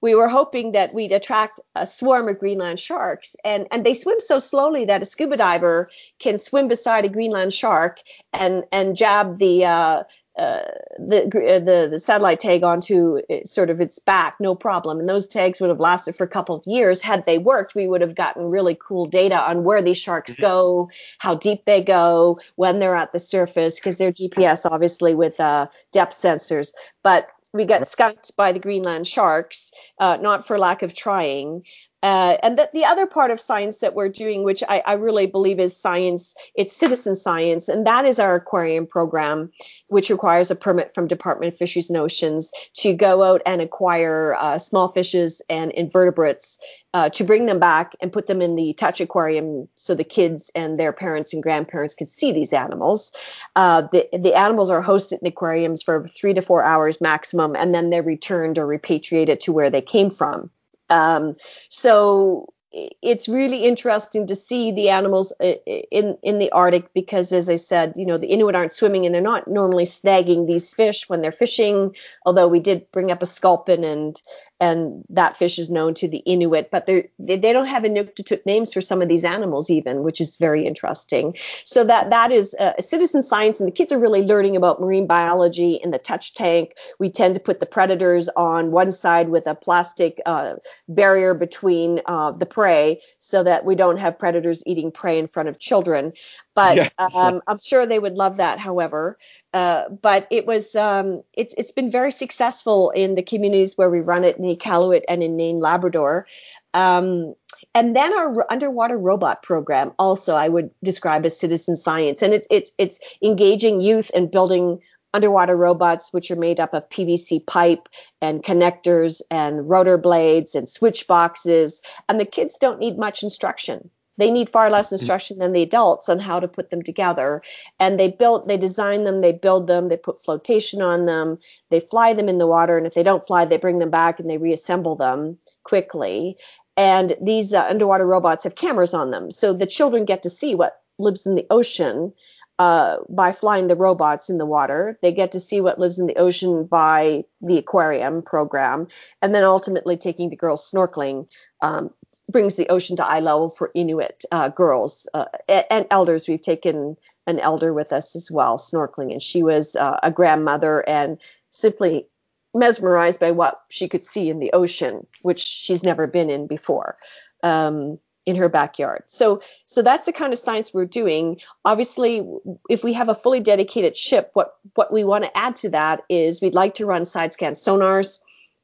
we 0.00 0.14
were 0.14 0.28
hoping 0.28 0.72
that 0.72 0.94
we'd 0.94 1.12
attract 1.12 1.60
a 1.74 1.86
swarm 1.86 2.28
of 2.28 2.38
Greenland 2.38 2.78
sharks. 2.78 3.34
And, 3.44 3.66
and 3.70 3.84
they 3.84 3.94
swim 3.94 4.18
so 4.20 4.38
slowly 4.38 4.84
that 4.84 5.02
a 5.02 5.04
scuba 5.04 5.36
diver 5.36 5.90
can 6.18 6.38
swim 6.38 6.68
beside 6.68 7.04
a 7.04 7.08
Greenland 7.08 7.52
shark 7.52 8.00
and, 8.32 8.64
and 8.70 8.96
jab 8.96 9.38
the, 9.38 9.64
uh, 9.64 10.02
uh, 10.38 10.62
the, 11.00 11.24
uh, 11.24 11.58
the 11.58 11.88
the 11.90 11.98
satellite 11.98 12.38
tag 12.38 12.62
onto 12.62 13.18
uh, 13.28 13.38
sort 13.44 13.70
of 13.70 13.80
its 13.80 13.98
back, 13.98 14.36
no 14.38 14.54
problem. 14.54 15.00
And 15.00 15.08
those 15.08 15.26
tags 15.26 15.60
would 15.60 15.68
have 15.68 15.80
lasted 15.80 16.14
for 16.14 16.22
a 16.22 16.28
couple 16.28 16.54
of 16.54 16.62
years. 16.64 17.00
Had 17.00 17.26
they 17.26 17.38
worked, 17.38 17.74
we 17.74 17.88
would 17.88 18.00
have 18.00 18.14
gotten 18.14 18.44
really 18.44 18.78
cool 18.80 19.04
data 19.04 19.42
on 19.42 19.64
where 19.64 19.82
these 19.82 19.98
sharks 19.98 20.34
mm-hmm. 20.34 20.42
go, 20.42 20.90
how 21.18 21.34
deep 21.34 21.64
they 21.64 21.82
go, 21.82 22.38
when 22.54 22.78
they're 22.78 22.94
at 22.94 23.12
the 23.12 23.18
surface, 23.18 23.80
because 23.80 23.98
they're 23.98 24.12
GPS 24.12 24.64
obviously 24.70 25.12
with 25.12 25.40
uh, 25.40 25.66
depth 25.90 26.14
sensors. 26.14 26.72
But 27.02 27.30
we 27.58 27.64
got 27.64 27.88
skunked 27.88 28.36
by 28.36 28.52
the 28.52 28.60
Greenland 28.60 29.06
sharks, 29.06 29.72
uh, 29.98 30.16
not 30.20 30.46
for 30.46 30.58
lack 30.58 30.82
of 30.82 30.94
trying. 30.94 31.64
Uh, 32.04 32.36
and 32.44 32.56
the, 32.56 32.70
the 32.72 32.84
other 32.84 33.06
part 33.06 33.32
of 33.32 33.40
science 33.40 33.78
that 33.78 33.94
we're 33.94 34.08
doing, 34.08 34.44
which 34.44 34.62
I, 34.68 34.82
I, 34.86 34.92
really 34.92 35.26
believe 35.26 35.58
is 35.58 35.76
science, 35.76 36.32
it's 36.54 36.72
citizen 36.72 37.16
science, 37.16 37.68
and 37.68 37.84
that 37.88 38.04
is 38.04 38.20
our 38.20 38.36
aquarium 38.36 38.86
program, 38.86 39.50
which 39.88 40.08
requires 40.08 40.48
a 40.48 40.54
permit 40.54 40.94
from 40.94 41.08
Department 41.08 41.52
of 41.52 41.58
Fisheries 41.58 41.90
and 41.90 41.98
Oceans 41.98 42.52
to 42.74 42.92
go 42.92 43.24
out 43.24 43.42
and 43.46 43.60
acquire 43.60 44.36
uh, 44.36 44.58
small 44.58 44.92
fishes 44.92 45.42
and 45.50 45.72
invertebrates 45.72 46.60
uh, 46.94 47.08
to 47.08 47.24
bring 47.24 47.46
them 47.46 47.58
back 47.58 47.96
and 48.00 48.12
put 48.12 48.28
them 48.28 48.40
in 48.40 48.54
the 48.54 48.74
touch 48.74 49.00
aquarium 49.00 49.68
so 49.74 49.92
the 49.92 50.04
kids 50.04 50.52
and 50.54 50.78
their 50.78 50.92
parents 50.92 51.34
and 51.34 51.42
grandparents 51.42 51.96
could 51.96 52.08
see 52.08 52.30
these 52.30 52.52
animals. 52.52 53.10
Uh, 53.56 53.82
the, 53.90 54.08
the 54.16 54.34
animals 54.34 54.70
are 54.70 54.84
hosted 54.84 55.18
in 55.20 55.26
aquariums 55.26 55.82
for 55.82 56.06
three 56.06 56.32
to 56.32 56.42
four 56.42 56.62
hours 56.62 57.00
maximum, 57.00 57.56
and 57.56 57.74
then 57.74 57.90
they're 57.90 58.04
returned 58.04 58.56
or 58.56 58.66
repatriated 58.66 59.40
to 59.40 59.52
where 59.52 59.68
they 59.68 59.82
came 59.82 60.10
from. 60.10 60.48
Um, 60.90 61.36
so 61.68 62.52
it's 62.72 63.28
really 63.28 63.64
interesting 63.64 64.26
to 64.26 64.34
see 64.34 64.70
the 64.70 64.90
animals 64.90 65.32
in 65.40 66.18
in 66.22 66.38
the 66.38 66.50
Arctic 66.52 66.92
because, 66.92 67.32
as 67.32 67.48
I 67.48 67.56
said, 67.56 67.94
you 67.96 68.04
know 68.04 68.18
the 68.18 68.28
Inuit 68.28 68.54
aren't 68.54 68.72
swimming 68.72 69.06
and 69.06 69.14
they're 69.14 69.22
not 69.22 69.48
normally 69.48 69.84
snagging 69.84 70.46
these 70.46 70.70
fish 70.70 71.08
when 71.08 71.22
they're 71.22 71.32
fishing. 71.32 71.94
Although 72.26 72.48
we 72.48 72.60
did 72.60 72.90
bring 72.92 73.10
up 73.10 73.22
a 73.22 73.26
sculpin 73.26 73.84
and 73.84 74.20
and 74.60 75.04
that 75.08 75.36
fish 75.36 75.58
is 75.58 75.70
known 75.70 75.94
to 75.94 76.08
the 76.08 76.18
Inuit, 76.18 76.68
but 76.72 76.86
they 76.86 77.08
they 77.18 77.52
don't 77.52 77.66
have 77.66 77.84
Inuktitut 77.84 78.44
names 78.44 78.72
for 78.72 78.80
some 78.80 79.00
of 79.00 79.08
these 79.08 79.24
animals 79.24 79.70
even, 79.70 80.02
which 80.02 80.20
is 80.20 80.36
very 80.36 80.66
interesting. 80.66 81.34
So 81.64 81.84
that 81.84 82.10
that 82.10 82.32
is 82.32 82.54
a 82.58 82.74
citizen 82.80 83.22
science, 83.22 83.60
and 83.60 83.66
the 83.66 83.72
kids 83.72 83.92
are 83.92 83.98
really 83.98 84.22
learning 84.22 84.56
about 84.56 84.80
marine 84.80 85.06
biology 85.06 85.74
in 85.82 85.90
the 85.90 85.98
touch 85.98 86.34
tank. 86.34 86.74
We 86.98 87.08
tend 87.10 87.34
to 87.34 87.40
put 87.40 87.60
the 87.60 87.66
predators 87.66 88.28
on 88.30 88.72
one 88.72 88.90
side 88.90 89.28
with 89.28 89.46
a 89.46 89.54
plastic 89.54 90.20
uh, 90.26 90.54
barrier 90.88 91.34
between 91.34 92.00
uh, 92.06 92.32
the 92.32 92.46
prey, 92.46 93.00
so 93.18 93.44
that 93.44 93.64
we 93.64 93.74
don't 93.74 93.98
have 93.98 94.18
predators 94.18 94.62
eating 94.66 94.90
prey 94.90 95.18
in 95.18 95.26
front 95.26 95.48
of 95.48 95.60
children. 95.60 96.12
But 96.54 96.76
yeah, 96.98 97.08
um, 97.14 97.40
I'm 97.46 97.58
sure 97.60 97.86
they 97.86 98.00
would 98.00 98.14
love 98.14 98.36
that. 98.38 98.58
However, 98.58 99.18
uh, 99.58 99.88
but 100.02 100.28
it 100.30 100.46
was 100.46 100.76
um, 100.76 101.20
it's 101.34 101.52
it's 101.58 101.72
been 101.72 101.90
very 101.90 102.12
successful 102.12 102.90
in 102.90 103.16
the 103.16 103.22
communities 103.22 103.76
where 103.76 103.90
we 103.90 103.98
run 103.98 104.22
it 104.22 104.36
in 104.38 104.44
Iqaluit 104.44 105.02
and 105.08 105.20
in 105.20 105.36
Nain, 105.36 105.58
Labrador. 105.58 106.28
Um, 106.74 107.34
and 107.74 107.96
then 107.96 108.16
our 108.16 108.46
underwater 108.52 108.96
robot 108.96 109.42
program 109.42 109.90
also 109.98 110.36
I 110.36 110.48
would 110.48 110.70
describe 110.84 111.26
as 111.26 111.36
citizen 111.36 111.74
science, 111.74 112.22
and 112.22 112.32
it's 112.32 112.46
it's 112.52 112.70
it's 112.78 113.00
engaging 113.20 113.80
youth 113.80 114.12
and 114.14 114.30
building 114.30 114.78
underwater 115.12 115.56
robots 115.56 116.12
which 116.12 116.30
are 116.30 116.36
made 116.36 116.60
up 116.60 116.72
of 116.72 116.88
PVC 116.90 117.44
pipe 117.46 117.88
and 118.22 118.44
connectors 118.44 119.22
and 119.28 119.68
rotor 119.68 119.98
blades 119.98 120.54
and 120.54 120.68
switch 120.68 121.08
boxes, 121.08 121.82
and 122.08 122.20
the 122.20 122.24
kids 122.24 122.56
don't 122.60 122.78
need 122.78 122.96
much 122.96 123.24
instruction 123.24 123.90
they 124.18 124.30
need 124.30 124.50
far 124.50 124.68
less 124.68 124.92
instruction 124.92 125.38
than 125.38 125.52
the 125.52 125.62
adults 125.62 126.08
on 126.08 126.18
how 126.18 126.38
to 126.38 126.46
put 126.46 126.70
them 126.70 126.82
together 126.82 127.42
and 127.80 127.98
they 127.98 128.08
build 128.08 128.46
they 128.48 128.56
design 128.56 129.04
them 129.04 129.20
they 129.20 129.32
build 129.32 129.66
them 129.66 129.88
they 129.88 129.96
put 129.96 130.22
flotation 130.22 130.82
on 130.82 131.06
them 131.06 131.38
they 131.70 131.80
fly 131.80 132.12
them 132.12 132.28
in 132.28 132.38
the 132.38 132.46
water 132.46 132.76
and 132.76 132.86
if 132.86 132.94
they 132.94 133.02
don't 133.02 133.26
fly 133.26 133.44
they 133.44 133.56
bring 133.56 133.78
them 133.78 133.90
back 133.90 134.20
and 134.20 134.28
they 134.28 134.38
reassemble 134.38 134.96
them 134.96 135.38
quickly 135.64 136.36
and 136.76 137.16
these 137.20 137.54
uh, 137.54 137.64
underwater 137.64 138.06
robots 138.06 138.44
have 138.44 138.54
cameras 138.54 138.92
on 138.92 139.10
them 139.10 139.30
so 139.30 139.52
the 139.52 139.66
children 139.66 140.04
get 140.04 140.22
to 140.22 140.30
see 140.30 140.54
what 140.54 140.82
lives 140.98 141.26
in 141.26 141.34
the 141.34 141.46
ocean 141.50 142.12
uh, 142.58 142.96
by 143.08 143.30
flying 143.30 143.68
the 143.68 143.76
robots 143.76 144.28
in 144.28 144.38
the 144.38 144.46
water. 144.46 144.98
They 145.00 145.12
get 145.12 145.30
to 145.32 145.40
see 145.40 145.60
what 145.60 145.78
lives 145.78 145.98
in 145.98 146.06
the 146.06 146.16
ocean 146.16 146.64
by 146.64 147.24
the 147.40 147.56
aquarium 147.56 148.20
program, 148.20 148.88
and 149.22 149.34
then 149.34 149.44
ultimately 149.44 149.96
taking 149.96 150.28
the 150.28 150.36
girls 150.36 150.68
snorkeling 150.68 151.28
um, 151.62 151.90
brings 152.30 152.56
the 152.56 152.68
ocean 152.68 152.96
to 152.96 153.04
eye 153.04 153.20
level 153.20 153.48
for 153.48 153.70
Inuit 153.74 154.24
uh, 154.32 154.48
girls 154.48 155.08
uh, 155.14 155.26
and 155.48 155.86
elders. 155.90 156.28
We've 156.28 156.40
taken 156.40 156.96
an 157.26 157.40
elder 157.40 157.72
with 157.72 157.92
us 157.92 158.14
as 158.14 158.30
well, 158.30 158.58
snorkeling, 158.58 159.12
and 159.12 159.22
she 159.22 159.42
was 159.42 159.76
uh, 159.76 159.98
a 160.02 160.10
grandmother 160.10 160.88
and 160.88 161.18
simply 161.50 162.06
mesmerized 162.54 163.20
by 163.20 163.30
what 163.30 163.62
she 163.70 163.88
could 163.88 164.02
see 164.02 164.28
in 164.28 164.38
the 164.38 164.52
ocean, 164.52 165.06
which 165.22 165.40
she's 165.40 165.82
never 165.82 166.06
been 166.06 166.30
in 166.30 166.46
before. 166.46 166.96
Um, 167.42 167.98
in 168.26 168.36
her 168.36 168.48
backyard. 168.50 169.02
So 169.06 169.40
so 169.64 169.80
that's 169.80 170.04
the 170.04 170.12
kind 170.12 170.34
of 170.34 170.38
science 170.38 170.74
we're 170.74 170.84
doing. 170.84 171.40
Obviously, 171.64 172.22
if 172.68 172.84
we 172.84 172.92
have 172.92 173.08
a 173.08 173.14
fully 173.14 173.40
dedicated 173.40 173.96
ship, 173.96 174.30
what 174.34 174.56
what 174.74 174.92
we 174.92 175.02
want 175.02 175.24
to 175.24 175.34
add 175.34 175.56
to 175.56 175.70
that 175.70 176.02
is 176.10 176.42
we'd 176.42 176.54
like 176.54 176.74
to 176.74 176.84
run 176.84 177.06
side 177.06 177.32
scan 177.32 177.54
sonars 177.54 178.18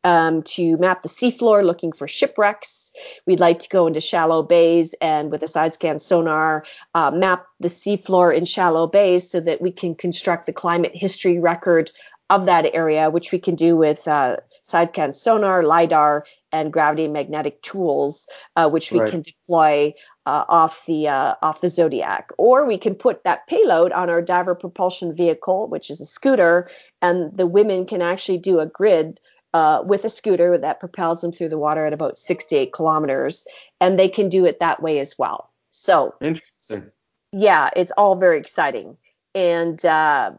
um, 0.04 0.42
to 0.42 0.76
map 0.76 1.02
the 1.02 1.08
seafloor 1.08 1.64
looking 1.64 1.92
for 1.92 2.06
shipwrecks. 2.06 2.92
We'd 3.26 3.40
like 3.40 3.58
to 3.60 3.68
go 3.68 3.86
into 3.86 4.00
shallow 4.00 4.42
bays 4.42 4.94
and 5.00 5.30
with 5.30 5.42
a 5.42 5.48
side 5.48 5.74
scan 5.74 5.98
sonar, 5.98 6.64
uh, 6.94 7.10
map 7.10 7.46
the 7.58 7.68
seafloor 7.68 8.36
in 8.36 8.44
shallow 8.44 8.86
bays 8.86 9.28
so 9.28 9.40
that 9.40 9.60
we 9.60 9.72
can 9.72 9.94
construct 9.94 10.46
the 10.46 10.52
climate 10.52 10.92
history 10.94 11.38
record 11.38 11.90
of 12.30 12.46
that 12.46 12.74
area, 12.74 13.10
which 13.10 13.32
we 13.32 13.38
can 13.38 13.54
do 13.54 13.76
with 13.76 14.08
uh, 14.08 14.36
side 14.62 14.88
scan 14.88 15.12
sonar, 15.12 15.62
LIDAR, 15.62 16.24
and 16.52 16.72
gravity 16.72 17.06
magnetic 17.06 17.60
tools, 17.62 18.26
uh, 18.56 18.68
which 18.68 18.92
we 18.92 19.00
right. 19.00 19.10
can 19.10 19.20
deploy 19.20 19.92
uh, 20.26 20.44
off 20.48 20.86
the 20.86 21.06
uh, 21.06 21.34
off 21.42 21.60
the 21.60 21.68
Zodiac, 21.68 22.30
or 22.38 22.64
we 22.64 22.78
can 22.78 22.94
put 22.94 23.24
that 23.24 23.46
payload 23.46 23.92
on 23.92 24.08
our 24.08 24.22
diver 24.22 24.54
propulsion 24.54 25.14
vehicle, 25.14 25.68
which 25.68 25.90
is 25.90 26.00
a 26.00 26.06
scooter, 26.06 26.70
and 27.02 27.36
the 27.36 27.46
women 27.46 27.84
can 27.84 28.00
actually 28.00 28.38
do 28.38 28.58
a 28.58 28.66
grid 28.66 29.20
uh, 29.54 29.82
with 29.86 30.04
a 30.04 30.10
scooter 30.10 30.58
that 30.58 30.80
propels 30.80 31.22
them 31.22 31.32
through 31.32 31.48
the 31.48 31.58
water 31.58 31.86
at 31.86 31.92
about 31.92 32.18
68 32.18 32.72
kilometers, 32.72 33.46
and 33.80 33.98
they 33.98 34.08
can 34.08 34.28
do 34.28 34.44
it 34.44 34.60
that 34.60 34.82
way 34.82 34.98
as 34.98 35.16
well. 35.18 35.50
So 35.70 36.14
interesting. 36.20 36.90
Yeah, 37.32 37.70
it's 37.74 37.92
all 37.96 38.16
very 38.16 38.38
exciting, 38.38 38.96
and 39.34 39.82
uh, 39.86 40.32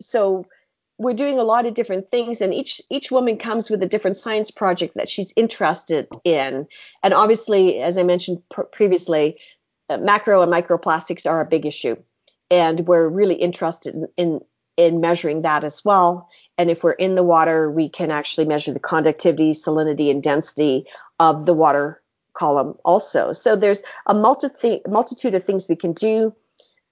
so 0.00 0.44
we're 0.98 1.14
doing 1.14 1.38
a 1.38 1.44
lot 1.44 1.66
of 1.66 1.74
different 1.74 2.08
things 2.08 2.40
and 2.40 2.54
each 2.54 2.80
each 2.90 3.10
woman 3.10 3.36
comes 3.36 3.68
with 3.70 3.82
a 3.82 3.86
different 3.86 4.16
science 4.16 4.50
project 4.50 4.94
that 4.94 5.10
she's 5.10 5.32
interested 5.36 6.08
in 6.24 6.66
and 7.02 7.12
obviously 7.12 7.80
as 7.80 7.98
i 7.98 8.02
mentioned 8.02 8.42
pr- 8.50 8.62
previously 8.62 9.36
uh, 9.90 9.98
macro 9.98 10.40
and 10.40 10.50
microplastics 10.50 11.28
are 11.28 11.42
a 11.42 11.44
big 11.44 11.66
issue 11.66 11.96
and 12.50 12.86
we're 12.86 13.08
really 13.08 13.34
interested 13.34 13.94
in, 13.94 14.08
in 14.16 14.40
in 14.76 15.00
measuring 15.00 15.42
that 15.42 15.64
as 15.64 15.84
well 15.84 16.28
and 16.58 16.70
if 16.70 16.84
we're 16.84 16.92
in 16.92 17.14
the 17.14 17.22
water 17.22 17.70
we 17.70 17.88
can 17.88 18.10
actually 18.10 18.46
measure 18.46 18.72
the 18.72 18.80
conductivity 18.80 19.52
salinity 19.52 20.10
and 20.10 20.22
density 20.22 20.84
of 21.18 21.46
the 21.46 21.54
water 21.54 22.00
column 22.34 22.74
also 22.84 23.32
so 23.32 23.56
there's 23.56 23.82
a 24.06 24.14
multi- 24.14 24.82
multitude 24.88 25.34
of 25.34 25.42
things 25.42 25.68
we 25.68 25.76
can 25.76 25.92
do 25.92 26.34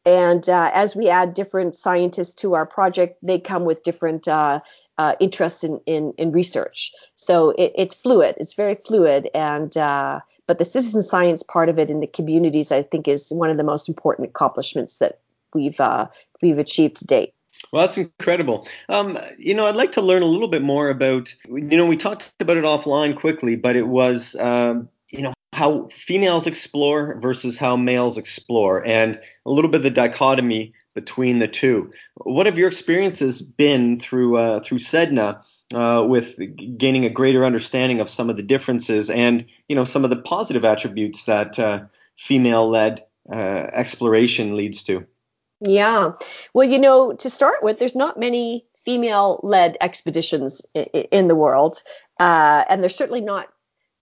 and 0.07 0.49
uh, 0.49 0.70
as 0.74 0.95
we 0.95 1.09
add 1.09 1.35
different 1.35 1.74
scientists 1.74 2.35
to 2.35 2.55
our 2.55 2.66
project, 2.66 3.16
they 3.22 3.39
come 3.39 3.64
with 3.64 3.82
different 3.85 4.28
uh, 4.28 4.61
uh, 4.99 5.14
interests 5.18 5.64
in, 5.64 5.80
in, 5.87 6.12
in, 6.18 6.30
research. 6.30 6.93
So 7.16 7.51
it, 7.51 7.72
it's 7.74 7.95
fluid. 7.95 8.37
It's 8.39 8.55
very 8.55 8.74
fluid. 8.74 9.28
And 9.35 9.76
uh, 9.76 10.20
but 10.47 10.59
the 10.59 10.64
citizen 10.64 11.03
science 11.03 11.43
part 11.43 11.68
of 11.68 11.78
it 11.78 11.91
in 11.91 12.01
the 12.01 12.07
communities, 12.07 12.70
I 12.70 12.82
think, 12.82 13.09
is 13.09 13.30
one 13.30 13.51
of 13.51 13.57
the 13.57 13.64
most 13.64 13.89
important 13.89 14.28
accomplishments 14.28 14.99
that 14.99 15.20
we've 15.55 15.80
uh, 15.80 16.07
we've 16.43 16.59
achieved 16.59 16.97
to 16.99 17.07
date. 17.07 17.35
Well, 17.75 17.85
that's 17.85 17.99
incredible. 17.99 18.68
Um, 18.89 19.18
you 19.37 19.53
know, 19.53 19.66
I'd 19.66 19.75
like 19.75 19.91
to 19.93 20.01
learn 20.01 20.22
a 20.22 20.27
little 20.27 20.47
bit 20.47 20.62
more 20.62 20.91
about. 20.91 21.35
You 21.49 21.77
know, 21.77 21.87
we 21.87 21.97
talked 21.97 22.33
about 22.39 22.57
it 22.57 22.62
offline 22.62 23.16
quickly, 23.16 23.57
but 23.57 23.75
it 23.75 23.89
was 23.89 24.37
um, 24.37 24.89
you 25.09 25.22
know 25.22 25.35
how 25.53 25.89
females 26.07 26.47
explore 26.47 27.18
versus 27.20 27.59
how 27.59 27.77
males 27.77 28.16
explore, 28.16 28.87
and 28.87 29.20
a 29.45 29.51
little 29.51 29.68
bit 29.68 29.79
of 29.79 29.83
the 29.83 29.91
dichotomy 29.91 30.72
between 30.95 31.41
the 31.41 31.49
two. 31.49 31.91
What 32.18 32.47
have 32.47 32.57
your 32.57 32.68
experiences 32.68 33.43
been 33.43 33.99
through 33.99 34.37
uh, 34.37 34.61
through 34.61 34.79
Sedna 34.79 35.43
uh, 35.75 36.07
with 36.09 36.39
gaining 36.79 37.05
a 37.05 37.11
greater 37.11 37.45
understanding 37.45 37.99
of 37.99 38.09
some 38.09 38.31
of 38.31 38.37
the 38.37 38.45
differences 38.45 39.11
and 39.11 39.45
you 39.68 39.75
know 39.75 39.85
some 39.85 40.05
of 40.05 40.11
the 40.11 40.22
positive 40.22 40.64
attributes 40.64 41.25
that 41.25 41.59
uh, 41.59 41.81
female-led 42.16 43.05
uh, 43.33 43.66
exploration 43.72 44.57
leads 44.57 44.81
to? 44.85 45.05
Yeah, 45.66 46.12
well, 46.52 46.68
you 46.68 46.78
know, 46.78 47.14
to 47.14 47.30
start 47.30 47.62
with, 47.62 47.78
there's 47.78 47.94
not 47.94 48.18
many 48.18 48.66
female-led 48.74 49.76
expeditions 49.80 50.60
in, 50.74 50.84
in 50.84 51.28
the 51.28 51.34
world, 51.34 51.82
uh, 52.20 52.64
and 52.68 52.82
there's 52.82 52.94
certainly 52.94 53.22
not 53.22 53.48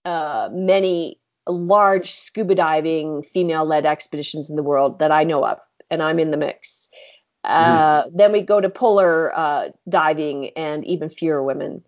uh, 0.04 0.48
many 0.52 1.20
large 1.46 2.10
scuba 2.10 2.54
diving 2.54 3.22
female 3.22 3.64
led 3.64 3.86
expeditions 3.86 4.50
in 4.50 4.56
the 4.56 4.62
world 4.62 4.98
that 4.98 5.12
I 5.12 5.24
know 5.24 5.44
of, 5.44 5.58
and 5.90 6.02
I'm 6.02 6.18
in 6.18 6.30
the 6.32 6.36
mix. 6.36 6.88
Uh, 7.44 8.02
mm-hmm. 8.04 8.16
Then 8.16 8.32
we 8.32 8.40
go 8.40 8.60
to 8.60 8.68
polar 8.68 9.36
uh, 9.36 9.68
diving 9.88 10.50
and 10.50 10.84
even 10.84 11.08
fewer 11.08 11.42
women. 11.42 11.82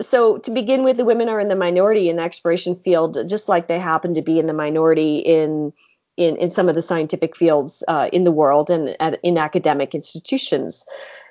So, 0.00 0.36
to 0.38 0.50
begin 0.50 0.84
with, 0.84 0.98
the 0.98 1.04
women 1.04 1.30
are 1.30 1.40
in 1.40 1.48
the 1.48 1.56
minority 1.56 2.10
in 2.10 2.16
the 2.16 2.22
exploration 2.22 2.76
field, 2.76 3.16
just 3.26 3.48
like 3.48 3.68
they 3.68 3.78
happen 3.78 4.12
to 4.14 4.22
be 4.22 4.38
in 4.38 4.46
the 4.46 4.52
minority 4.52 5.18
in 5.18 5.72
in, 6.18 6.36
in 6.36 6.50
some 6.50 6.68
of 6.68 6.74
the 6.74 6.82
scientific 6.82 7.36
fields 7.36 7.82
uh, 7.88 8.08
in 8.12 8.24
the 8.24 8.32
world 8.32 8.68
and 8.68 8.96
at, 9.00 9.18
in 9.22 9.38
academic 9.38 9.94
institutions. 9.94 10.84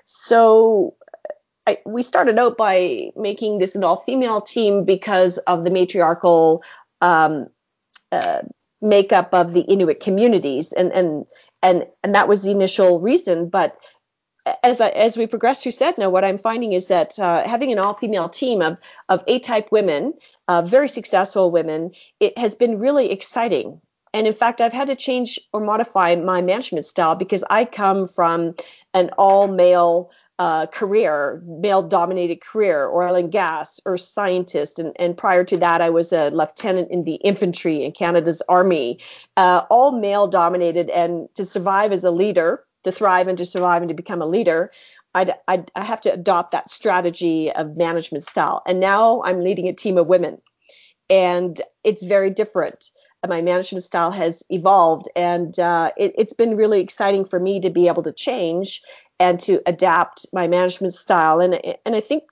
So, 0.05 0.95
I, 1.67 1.77
we 1.85 2.01
started 2.01 2.39
out 2.39 2.55
by 2.57 3.11
making 3.17 3.57
this 3.59 3.75
an 3.75 3.83
all 3.83 3.97
female 3.97 4.39
team 4.39 4.85
because 4.85 5.37
of 5.39 5.65
the 5.65 5.69
matriarchal 5.69 6.63
um, 7.01 7.47
uh, 8.13 8.39
makeup 8.81 9.33
of 9.33 9.53
the 9.53 9.61
Inuit 9.61 9.99
communities, 9.99 10.71
and 10.73 10.93
and 10.93 11.25
and 11.61 11.85
and 12.03 12.15
that 12.15 12.29
was 12.29 12.43
the 12.43 12.51
initial 12.51 13.01
reason. 13.01 13.49
But 13.49 13.77
as 14.63 14.79
I, 14.79 14.89
as 14.89 15.17
we 15.17 15.27
progress 15.27 15.61
through 15.61 15.73
Sedna, 15.73 16.09
what 16.09 16.23
I'm 16.23 16.37
finding 16.37 16.71
is 16.71 16.87
that 16.87 17.19
uh, 17.19 17.45
having 17.45 17.71
an 17.73 17.79
all 17.79 17.93
female 17.93 18.29
team 18.29 18.61
of 18.61 18.79
of 19.09 19.23
A 19.27 19.39
type 19.39 19.69
women, 19.69 20.13
uh, 20.47 20.61
very 20.61 20.87
successful 20.87 21.51
women, 21.51 21.91
it 22.21 22.37
has 22.37 22.55
been 22.55 22.79
really 22.79 23.11
exciting. 23.11 23.81
And 24.13 24.27
in 24.27 24.33
fact, 24.33 24.61
I've 24.61 24.73
had 24.73 24.87
to 24.87 24.95
change 24.95 25.39
or 25.53 25.61
modify 25.61 26.15
my 26.15 26.41
management 26.41 26.85
style 26.85 27.15
because 27.15 27.43
I 27.49 27.65
come 27.65 28.07
from 28.07 28.55
an 28.93 29.09
all 29.17 29.47
male 29.47 30.11
uh, 30.39 30.67
career, 30.67 31.41
male 31.45 31.81
dominated 31.81 32.41
career, 32.41 32.91
oil 32.91 33.15
and 33.15 33.31
gas, 33.31 33.79
or 33.85 33.97
scientist. 33.97 34.77
And, 34.77 34.93
and 34.97 35.17
prior 35.17 35.43
to 35.43 35.57
that, 35.57 35.81
I 35.81 35.89
was 35.89 36.13
a 36.13 36.29
lieutenant 36.29 36.91
in 36.91 37.03
the 37.03 37.15
infantry 37.15 37.83
in 37.83 37.91
Canada's 37.91 38.41
army, 38.47 38.99
uh, 39.35 39.63
all 39.69 39.91
male 39.91 40.27
dominated. 40.27 40.89
And 40.91 41.27
to 41.35 41.43
survive 41.43 41.91
as 41.91 42.03
a 42.03 42.11
leader, 42.11 42.63
to 42.83 42.91
thrive 42.91 43.27
and 43.27 43.37
to 43.37 43.45
survive 43.45 43.81
and 43.81 43.89
to 43.89 43.95
become 43.95 44.21
a 44.21 44.27
leader, 44.27 44.71
I'd, 45.15 45.33
I'd, 45.47 45.71
I 45.75 45.83
have 45.83 46.01
to 46.01 46.13
adopt 46.13 46.51
that 46.51 46.69
strategy 46.69 47.51
of 47.53 47.75
management 47.75 48.23
style. 48.23 48.61
And 48.67 48.79
now 48.79 49.23
I'm 49.23 49.43
leading 49.43 49.67
a 49.67 49.73
team 49.73 49.97
of 49.97 50.05
women. 50.05 50.39
And 51.09 51.61
it's 51.83 52.03
very 52.03 52.29
different 52.29 52.91
my 53.27 53.41
management 53.41 53.83
style 53.83 54.11
has 54.11 54.43
evolved 54.49 55.09
and 55.15 55.59
uh, 55.59 55.91
it, 55.97 56.13
has 56.17 56.33
been 56.33 56.55
really 56.55 56.79
exciting 56.79 57.25
for 57.25 57.39
me 57.39 57.59
to 57.59 57.69
be 57.69 57.87
able 57.87 58.03
to 58.03 58.11
change 58.11 58.81
and 59.19 59.39
to 59.39 59.61
adapt 59.65 60.25
my 60.33 60.47
management 60.47 60.93
style. 60.93 61.39
And, 61.39 61.59
and 61.85 61.95
I 61.95 62.01
think 62.01 62.23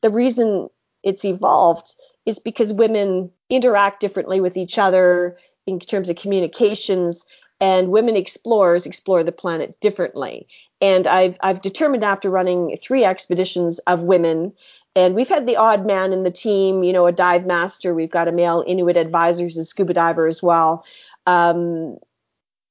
the 0.00 0.10
reason 0.10 0.68
it's 1.02 1.24
evolved 1.24 1.94
is 2.26 2.38
because 2.38 2.72
women 2.72 3.30
interact 3.50 4.00
differently 4.00 4.40
with 4.40 4.56
each 4.56 4.78
other 4.78 5.36
in 5.66 5.78
terms 5.78 6.08
of 6.10 6.16
communications 6.16 7.24
and 7.60 7.92
women 7.92 8.16
explorers 8.16 8.86
explore 8.86 9.22
the 9.22 9.30
planet 9.30 9.78
differently. 9.80 10.48
And 10.80 11.06
I've, 11.06 11.36
I've 11.44 11.62
determined 11.62 12.02
after 12.02 12.28
running 12.28 12.76
three 12.82 13.04
expeditions 13.04 13.78
of 13.86 14.02
women, 14.02 14.52
and 14.94 15.14
we've 15.14 15.28
had 15.28 15.46
the 15.46 15.56
odd 15.56 15.86
man 15.86 16.12
in 16.12 16.22
the 16.22 16.30
team, 16.30 16.82
you 16.82 16.92
know, 16.92 17.06
a 17.06 17.12
dive 17.12 17.46
master. 17.46 17.94
We've 17.94 18.10
got 18.10 18.28
a 18.28 18.32
male 18.32 18.62
Inuit 18.66 18.96
advisor 18.96 19.44
who's 19.44 19.56
a 19.56 19.64
scuba 19.64 19.94
diver 19.94 20.26
as 20.26 20.42
well. 20.42 20.84
Um, 21.26 21.96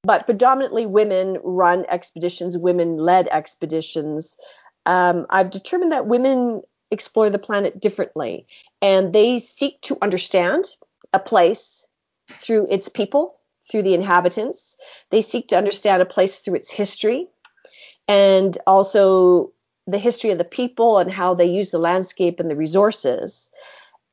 but 0.03 0.25
predominantly 0.25 0.85
women 0.85 1.37
run 1.43 1.85
expeditions, 1.89 2.57
women 2.57 2.97
led 2.97 3.27
expeditions. 3.29 4.37
Um, 4.85 5.25
I've 5.29 5.49
determined 5.49 5.91
that 5.91 6.07
women 6.07 6.61
explore 6.91 7.29
the 7.29 7.39
planet 7.39 7.79
differently 7.79 8.45
and 8.81 9.13
they 9.13 9.39
seek 9.39 9.81
to 9.81 9.97
understand 10.01 10.65
a 11.13 11.19
place 11.19 11.87
through 12.29 12.67
its 12.69 12.89
people, 12.89 13.35
through 13.69 13.83
the 13.83 13.93
inhabitants. 13.93 14.77
They 15.09 15.21
seek 15.21 15.47
to 15.49 15.57
understand 15.57 16.01
a 16.01 16.05
place 16.05 16.39
through 16.39 16.55
its 16.55 16.69
history 16.69 17.27
and 18.07 18.57
also 18.67 19.51
the 19.87 19.97
history 19.97 20.29
of 20.29 20.37
the 20.37 20.43
people 20.43 20.97
and 20.97 21.11
how 21.11 21.33
they 21.33 21.45
use 21.45 21.71
the 21.71 21.79
landscape 21.79 22.39
and 22.39 22.49
the 22.49 22.55
resources. 22.55 23.49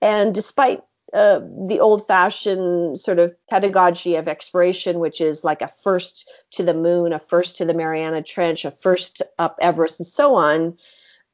And 0.01 0.35
despite 0.35 0.83
uh, 1.15 1.41
the 1.67 1.81
old 1.81 2.07
fashioned 2.07 3.01
sort 3.01 3.19
of 3.19 3.35
pedagogy 3.49 4.15
of 4.15 4.29
exploration, 4.29 4.99
which 4.99 5.21
is 5.21 5.43
like 5.43 5.63
a 5.63 5.69
first 5.69 6.31
to 6.51 6.63
the 6.63 6.75
moon, 6.75 7.13
a 7.13 7.19
first 7.19 7.57
to 7.57 7.65
the 7.65 7.75
Mariana 7.75 8.23
Trench, 8.23 8.65
a 8.65 8.71
first 8.71 9.23
up 9.39 9.57
Everest, 9.61 10.01
and 10.01 10.07
so 10.07 10.35
on. 10.35 10.77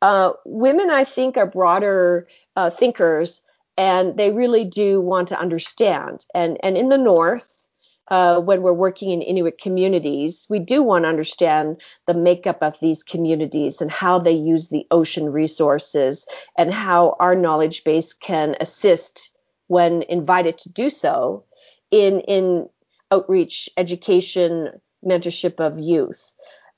Uh, 0.00 0.32
women, 0.44 0.90
I 0.90 1.02
think, 1.02 1.36
are 1.36 1.46
broader 1.46 2.28
uh, 2.56 2.70
thinkers, 2.70 3.42
and 3.76 4.16
they 4.16 4.30
really 4.30 4.64
do 4.64 5.00
want 5.00 5.28
to 5.28 5.40
understand. 5.40 6.24
And 6.34 6.58
and 6.62 6.76
in 6.76 6.88
the 6.88 6.98
North, 6.98 7.63
uh, 8.08 8.40
when 8.40 8.62
we're 8.62 8.72
working 8.72 9.10
in 9.10 9.22
Inuit 9.22 9.58
communities, 9.58 10.46
we 10.50 10.58
do 10.58 10.82
want 10.82 11.04
to 11.04 11.08
understand 11.08 11.80
the 12.06 12.14
makeup 12.14 12.62
of 12.62 12.78
these 12.80 13.02
communities 13.02 13.80
and 13.80 13.90
how 13.90 14.18
they 14.18 14.32
use 14.32 14.68
the 14.68 14.86
ocean 14.90 15.32
resources, 15.32 16.26
and 16.58 16.72
how 16.72 17.16
our 17.20 17.34
knowledge 17.34 17.82
base 17.84 18.12
can 18.12 18.56
assist 18.60 19.30
when 19.68 20.02
invited 20.02 20.58
to 20.58 20.68
do 20.68 20.90
so 20.90 21.44
in 21.90 22.20
in 22.20 22.68
outreach, 23.10 23.68
education, 23.76 24.68
mentorship 25.04 25.60
of 25.60 25.78
youth. 25.78 26.34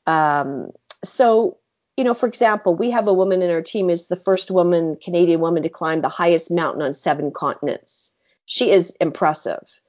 Um, 0.07 0.71
so 1.05 1.59
you 1.97 2.05
know, 2.05 2.15
for 2.15 2.27
example, 2.27 2.75
we 2.75 2.91
have 2.91 3.09
a 3.09 3.15
woman 3.15 3.41
in 3.41 3.51
our 3.51 3.63
team 3.63 3.89
is 3.89 4.09
the 4.09 4.17
first 4.17 4.51
woman, 4.51 4.97
Canadian 5.03 5.41
woman, 5.41 5.63
to 5.63 5.69
climb 5.69 6.03
the 6.03 6.11
highest 6.11 6.51
mountain 6.51 6.83
on 6.83 6.93
seven 6.93 7.31
continents. 7.31 8.13
She 8.45 8.71
is 8.71 8.95
impressive. 9.01 9.81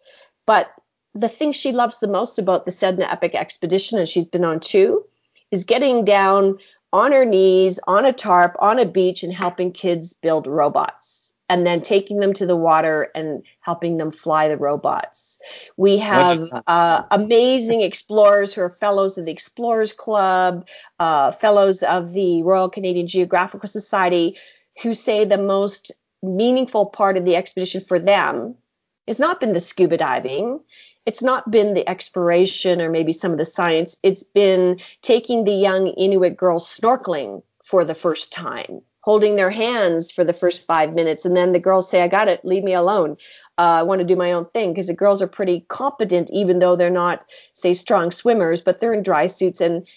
But 0.45 0.71
the 1.19 1.29
thing 1.29 1.51
she 1.51 1.71
loves 1.71 1.99
the 1.99 2.07
most 2.07 2.39
about 2.39 2.65
the 2.65 2.71
Sedna 2.71 3.11
Epic 3.11 3.35
Expedition, 3.35 3.97
and 3.97 4.07
she's 4.07 4.25
been 4.25 4.45
on 4.45 4.59
two, 4.59 5.03
is 5.51 5.63
getting 5.63 6.05
down 6.05 6.57
on 6.93 7.11
her 7.11 7.25
knees 7.25 7.79
on 7.87 8.05
a 8.05 8.13
tarp 8.13 8.55
on 8.59 8.79
a 8.79 8.85
beach 8.85 9.23
and 9.23 9.33
helping 9.33 9.71
kids 9.71 10.13
build 10.13 10.47
robots 10.47 11.33
and 11.49 11.65
then 11.65 11.81
taking 11.81 12.19
them 12.19 12.33
to 12.33 12.45
the 12.45 12.55
water 12.55 13.09
and 13.15 13.41
helping 13.61 13.97
them 13.97 14.11
fly 14.11 14.47
the 14.47 14.57
robots. 14.57 15.39
We 15.77 15.97
have 15.97 16.41
uh, 16.67 17.03
amazing 17.11 17.81
explorers 17.81 18.53
who 18.53 18.61
are 18.61 18.69
fellows 18.69 19.17
of 19.17 19.25
the 19.25 19.31
Explorers 19.31 19.93
Club, 19.93 20.67
uh, 20.99 21.31
fellows 21.31 21.83
of 21.83 22.11
the 22.11 22.43
Royal 22.43 22.69
Canadian 22.69 23.07
Geographical 23.07 23.69
Society, 23.69 24.37
who 24.81 24.93
say 24.93 25.23
the 25.23 25.37
most 25.37 25.91
meaningful 26.21 26.85
part 26.85 27.15
of 27.15 27.23
the 27.23 27.35
expedition 27.35 27.79
for 27.79 27.97
them 27.97 28.55
has 29.07 29.19
not 29.19 29.39
been 29.39 29.53
the 29.53 29.59
scuba 29.59 29.97
diving. 29.97 30.59
It's 31.07 31.23
not 31.23 31.49
been 31.49 31.73
the 31.73 31.89
exploration 31.89 32.81
or 32.81 32.89
maybe 32.91 33.13
some 33.13 33.31
of 33.31 33.39
the 33.39 33.45
science. 33.45 33.97
It's 34.03 34.23
been 34.23 34.79
taking 35.01 35.43
the 35.43 35.53
young 35.53 35.87
Inuit 35.97 36.37
girls 36.37 36.69
snorkeling 36.69 37.41
for 37.63 37.83
the 37.83 37.95
first 37.95 38.31
time 38.31 38.81
holding 39.07 39.37
their 39.37 39.49
hands 39.49 40.11
for 40.11 40.25
the 40.25 40.33
first 40.33 40.65
five 40.65 40.93
minutes. 40.93 41.23
And 41.23 41.33
then 41.33 41.53
the 41.53 41.59
girls 41.59 41.89
say, 41.89 42.01
I 42.01 42.09
got 42.09 42.27
it, 42.27 42.43
leave 42.43 42.65
me 42.65 42.73
alone. 42.73 43.15
Uh, 43.57 43.79
I 43.79 43.83
want 43.83 44.01
to 44.01 44.05
do 44.05 44.17
my 44.17 44.33
own 44.33 44.47
thing 44.47 44.73
because 44.73 44.87
the 44.87 44.93
girls 44.93 45.21
are 45.21 45.27
pretty 45.27 45.65
competent, 45.69 46.29
even 46.33 46.59
though 46.59 46.75
they're 46.75 46.89
not, 46.89 47.25
say, 47.53 47.73
strong 47.73 48.11
swimmers, 48.11 48.59
but 48.59 48.81
they're 48.81 48.93
in 48.93 49.03
dry 49.03 49.25
suits 49.25 49.61
and 49.61 49.87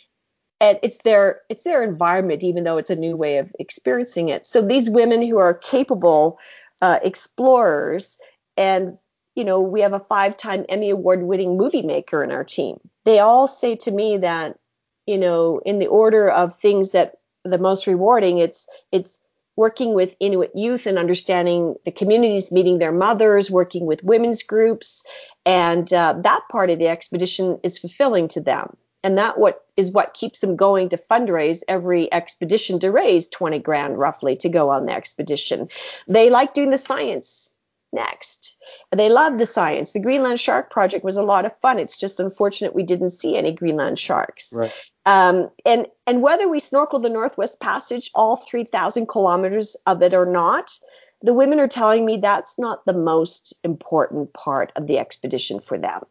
and 0.60 0.78
it's 0.84 0.98
their 0.98 1.40
it's 1.48 1.64
their 1.64 1.82
environment, 1.82 2.44
even 2.44 2.62
though 2.62 2.78
it's 2.78 2.90
a 2.90 2.94
new 2.94 3.16
way 3.16 3.38
of 3.38 3.50
experiencing 3.58 4.28
it. 4.28 4.46
So 4.46 4.62
these 4.62 4.88
women 4.88 5.26
who 5.26 5.38
are 5.38 5.54
capable 5.54 6.38
uh, 6.80 7.00
explorers, 7.02 8.16
and 8.56 8.96
you 9.34 9.44
know, 9.44 9.60
we 9.60 9.80
have 9.80 9.92
a 9.92 10.00
five-time 10.00 10.66
Emmy 10.68 10.90
award-winning 10.90 11.56
movie 11.56 11.82
maker 11.82 12.22
in 12.22 12.30
our 12.30 12.44
team. 12.44 12.78
They 13.04 13.18
all 13.20 13.46
say 13.46 13.76
to 13.76 13.90
me 13.90 14.16
that 14.18 14.58
you 15.06 15.18
know, 15.18 15.60
in 15.64 15.80
the 15.80 15.88
order 15.88 16.30
of 16.30 16.56
things 16.56 16.92
that 16.92 17.14
the 17.44 17.58
most 17.58 17.86
rewarding. 17.86 18.38
It's 18.38 18.66
it's 18.92 19.18
working 19.56 19.94
with 19.94 20.16
Inuit 20.20 20.52
youth 20.54 20.86
and 20.86 20.98
understanding 20.98 21.74
the 21.84 21.90
communities, 21.90 22.52
meeting 22.52 22.78
their 22.78 22.92
mothers, 22.92 23.50
working 23.50 23.86
with 23.86 24.04
women's 24.04 24.42
groups, 24.42 25.04
and 25.44 25.92
uh, 25.92 26.14
that 26.22 26.40
part 26.50 26.70
of 26.70 26.78
the 26.78 26.88
expedition 26.88 27.58
is 27.62 27.78
fulfilling 27.78 28.28
to 28.28 28.40
them. 28.40 28.76
And 29.02 29.16
that 29.16 29.38
what 29.38 29.64
is 29.76 29.90
what 29.90 30.14
keeps 30.14 30.40
them 30.40 30.56
going 30.56 30.90
to 30.90 30.96
fundraise 30.98 31.62
every 31.68 32.12
expedition 32.12 32.78
to 32.80 32.90
raise 32.90 33.28
20 33.28 33.58
grand 33.58 33.98
roughly 33.98 34.36
to 34.36 34.48
go 34.48 34.68
on 34.68 34.84
the 34.84 34.92
expedition. 34.92 35.68
They 36.06 36.28
like 36.28 36.52
doing 36.52 36.70
the 36.70 36.78
science 36.78 37.50
next. 37.92 38.56
They 38.94 39.08
love 39.08 39.38
the 39.38 39.46
science. 39.46 39.92
The 39.92 40.00
Greenland 40.00 40.40
Shark 40.40 40.70
Project 40.70 41.04
was 41.04 41.16
a 41.16 41.22
lot 41.22 41.44
of 41.44 41.56
fun. 41.58 41.78
It's 41.78 41.98
just 41.98 42.20
unfortunate 42.20 42.74
we 42.74 42.82
didn't 42.82 43.10
see 43.10 43.36
any 43.36 43.52
Greenland 43.52 43.98
sharks. 43.98 44.52
Right. 44.52 44.72
Um, 45.06 45.50
and 45.64 45.86
and 46.06 46.22
whether 46.22 46.48
we 46.48 46.60
snorkel 46.60 46.98
the 46.98 47.08
Northwest 47.08 47.60
Passage, 47.60 48.10
all 48.14 48.36
three 48.36 48.64
thousand 48.64 49.08
kilometers 49.08 49.76
of 49.86 50.02
it 50.02 50.14
or 50.14 50.26
not, 50.26 50.78
the 51.22 51.34
women 51.34 51.58
are 51.60 51.68
telling 51.68 52.04
me 52.04 52.16
that's 52.16 52.58
not 52.58 52.84
the 52.86 52.92
most 52.92 53.54
important 53.64 54.32
part 54.34 54.72
of 54.76 54.86
the 54.86 54.98
expedition 54.98 55.60
for 55.60 55.78
them. 55.78 56.02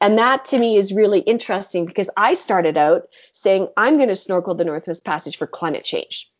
And 0.00 0.18
that 0.18 0.44
to 0.46 0.58
me 0.58 0.76
is 0.76 0.92
really 0.92 1.20
interesting 1.20 1.86
because 1.86 2.10
I 2.16 2.34
started 2.34 2.76
out 2.76 3.08
saying 3.32 3.68
I'm 3.76 3.96
going 3.96 4.10
to 4.10 4.16
snorkel 4.16 4.54
the 4.54 4.64
Northwest 4.64 5.04
Passage 5.04 5.36
for 5.36 5.46
climate 5.46 5.84
change. 5.84 6.30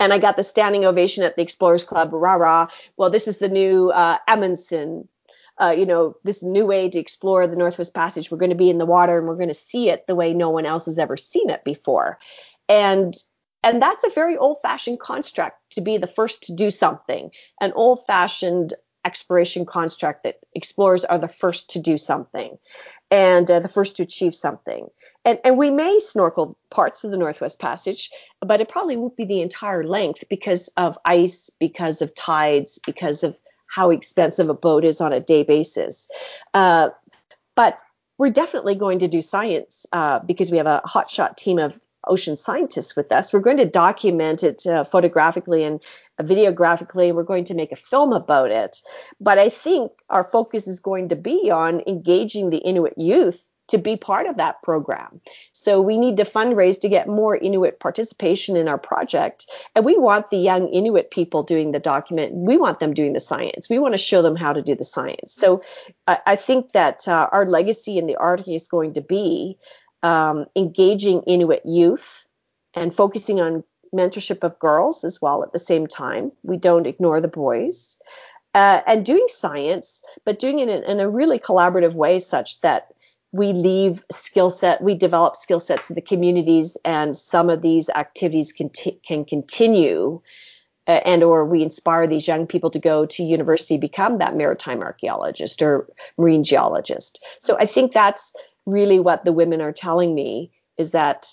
And 0.00 0.12
I 0.12 0.18
got 0.18 0.36
the 0.36 0.44
standing 0.44 0.84
ovation 0.84 1.24
at 1.24 1.36
the 1.36 1.42
Explorers 1.42 1.84
Club, 1.84 2.10
rah 2.12 2.34
rah. 2.34 2.68
Well, 2.96 3.10
this 3.10 3.26
is 3.26 3.38
the 3.38 3.48
new 3.48 3.90
uh, 3.90 4.18
Amundsen 4.28 5.08
uh, 5.60 5.70
you 5.70 5.84
know, 5.84 6.16
this 6.24 6.42
new 6.42 6.64
way 6.64 6.88
to 6.88 6.98
explore 6.98 7.46
the 7.46 7.56
Northwest 7.56 7.94
Passage. 7.94 8.30
We're 8.30 8.38
going 8.38 8.50
to 8.50 8.56
be 8.56 8.70
in 8.70 8.78
the 8.78 8.86
water 8.86 9.18
and 9.18 9.26
we're 9.26 9.34
going 9.36 9.48
to 9.48 9.54
see 9.54 9.90
it 9.90 10.06
the 10.06 10.14
way 10.14 10.32
no 10.32 10.50
one 10.50 10.66
else 10.66 10.86
has 10.86 10.98
ever 10.98 11.16
seen 11.16 11.50
it 11.50 11.64
before. 11.64 12.18
And 12.68 13.14
and 13.64 13.82
that's 13.82 14.04
a 14.04 14.10
very 14.10 14.36
old-fashioned 14.36 15.00
construct 15.00 15.56
to 15.72 15.80
be 15.80 15.98
the 15.98 16.06
first 16.06 16.44
to 16.44 16.52
do 16.52 16.70
something. 16.70 17.32
An 17.60 17.72
old-fashioned 17.72 18.72
exploration 19.04 19.66
construct 19.66 20.22
that 20.22 20.38
explorers 20.54 21.04
are 21.04 21.18
the 21.18 21.26
first 21.26 21.68
to 21.70 21.80
do 21.80 21.98
something 21.98 22.56
and 23.10 23.50
uh, 23.50 23.58
the 23.58 23.68
first 23.68 23.96
to 23.96 24.04
achieve 24.04 24.32
something. 24.32 24.86
And, 25.28 25.38
and 25.44 25.58
we 25.58 25.70
may 25.70 25.98
snorkel 25.98 26.56
parts 26.70 27.04
of 27.04 27.10
the 27.10 27.18
Northwest 27.18 27.60
Passage, 27.60 28.08
but 28.40 28.62
it 28.62 28.70
probably 28.70 28.96
won't 28.96 29.14
be 29.14 29.26
the 29.26 29.42
entire 29.42 29.84
length 29.84 30.24
because 30.30 30.68
of 30.78 30.96
ice, 31.04 31.50
because 31.60 32.00
of 32.00 32.14
tides, 32.14 32.80
because 32.86 33.22
of 33.22 33.36
how 33.66 33.90
expensive 33.90 34.48
a 34.48 34.54
boat 34.54 34.86
is 34.86 35.02
on 35.02 35.12
a 35.12 35.20
day 35.20 35.42
basis. 35.42 36.08
Uh, 36.54 36.88
but 37.56 37.82
we're 38.16 38.30
definitely 38.30 38.74
going 38.74 38.98
to 39.00 39.06
do 39.06 39.20
science 39.20 39.84
uh, 39.92 40.18
because 40.20 40.50
we 40.50 40.56
have 40.56 40.66
a 40.66 40.80
hotshot 40.86 41.36
team 41.36 41.58
of 41.58 41.78
ocean 42.06 42.34
scientists 42.34 42.96
with 42.96 43.12
us. 43.12 43.30
We're 43.30 43.40
going 43.40 43.58
to 43.58 43.66
document 43.66 44.42
it 44.42 44.66
uh, 44.66 44.82
photographically 44.82 45.62
and 45.62 45.78
videographically. 46.22 47.12
We're 47.12 47.22
going 47.22 47.44
to 47.44 47.54
make 47.54 47.70
a 47.70 47.76
film 47.76 48.14
about 48.14 48.50
it. 48.50 48.80
But 49.20 49.38
I 49.38 49.50
think 49.50 49.92
our 50.08 50.24
focus 50.24 50.66
is 50.66 50.80
going 50.80 51.10
to 51.10 51.16
be 51.16 51.50
on 51.50 51.82
engaging 51.86 52.48
the 52.48 52.58
Inuit 52.58 52.94
youth 52.96 53.50
to 53.68 53.78
be 53.78 53.96
part 53.96 54.26
of 54.26 54.36
that 54.36 54.60
program. 54.62 55.20
So 55.52 55.80
we 55.80 55.96
need 55.96 56.16
to 56.16 56.24
fundraise 56.24 56.80
to 56.80 56.88
get 56.88 57.06
more 57.06 57.36
Inuit 57.36 57.80
participation 57.80 58.56
in 58.56 58.66
our 58.66 58.78
project. 58.78 59.46
And 59.74 59.84
we 59.84 59.96
want 59.96 60.30
the 60.30 60.38
young 60.38 60.68
Inuit 60.68 61.10
people 61.10 61.42
doing 61.42 61.72
the 61.72 61.78
document. 61.78 62.34
We 62.34 62.56
want 62.56 62.80
them 62.80 62.94
doing 62.94 63.12
the 63.12 63.20
science. 63.20 63.68
We 63.68 63.78
want 63.78 63.94
to 63.94 63.98
show 63.98 64.22
them 64.22 64.36
how 64.36 64.52
to 64.52 64.62
do 64.62 64.74
the 64.74 64.84
science. 64.84 65.32
So 65.32 65.62
I, 66.06 66.18
I 66.26 66.36
think 66.36 66.72
that 66.72 67.06
uh, 67.06 67.28
our 67.30 67.46
legacy 67.46 67.98
in 67.98 68.06
the 68.06 68.16
Arctic 68.16 68.48
is 68.48 68.68
going 68.68 68.94
to 68.94 69.00
be 69.00 69.56
um, 70.02 70.46
engaging 70.56 71.22
Inuit 71.22 71.62
youth 71.64 72.26
and 72.74 72.94
focusing 72.94 73.40
on 73.40 73.64
mentorship 73.94 74.44
of 74.44 74.58
girls 74.58 75.04
as 75.04 75.20
well 75.20 75.42
at 75.42 75.52
the 75.52 75.58
same 75.58 75.86
time. 75.86 76.32
We 76.42 76.56
don't 76.56 76.86
ignore 76.86 77.20
the 77.20 77.28
boys. 77.28 77.98
Uh, 78.54 78.80
and 78.86 79.04
doing 79.04 79.26
science, 79.28 80.02
but 80.24 80.38
doing 80.38 80.58
it 80.58 80.68
in, 80.68 80.82
in 80.84 81.00
a 81.00 81.08
really 81.08 81.38
collaborative 81.38 81.94
way, 81.94 82.18
such 82.18 82.60
that 82.62 82.88
we 83.32 83.52
leave 83.52 84.04
skill 84.10 84.50
set 84.50 84.80
we 84.80 84.94
develop 84.94 85.36
skill 85.36 85.60
sets 85.60 85.90
in 85.90 85.94
the 85.94 86.00
communities 86.00 86.76
and 86.84 87.16
some 87.16 87.50
of 87.50 87.62
these 87.62 87.90
activities 87.90 88.52
can, 88.52 88.70
t- 88.70 88.98
can 89.06 89.24
continue 89.24 90.20
uh, 90.86 91.00
and 91.04 91.22
or 91.22 91.44
we 91.44 91.62
inspire 91.62 92.06
these 92.06 92.26
young 92.26 92.46
people 92.46 92.70
to 92.70 92.78
go 92.78 93.04
to 93.04 93.22
university 93.22 93.76
become 93.76 94.18
that 94.18 94.36
maritime 94.36 94.80
archaeologist 94.80 95.60
or 95.60 95.86
marine 96.16 96.42
geologist. 96.42 97.24
So 97.40 97.56
i 97.58 97.66
think 97.66 97.92
that's 97.92 98.32
really 98.66 98.98
what 98.98 99.24
the 99.24 99.32
women 99.32 99.60
are 99.60 99.72
telling 99.72 100.14
me 100.14 100.50
is 100.78 100.92
that 100.92 101.26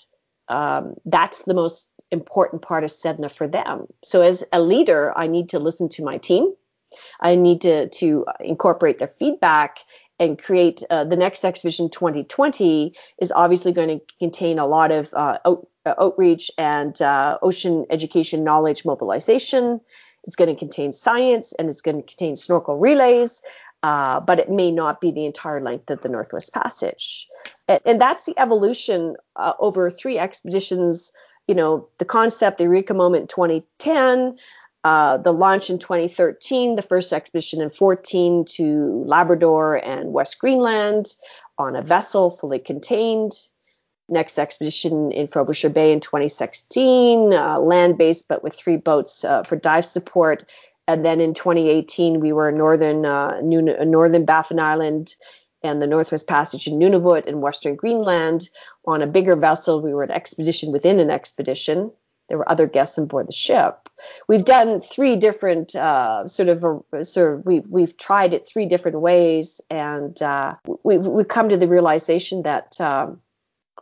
um, 0.48 0.94
that's 1.04 1.42
the 1.42 1.54
most 1.54 1.88
important 2.12 2.62
part 2.62 2.84
of 2.84 2.90
sedna 2.90 3.30
for 3.30 3.48
them. 3.48 3.86
So 4.04 4.22
as 4.22 4.44
a 4.52 4.60
leader 4.60 5.12
i 5.16 5.26
need 5.26 5.48
to 5.50 5.58
listen 5.58 5.88
to 5.90 6.04
my 6.04 6.18
team. 6.18 6.52
I 7.20 7.34
need 7.34 7.60
to 7.62 7.88
to 7.88 8.26
incorporate 8.40 8.98
their 8.98 9.08
feedback 9.08 9.78
and 10.18 10.38
create 10.42 10.82
uh, 10.90 11.04
the 11.04 11.16
next 11.16 11.44
expedition 11.44 11.90
2020 11.90 12.94
is 13.20 13.32
obviously 13.32 13.72
going 13.72 13.88
to 13.88 14.00
contain 14.18 14.58
a 14.58 14.66
lot 14.66 14.90
of 14.90 15.12
uh, 15.14 15.38
out, 15.44 15.66
uh, 15.84 15.94
outreach 16.00 16.50
and 16.58 17.02
uh, 17.02 17.38
ocean 17.42 17.84
education 17.90 18.42
knowledge 18.44 18.84
mobilization. 18.84 19.80
It's 20.24 20.36
going 20.36 20.52
to 20.52 20.58
contain 20.58 20.92
science 20.92 21.52
and 21.58 21.68
it's 21.68 21.80
going 21.80 21.96
to 21.96 22.02
contain 22.02 22.36
snorkel 22.36 22.78
relays 22.78 23.40
uh, 23.82 24.20
but 24.20 24.38
it 24.38 24.50
may 24.50 24.72
not 24.72 25.00
be 25.00 25.12
the 25.12 25.24
entire 25.24 25.60
length 25.60 25.90
of 25.90 26.00
the 26.00 26.08
northwest 26.08 26.52
passage. 26.52 27.28
And, 27.68 27.80
and 27.84 28.00
that's 28.00 28.24
the 28.24 28.34
evolution 28.38 29.14
uh, 29.36 29.52
over 29.60 29.90
three 29.90 30.18
expeditions 30.18 31.12
you 31.46 31.54
know 31.54 31.86
the 31.98 32.04
concept 32.04 32.58
the 32.58 32.64
eureka 32.64 32.92
moment 32.92 33.28
2010 33.28 34.36
uh, 34.86 35.16
the 35.16 35.32
launch 35.32 35.68
in 35.68 35.80
2013, 35.80 36.76
the 36.76 36.82
first 36.82 37.12
expedition 37.12 37.60
in 37.60 37.68
14 37.68 38.44
to 38.44 39.02
Labrador 39.04 39.84
and 39.84 40.12
West 40.12 40.38
Greenland 40.38 41.06
on 41.58 41.74
a 41.74 41.82
vessel 41.82 42.30
fully 42.30 42.60
contained. 42.60 43.32
Next 44.08 44.38
expedition 44.38 45.10
in 45.10 45.26
Frobisher 45.26 45.70
Bay 45.70 45.92
in 45.92 45.98
2016, 45.98 47.34
uh, 47.34 47.58
land 47.58 47.98
based 47.98 48.28
but 48.28 48.44
with 48.44 48.54
three 48.54 48.76
boats 48.76 49.24
uh, 49.24 49.42
for 49.42 49.56
dive 49.56 49.84
support. 49.84 50.48
And 50.86 51.04
then 51.04 51.20
in 51.20 51.34
2018, 51.34 52.20
we 52.20 52.32
were 52.32 52.50
in 52.50 52.56
northern 52.56 53.04
uh, 53.04 53.40
northern 53.42 54.24
Baffin 54.24 54.60
Island 54.60 55.16
and 55.64 55.82
the 55.82 55.88
Northwest 55.88 56.28
Passage 56.28 56.68
in 56.68 56.78
Nunavut 56.78 57.26
in 57.26 57.40
Western 57.40 57.74
Greenland 57.74 58.50
on 58.84 59.02
a 59.02 59.06
bigger 59.08 59.34
vessel. 59.34 59.82
We 59.82 59.94
were 59.94 60.04
an 60.04 60.12
expedition 60.12 60.70
within 60.70 61.00
an 61.00 61.10
expedition. 61.10 61.90
There 62.28 62.38
were 62.38 62.50
other 62.50 62.66
guests 62.66 62.98
on 62.98 63.06
board 63.06 63.28
the 63.28 63.32
ship. 63.32 63.88
We've 64.28 64.44
done 64.44 64.80
three 64.80 65.16
different 65.16 65.74
uh, 65.74 66.26
sort 66.26 66.48
of 66.48 66.64
uh, 66.64 67.04
sort 67.04 67.34
of 67.34 67.46
we've 67.46 67.66
we've 67.68 67.96
tried 67.96 68.34
it 68.34 68.48
three 68.48 68.66
different 68.66 69.00
ways, 69.00 69.60
and 69.70 70.20
uh, 70.20 70.54
we've 70.84 71.06
we've 71.06 71.28
come 71.28 71.48
to 71.48 71.56
the 71.56 71.68
realization 71.68 72.42
that 72.42 72.80
um, 72.80 73.20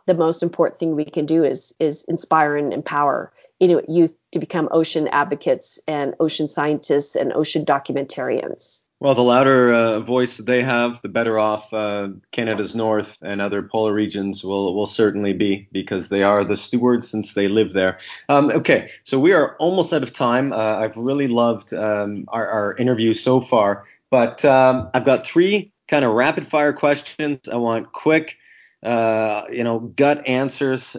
the 0.05 0.13
most 0.13 0.43
important 0.43 0.79
thing 0.79 0.95
we 0.95 1.05
can 1.05 1.25
do 1.25 1.43
is 1.43 1.73
is 1.79 2.03
inspire 2.05 2.55
and 2.55 2.73
empower 2.73 3.33
Inuit 3.59 3.89
youth 3.89 4.13
to 4.35 4.39
become 4.39 4.67
ocean 4.71 5.07
advocates 5.13 5.79
and 5.87 6.13
ocean 6.19 6.45
scientists 6.45 7.15
and 7.15 7.31
ocean 7.31 7.63
documentarians. 7.63 8.81
Well, 8.99 9.15
the 9.15 9.23
louder 9.23 9.71
uh, 9.71 10.01
voice 10.01 10.37
they 10.39 10.61
have, 10.61 11.01
the 11.01 11.07
better 11.07 11.39
off 11.39 11.73
uh, 11.73 12.09
Canada's 12.33 12.75
north 12.75 13.17
and 13.21 13.39
other 13.41 13.63
polar 13.63 13.93
regions 13.93 14.43
will 14.43 14.75
will 14.75 14.87
certainly 14.87 15.31
be 15.31 15.69
because 15.71 16.09
they 16.09 16.21
are 16.21 16.43
the 16.43 16.57
stewards 16.57 17.09
since 17.09 17.33
they 17.33 17.47
live 17.47 17.71
there. 17.71 17.97
Um, 18.27 18.51
okay, 18.51 18.89
so 19.03 19.17
we 19.19 19.31
are 19.31 19.55
almost 19.57 19.93
out 19.93 20.03
of 20.03 20.11
time. 20.11 20.51
Uh, 20.51 20.79
I've 20.81 20.97
really 20.97 21.29
loved 21.29 21.73
um, 21.73 22.25
our, 22.27 22.45
our, 22.45 22.75
interview 22.75 23.13
so 23.13 23.39
far, 23.39 23.85
but 24.11 24.43
um, 24.43 24.89
I've 24.93 25.05
got 25.05 25.25
three 25.25 25.71
kind 25.87 26.03
of 26.03 26.11
rapid 26.11 26.45
fire 26.45 26.73
questions. 26.73 27.47
I 27.47 27.55
want 27.55 27.93
quick, 27.93 28.37
uh, 28.83 29.43
you 29.49 29.63
know, 29.63 29.79
gut 29.79 30.27
answers 30.27 30.97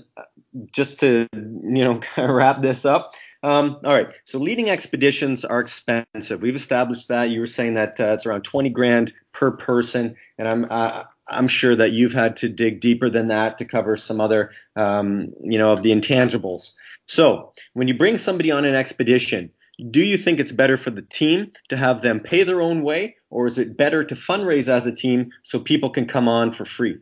just 0.72 1.00
to 1.00 1.26
you 1.34 1.84
know 1.84 2.00
wrap 2.18 2.62
this 2.62 2.84
up. 2.84 3.12
Um, 3.42 3.78
all 3.84 3.92
right, 3.92 4.08
so 4.24 4.38
leading 4.38 4.70
expeditions 4.70 5.44
are 5.44 5.60
expensive. 5.60 6.42
We've 6.42 6.56
established 6.56 7.08
that. 7.08 7.30
You 7.30 7.40
were 7.40 7.46
saying 7.46 7.74
that 7.74 8.00
uh, 8.00 8.12
it's 8.12 8.26
around 8.26 8.42
twenty 8.42 8.70
grand 8.70 9.12
per 9.32 9.50
person, 9.50 10.16
and 10.38 10.48
I'm 10.48 10.66
uh, 10.70 11.04
I'm 11.28 11.48
sure 11.48 11.76
that 11.76 11.92
you've 11.92 12.12
had 12.12 12.36
to 12.38 12.48
dig 12.48 12.80
deeper 12.80 13.10
than 13.10 13.28
that 13.28 13.58
to 13.58 13.64
cover 13.64 13.96
some 13.96 14.20
other 14.20 14.50
um, 14.74 15.32
you 15.42 15.58
know 15.58 15.72
of 15.72 15.82
the 15.82 15.92
intangibles. 15.92 16.72
So 17.06 17.52
when 17.74 17.88
you 17.88 17.96
bring 17.96 18.18
somebody 18.18 18.50
on 18.50 18.64
an 18.64 18.74
expedition, 18.74 19.50
do 19.90 20.00
you 20.00 20.16
think 20.16 20.40
it's 20.40 20.52
better 20.52 20.76
for 20.76 20.90
the 20.90 21.02
team 21.02 21.52
to 21.68 21.76
have 21.76 22.02
them 22.02 22.20
pay 22.20 22.42
their 22.42 22.62
own 22.62 22.82
way, 22.82 23.16
or 23.30 23.46
is 23.46 23.58
it 23.58 23.76
better 23.76 24.02
to 24.02 24.14
fundraise 24.14 24.68
as 24.68 24.86
a 24.86 24.92
team 24.92 25.30
so 25.42 25.58
people 25.58 25.90
can 25.90 26.06
come 26.06 26.28
on 26.28 26.52
for 26.52 26.64
free? 26.64 26.96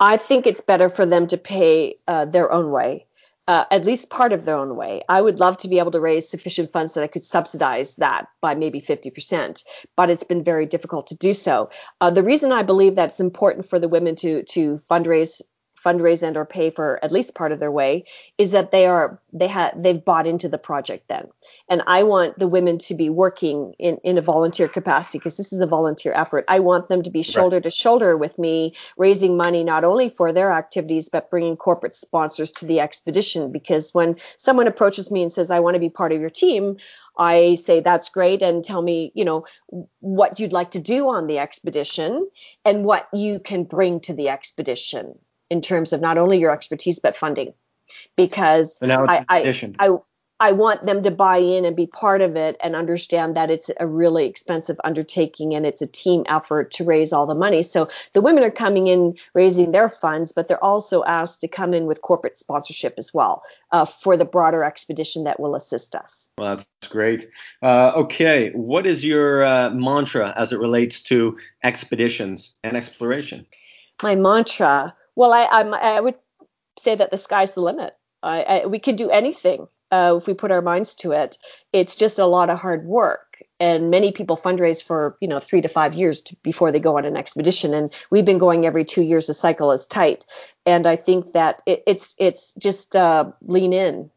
I 0.00 0.16
think 0.16 0.46
it's 0.46 0.62
better 0.62 0.88
for 0.88 1.04
them 1.04 1.26
to 1.26 1.36
pay 1.36 1.94
uh, 2.08 2.24
their 2.24 2.50
own 2.50 2.70
way, 2.70 3.06
uh, 3.50 3.64
at 3.72 3.84
least 3.84 4.10
part 4.10 4.32
of 4.32 4.44
their 4.44 4.56
own 4.56 4.76
way. 4.76 5.02
I 5.08 5.20
would 5.20 5.40
love 5.40 5.56
to 5.56 5.66
be 5.66 5.80
able 5.80 5.90
to 5.90 5.98
raise 5.98 6.28
sufficient 6.28 6.70
funds 6.70 6.94
that 6.94 7.02
I 7.02 7.08
could 7.08 7.24
subsidize 7.24 7.96
that 7.96 8.26
by 8.40 8.54
maybe 8.54 8.80
50%, 8.80 9.64
but 9.96 10.08
it's 10.08 10.22
been 10.22 10.44
very 10.44 10.66
difficult 10.66 11.08
to 11.08 11.16
do 11.16 11.34
so. 11.34 11.68
Uh, 12.00 12.10
the 12.10 12.22
reason 12.22 12.52
I 12.52 12.62
believe 12.62 12.94
that 12.94 13.06
it's 13.06 13.18
important 13.18 13.68
for 13.68 13.80
the 13.80 13.88
women 13.88 14.14
to 14.16 14.44
to 14.44 14.76
fundraise 14.76 15.42
fundraise 15.84 16.22
and 16.22 16.36
or 16.36 16.44
pay 16.44 16.70
for 16.70 16.98
at 17.02 17.12
least 17.12 17.34
part 17.34 17.52
of 17.52 17.58
their 17.58 17.70
way 17.70 18.04
is 18.38 18.52
that 18.52 18.70
they 18.70 18.86
are 18.86 19.20
they 19.32 19.46
have 19.46 19.72
they've 19.80 20.04
bought 20.04 20.26
into 20.26 20.48
the 20.48 20.58
project 20.58 21.08
then. 21.08 21.26
And 21.68 21.82
i 21.86 22.02
want 22.02 22.38
the 22.38 22.48
women 22.48 22.78
to 22.78 22.94
be 22.94 23.08
working 23.08 23.74
in 23.78 23.96
in 24.04 24.18
a 24.18 24.20
volunteer 24.20 24.68
capacity 24.68 25.18
because 25.18 25.36
this 25.36 25.52
is 25.52 25.60
a 25.60 25.66
volunteer 25.66 26.12
effort. 26.14 26.44
I 26.48 26.60
want 26.60 26.88
them 26.88 27.02
to 27.02 27.10
be 27.10 27.22
shoulder 27.22 27.56
right. 27.56 27.62
to 27.62 27.70
shoulder 27.70 28.16
with 28.16 28.38
me 28.38 28.74
raising 28.96 29.36
money 29.36 29.64
not 29.64 29.84
only 29.84 30.08
for 30.08 30.32
their 30.32 30.52
activities 30.52 31.08
but 31.08 31.30
bringing 31.30 31.56
corporate 31.56 31.96
sponsors 31.96 32.50
to 32.52 32.66
the 32.66 32.80
expedition. 32.80 33.52
Because 33.52 33.94
when 33.94 34.16
someone 34.36 34.66
approaches 34.66 35.10
me 35.10 35.22
and 35.22 35.32
says 35.32 35.50
i 35.50 35.60
want 35.60 35.74
to 35.74 35.80
be 35.80 35.90
part 35.90 36.12
of 36.12 36.20
your 36.20 36.30
team 36.30 36.76
I 37.20 37.56
say 37.56 37.80
that's 37.80 38.08
great 38.08 38.40
and 38.40 38.64
tell 38.64 38.80
me, 38.80 39.12
you 39.14 39.24
know, 39.26 39.44
what 40.00 40.40
you'd 40.40 40.54
like 40.54 40.70
to 40.70 40.78
do 40.78 41.08
on 41.08 41.26
the 41.26 41.38
expedition 41.38 42.26
and 42.64 42.84
what 42.84 43.08
you 43.12 43.40
can 43.40 43.64
bring 43.64 44.00
to 44.00 44.14
the 44.14 44.30
expedition 44.30 45.18
in 45.50 45.60
terms 45.60 45.92
of 45.92 46.00
not 46.00 46.16
only 46.16 46.38
your 46.38 46.52
expertise 46.52 46.98
but 46.98 47.16
funding 47.16 47.52
because 48.16 48.78
I, 48.82 49.24
I, 49.28 49.54
I, 49.78 49.98
I 50.40 50.52
want 50.52 50.86
them 50.86 51.02
to 51.02 51.10
buy 51.10 51.36
in 51.36 51.66
and 51.66 51.76
be 51.76 51.86
part 51.86 52.22
of 52.22 52.34
it 52.34 52.56
and 52.64 52.74
understand 52.74 53.36
that 53.36 53.50
it's 53.50 53.70
a 53.78 53.86
really 53.86 54.24
expensive 54.24 54.80
undertaking 54.84 55.54
and 55.54 55.66
it's 55.66 55.82
a 55.82 55.86
team 55.86 56.24
effort 56.28 56.70
to 56.72 56.84
raise 56.84 57.12
all 57.12 57.26
the 57.26 57.34
money. 57.34 57.62
So 57.62 57.90
the 58.14 58.22
women 58.22 58.42
are 58.42 58.50
coming 58.50 58.86
in 58.86 59.16
raising 59.34 59.72
their 59.72 59.88
funds, 59.88 60.32
but 60.32 60.48
they're 60.48 60.64
also 60.64 61.04
asked 61.04 61.42
to 61.42 61.48
come 61.48 61.74
in 61.74 61.84
with 61.84 62.00
corporate 62.00 62.38
sponsorship 62.38 62.94
as 62.96 63.12
well 63.12 63.42
uh, 63.72 63.84
for 63.84 64.16
the 64.16 64.24
broader 64.24 64.64
expedition 64.64 65.24
that 65.24 65.40
will 65.40 65.54
assist 65.54 65.94
us. 65.94 66.30
Well, 66.38 66.56
that's 66.56 66.66
great. 66.88 67.28
Uh, 67.62 67.92
okay, 67.96 68.50
what 68.52 68.86
is 68.86 69.04
your 69.04 69.44
uh, 69.44 69.70
mantra 69.70 70.32
as 70.36 70.52
it 70.52 70.58
relates 70.58 71.02
to 71.02 71.36
expeditions 71.64 72.54
and 72.64 72.78
exploration? 72.78 73.44
My 74.02 74.14
mantra 74.14 74.94
well, 75.20 75.34
I, 75.34 75.48
I'm, 75.52 75.74
i 75.74 76.00
would 76.00 76.14
say 76.78 76.94
that 76.94 77.10
the 77.10 77.18
sky's 77.18 77.52
the 77.52 77.60
limit. 77.60 77.94
I, 78.22 78.42
I, 78.42 78.66
we 78.66 78.78
can 78.78 78.96
do 78.96 79.10
anything 79.10 79.68
uh, 79.90 80.14
if 80.16 80.26
we 80.26 80.32
put 80.32 80.50
our 80.50 80.62
minds 80.62 80.94
to 80.94 81.12
it. 81.12 81.36
It's 81.74 81.94
just 81.94 82.18
a 82.18 82.24
lot 82.24 82.48
of 82.48 82.58
hard 82.58 82.86
work, 82.86 83.42
and 83.60 83.90
many 83.90 84.12
people 84.12 84.38
fundraise 84.38 84.82
for 84.82 85.18
you 85.20 85.28
know 85.28 85.38
three 85.38 85.60
to 85.60 85.68
five 85.68 85.92
years 85.92 86.22
to, 86.22 86.36
before 86.42 86.72
they 86.72 86.80
go 86.80 86.96
on 86.96 87.04
an 87.04 87.18
expedition. 87.18 87.74
And 87.74 87.92
we've 88.10 88.24
been 88.24 88.38
going 88.38 88.64
every 88.64 88.82
two 88.82 89.02
years. 89.02 89.26
The 89.26 89.34
cycle 89.34 89.70
is 89.72 89.84
tight, 89.84 90.24
and 90.64 90.86
I 90.86 90.96
think 90.96 91.32
that 91.32 91.60
it, 91.66 91.82
it's 91.86 92.14
it's 92.18 92.54
just 92.54 92.96
uh, 92.96 93.24
lean 93.42 93.74
in 93.74 94.10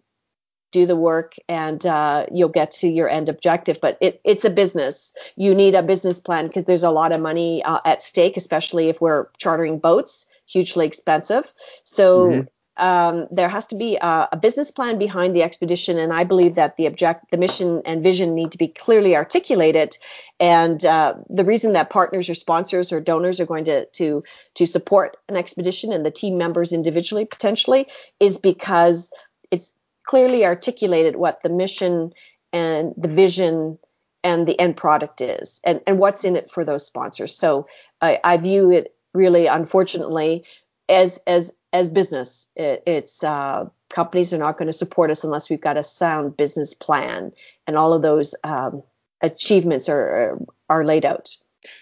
do 0.72 0.86
the 0.88 0.96
work 0.96 1.36
and 1.48 1.86
uh, 1.86 2.26
you'll 2.32 2.50
get 2.50 2.72
to 2.72 2.88
your 2.88 3.08
end 3.08 3.30
objective 3.30 3.78
but 3.80 3.96
it, 4.02 4.20
it's 4.24 4.44
a 4.44 4.50
business 4.50 5.14
you 5.36 5.54
need 5.54 5.76
a 5.76 5.84
business 5.84 6.20
plan 6.20 6.48
because 6.48 6.66
there's 6.66 6.82
a 6.82 6.90
lot 6.90 7.12
of 7.12 7.22
money 7.22 7.64
uh, 7.64 7.78
at 7.86 8.02
stake 8.02 8.36
especially 8.36 8.90
if 8.90 9.00
we're 9.00 9.28
chartering 9.38 9.78
boats 9.78 10.26
hugely 10.46 10.86
expensive. 10.86 11.54
So 11.84 12.30
mm-hmm. 12.30 12.86
um, 12.86 13.28
there 13.32 13.50
has 13.50 13.66
to 13.68 13.76
be 13.76 13.98
a, 13.98 14.28
a, 14.32 14.38
business 14.38 14.72
plan 14.72 14.98
behind 14.98 15.36
the 15.36 15.44
expedition, 15.44 15.98
and 15.98 16.14
I 16.14 16.24
believe 16.24 16.56
that 16.56 16.78
the 16.78 16.88
object, 16.88 17.32
the 17.32 17.38
mission, 17.38 17.82
and 17.86 18.04
vision 18.04 18.34
need 18.36 18.52
to 18.52 18.58
be 18.58 18.68
clearly 18.68 19.16
articulated. 19.16 19.98
And 20.40 20.86
uh, 20.86 21.16
the 21.30 21.44
reason 21.44 21.74
that 21.74 21.90
partners 21.90 22.30
or 22.30 22.36
sponsors 22.36 22.92
or 22.92 23.00
donors 23.00 23.40
are 23.40 23.46
going 23.46 23.66
to 23.66 23.86
to 23.86 24.24
to 24.56 24.66
support 24.66 25.18
an 25.30 25.38
expedition 25.38 25.94
and 25.94 26.06
the 26.06 26.12
team 26.12 26.38
members 26.38 26.74
individually 26.74 27.26
potentially 27.26 27.88
is 28.20 28.38
because 28.38 29.10
it's 29.52 29.74
clearly 30.06 30.46
articulated 30.46 31.16
what 31.16 31.42
the 31.44 31.50
mission 31.50 32.12
and 32.52 32.94
the 32.98 33.08
vision 33.08 33.78
and 34.24 34.48
the 34.48 34.60
end 34.60 34.78
product 34.78 35.22
is 35.22 35.60
and, 35.64 35.82
and 35.86 36.00
what's 36.00 36.24
in 36.24 36.36
it 36.36 36.50
for 36.50 36.64
those 36.64 36.86
sponsors. 36.86 37.36
So 37.36 37.68
I, 38.02 38.20
I 38.24 38.38
view 38.38 38.72
it 38.72 38.96
really 39.14 39.48
unfortunately 39.48 40.44
as 40.90 41.20
as 41.28 41.52
as 41.72 41.90
business 41.90 42.48
it, 42.56 42.84
it's 42.86 43.24
uh, 43.24 43.66
companies 43.90 44.34
are 44.34 44.38
not 44.38 44.58
going 44.58 44.68
to 44.68 44.74
support 44.74 45.12
us 45.12 45.24
unless 45.24 45.50
we've 45.50 45.62
got 45.62 45.78
a 45.78 45.84
sound 45.84 46.36
business 46.38 46.74
plan 46.74 47.32
and 47.68 47.78
all 47.78 47.94
of 47.94 48.02
those 48.02 48.36
um, 48.44 48.82
achievements 49.22 49.88
are 49.88 50.38
are 50.70 50.84
laid 50.84 51.06
out 51.06 51.36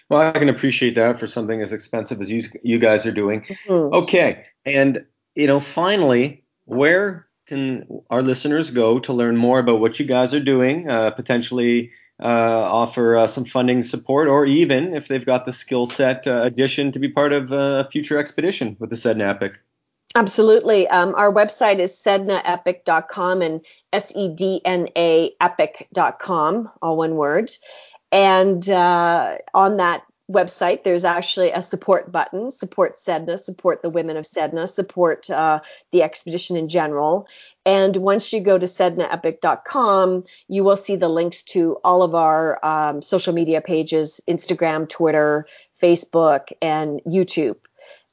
well 0.08 0.20
i 0.20 0.32
can 0.32 0.48
appreciate 0.48 0.94
that 0.94 1.18
for 1.18 1.26
something 1.26 1.60
as 1.60 1.72
expensive 1.72 2.20
as 2.20 2.30
you 2.30 2.42
you 2.62 2.78
guys 2.78 3.04
are 3.04 3.12
doing 3.12 3.40
mm-hmm. 3.66 3.94
okay 3.94 4.44
and 4.64 5.04
you 5.34 5.46
know 5.46 5.60
finally 5.60 6.44
where 6.66 7.26
can 7.46 7.84
our 8.10 8.22
listeners 8.22 8.70
go 8.70 8.98
to 9.00 9.12
learn 9.12 9.36
more 9.36 9.58
about 9.58 9.80
what 9.80 9.98
you 9.98 10.06
guys 10.06 10.32
are 10.32 10.40
doing 10.40 10.88
uh, 10.88 11.10
potentially 11.10 11.90
offer 12.20 13.16
uh, 13.16 13.26
some 13.26 13.44
funding 13.44 13.82
support, 13.82 14.28
or 14.28 14.46
even 14.46 14.94
if 14.94 15.08
they've 15.08 15.26
got 15.26 15.46
the 15.46 15.52
skill 15.52 15.86
set 15.86 16.26
uh, 16.26 16.40
addition 16.42 16.92
to 16.92 16.98
be 16.98 17.08
part 17.08 17.32
of 17.32 17.52
a 17.52 17.88
future 17.90 18.18
expedition 18.18 18.76
with 18.78 18.90
the 18.90 18.96
Sedna 18.96 19.28
Epic. 19.28 19.58
Absolutely. 20.14 20.86
Um, 20.88 21.14
our 21.14 21.32
website 21.32 21.78
is 21.78 21.92
sednaepic.com 21.92 23.40
and 23.40 23.64
S 23.92 24.12
E 24.14 24.28
D 24.28 24.60
N 24.64 24.88
A 24.96 25.32
epic.com, 25.40 26.70
all 26.82 26.96
one 26.96 27.16
word. 27.16 27.50
And 28.10 28.68
uh, 28.68 29.38
on 29.54 29.78
that 29.78 30.02
website, 30.32 30.82
there's 30.82 31.04
actually 31.04 31.50
a 31.50 31.62
support 31.62 32.10
button 32.10 32.50
support 32.50 32.96
Sedna, 32.96 33.38
support 33.38 33.82
the 33.82 33.90
women 33.90 34.16
of 34.16 34.24
Sedna, 34.24 34.68
support 34.68 35.30
uh, 35.30 35.60
the 35.90 36.02
expedition 36.02 36.56
in 36.56 36.68
general. 36.68 37.26
And 37.64 37.96
once 37.98 38.32
you 38.32 38.40
go 38.40 38.58
to 38.58 38.66
sednaepic.com, 38.66 40.24
you 40.48 40.64
will 40.64 40.76
see 40.76 40.96
the 40.96 41.08
links 41.08 41.42
to 41.44 41.78
all 41.84 42.02
of 42.02 42.14
our 42.14 42.64
um, 42.64 43.02
social 43.02 43.32
media 43.32 43.60
pages 43.60 44.20
Instagram, 44.28 44.88
Twitter, 44.88 45.46
Facebook, 45.80 46.48
and 46.60 47.00
YouTube. 47.06 47.56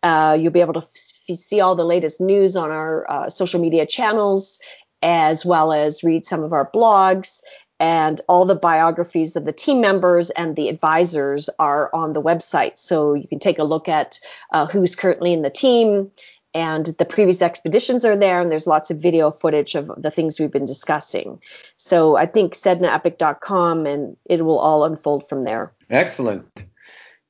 Uh, 0.03 0.38
you'll 0.39 0.51
be 0.51 0.61
able 0.61 0.74
to 0.74 0.80
f- 0.80 1.38
see 1.38 1.59
all 1.59 1.76
the 1.76 1.84
latest 1.84 2.22
news 2.22 2.55
on 2.55 2.72
our 2.72 3.09
uh, 3.11 3.30
social 3.30 3.59
media 3.59 3.86
channels, 3.86 4.59
as 5.01 5.45
well 5.45 5.72
as 5.72 6.03
read 6.03 6.26
some 6.26 6.43
of 6.43 6.53
our 6.53 6.70
blogs 6.72 7.41
and 7.80 8.19
all 8.27 8.45
the 8.45 8.55
biographies 8.55 9.36
of 9.36 9.45
the 9.45 9.53
team 9.53 9.80
members 9.80 10.30
and 10.32 10.55
the 10.55 10.67
advisors 10.67 11.49
are 11.59 11.89
on 11.93 12.13
the 12.13 12.21
website. 12.21 12.77
So 12.77 13.13
you 13.13 13.27
can 13.27 13.39
take 13.39 13.59
a 13.59 13.63
look 13.63 13.88
at 13.88 14.19
uh, 14.51 14.65
who's 14.67 14.95
currently 14.95 15.32
in 15.34 15.41
the 15.41 15.49
team, 15.49 16.11
and 16.53 16.88
the 16.97 17.05
previous 17.05 17.41
expeditions 17.41 18.03
are 18.03 18.17
there, 18.17 18.41
and 18.41 18.51
there's 18.51 18.67
lots 18.67 18.89
of 18.89 18.97
video 18.97 19.30
footage 19.30 19.75
of 19.75 19.91
the 19.97 20.11
things 20.11 20.39
we've 20.39 20.51
been 20.51 20.65
discussing. 20.65 21.39
So 21.75 22.17
I 22.17 22.25
think 22.25 22.53
sednaepic.com, 22.53 23.86
and 23.86 24.17
it 24.25 24.43
will 24.43 24.59
all 24.59 24.84
unfold 24.84 25.27
from 25.27 25.43
there. 25.43 25.73
Excellent. 25.89 26.45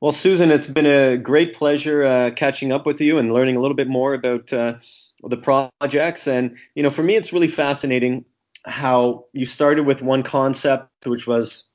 Well, 0.01 0.13
Susan, 0.13 0.49
it's 0.49 0.67
been 0.67 0.85
a 0.85 1.17
great 1.17 1.53
pleasure 1.53 2.05
uh, 2.05 2.31
catching 2.31 2.71
up 2.71 2.85
with 2.85 3.01
you 3.01 3.17
and 3.17 3.33
learning 3.33 3.57
a 3.57 3.59
little 3.59 3.75
bit 3.75 3.89
more 3.89 4.13
about 4.13 4.53
uh, 4.53 4.75
the 5.23 5.35
projects. 5.35 6.25
And 6.25 6.55
you 6.75 6.83
know, 6.83 6.89
for 6.89 7.03
me, 7.03 7.15
it's 7.15 7.33
really 7.33 7.49
fascinating 7.49 8.23
how 8.65 9.25
you 9.33 9.45
started 9.45 9.85
with 9.85 10.01
one 10.01 10.23
concept, 10.23 10.89
which 11.05 11.27
was 11.27 11.65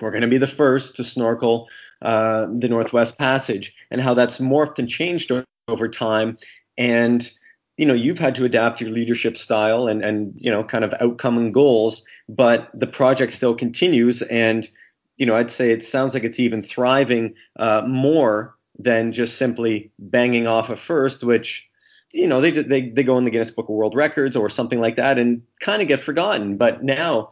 we're 0.00 0.10
going 0.10 0.22
to 0.22 0.28
be 0.28 0.38
the 0.38 0.46
first 0.46 0.96
to 0.96 1.04
snorkel 1.04 1.68
uh, 2.02 2.46
the 2.58 2.68
Northwest 2.68 3.18
Passage, 3.18 3.74
and 3.90 4.00
how 4.00 4.14
that's 4.14 4.38
morphed 4.38 4.78
and 4.78 4.88
changed 4.88 5.32
over 5.68 5.88
time. 5.88 6.36
And 6.76 7.30
you 7.76 7.84
know 7.86 7.94
you've 7.94 8.18
had 8.18 8.34
to 8.34 8.44
adapt 8.44 8.80
your 8.80 8.90
leadership 8.90 9.36
style 9.36 9.86
and 9.86 10.04
and 10.04 10.32
you 10.36 10.50
know 10.50 10.64
kind 10.64 10.84
of 10.84 10.94
outcome 11.00 11.36
and 11.36 11.52
goals 11.52 12.04
but 12.28 12.70
the 12.74 12.86
project 12.86 13.32
still 13.32 13.54
continues 13.54 14.22
and 14.22 14.68
you 15.16 15.26
know 15.26 15.36
i'd 15.36 15.50
say 15.50 15.70
it 15.70 15.84
sounds 15.84 16.14
like 16.14 16.24
it's 16.24 16.40
even 16.40 16.62
thriving 16.62 17.34
uh, 17.58 17.82
more 17.86 18.54
than 18.78 19.12
just 19.12 19.36
simply 19.36 19.90
banging 19.98 20.46
off 20.46 20.70
a 20.70 20.76
first 20.76 21.24
which 21.24 21.68
you 22.12 22.26
know 22.26 22.40
they, 22.40 22.50
they 22.50 22.90
they 22.90 23.02
go 23.02 23.18
in 23.18 23.24
the 23.24 23.30
guinness 23.30 23.50
book 23.50 23.68
of 23.68 23.74
world 23.74 23.94
records 23.94 24.36
or 24.36 24.48
something 24.48 24.80
like 24.80 24.96
that 24.96 25.18
and 25.18 25.42
kind 25.60 25.82
of 25.82 25.88
get 25.88 26.00
forgotten 26.00 26.56
but 26.56 26.82
now 26.82 27.30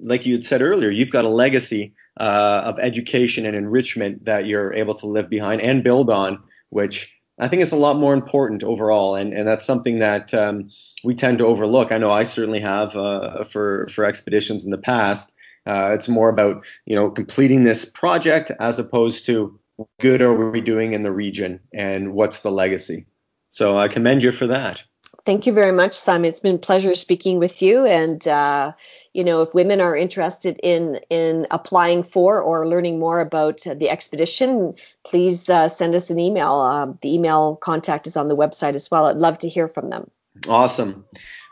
like 0.00 0.24
you 0.24 0.34
had 0.34 0.44
said 0.44 0.62
earlier 0.62 0.90
you've 0.90 1.10
got 1.10 1.24
a 1.24 1.28
legacy 1.28 1.92
uh, 2.20 2.62
of 2.64 2.78
education 2.78 3.44
and 3.46 3.56
enrichment 3.56 4.24
that 4.24 4.46
you're 4.46 4.72
able 4.74 4.94
to 4.94 5.06
live 5.06 5.28
behind 5.28 5.60
and 5.60 5.82
build 5.82 6.08
on 6.10 6.38
which 6.70 7.12
I 7.38 7.48
think 7.48 7.62
is 7.62 7.72
a 7.72 7.76
lot 7.76 7.96
more 7.96 8.14
important 8.14 8.62
overall, 8.62 9.16
and, 9.16 9.32
and 9.32 9.48
that's 9.48 9.64
something 9.64 9.98
that 9.98 10.32
um, 10.34 10.70
we 11.02 11.14
tend 11.14 11.38
to 11.38 11.46
overlook. 11.46 11.90
I 11.90 11.98
know 11.98 12.10
I 12.10 12.22
certainly 12.22 12.60
have 12.60 12.94
uh, 12.94 13.42
for 13.44 13.88
for 13.88 14.04
expeditions 14.04 14.64
in 14.64 14.70
the 14.70 14.78
past. 14.78 15.32
Uh, 15.66 15.90
it's 15.92 16.08
more 16.08 16.28
about 16.28 16.64
you 16.86 16.94
know 16.94 17.10
completing 17.10 17.64
this 17.64 17.84
project 17.84 18.52
as 18.60 18.78
opposed 18.78 19.26
to 19.26 19.58
good 19.98 20.20
are 20.20 20.50
we 20.50 20.60
doing 20.60 20.92
in 20.92 21.02
the 21.02 21.10
region 21.10 21.58
and 21.72 22.12
what's 22.12 22.40
the 22.40 22.52
legacy. 22.52 23.06
So 23.52 23.78
I 23.78 23.86
commend 23.86 24.22
you 24.22 24.32
for 24.32 24.46
that. 24.48 24.82
Thank 25.24 25.46
you 25.46 25.52
very 25.52 25.70
much, 25.70 25.94
Simon. 25.94 26.28
It's 26.28 26.40
been 26.40 26.56
a 26.56 26.58
pleasure 26.58 26.96
speaking 26.96 27.38
with 27.38 27.62
you, 27.62 27.86
and 27.86 28.26
uh, 28.26 28.72
you 29.12 29.22
know, 29.22 29.40
if 29.40 29.54
women 29.54 29.80
are 29.80 29.94
interested 29.94 30.58
in 30.64 30.98
in 31.10 31.46
applying 31.52 32.02
for 32.02 32.40
or 32.40 32.66
learning 32.66 32.98
more 32.98 33.20
about 33.20 33.60
the 33.76 33.88
expedition, 33.88 34.74
please 35.04 35.48
uh, 35.48 35.68
send 35.68 35.94
us 35.94 36.10
an 36.10 36.18
email. 36.18 36.54
Uh, 36.54 36.92
the 37.02 37.14
email 37.14 37.56
contact 37.56 38.08
is 38.08 38.16
on 38.16 38.26
the 38.26 38.36
website 38.36 38.74
as 38.74 38.90
well. 38.90 39.06
I'd 39.06 39.16
love 39.16 39.38
to 39.38 39.48
hear 39.48 39.68
from 39.68 39.90
them. 39.90 40.10
Awesome. 40.48 41.04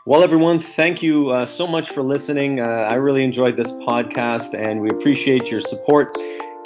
Well, 0.05 0.23
everyone, 0.23 0.59
thank 0.59 1.01
you 1.01 1.29
uh, 1.29 1.45
so 1.45 1.65
much 1.65 1.91
for 1.91 2.01
listening. 2.01 2.59
Uh, 2.59 2.65
I 2.65 2.95
really 2.95 3.23
enjoyed 3.23 3.55
this 3.55 3.71
podcast, 3.71 4.53
and 4.53 4.81
we 4.81 4.89
appreciate 4.89 5.49
your 5.49 5.61
support. 5.61 6.17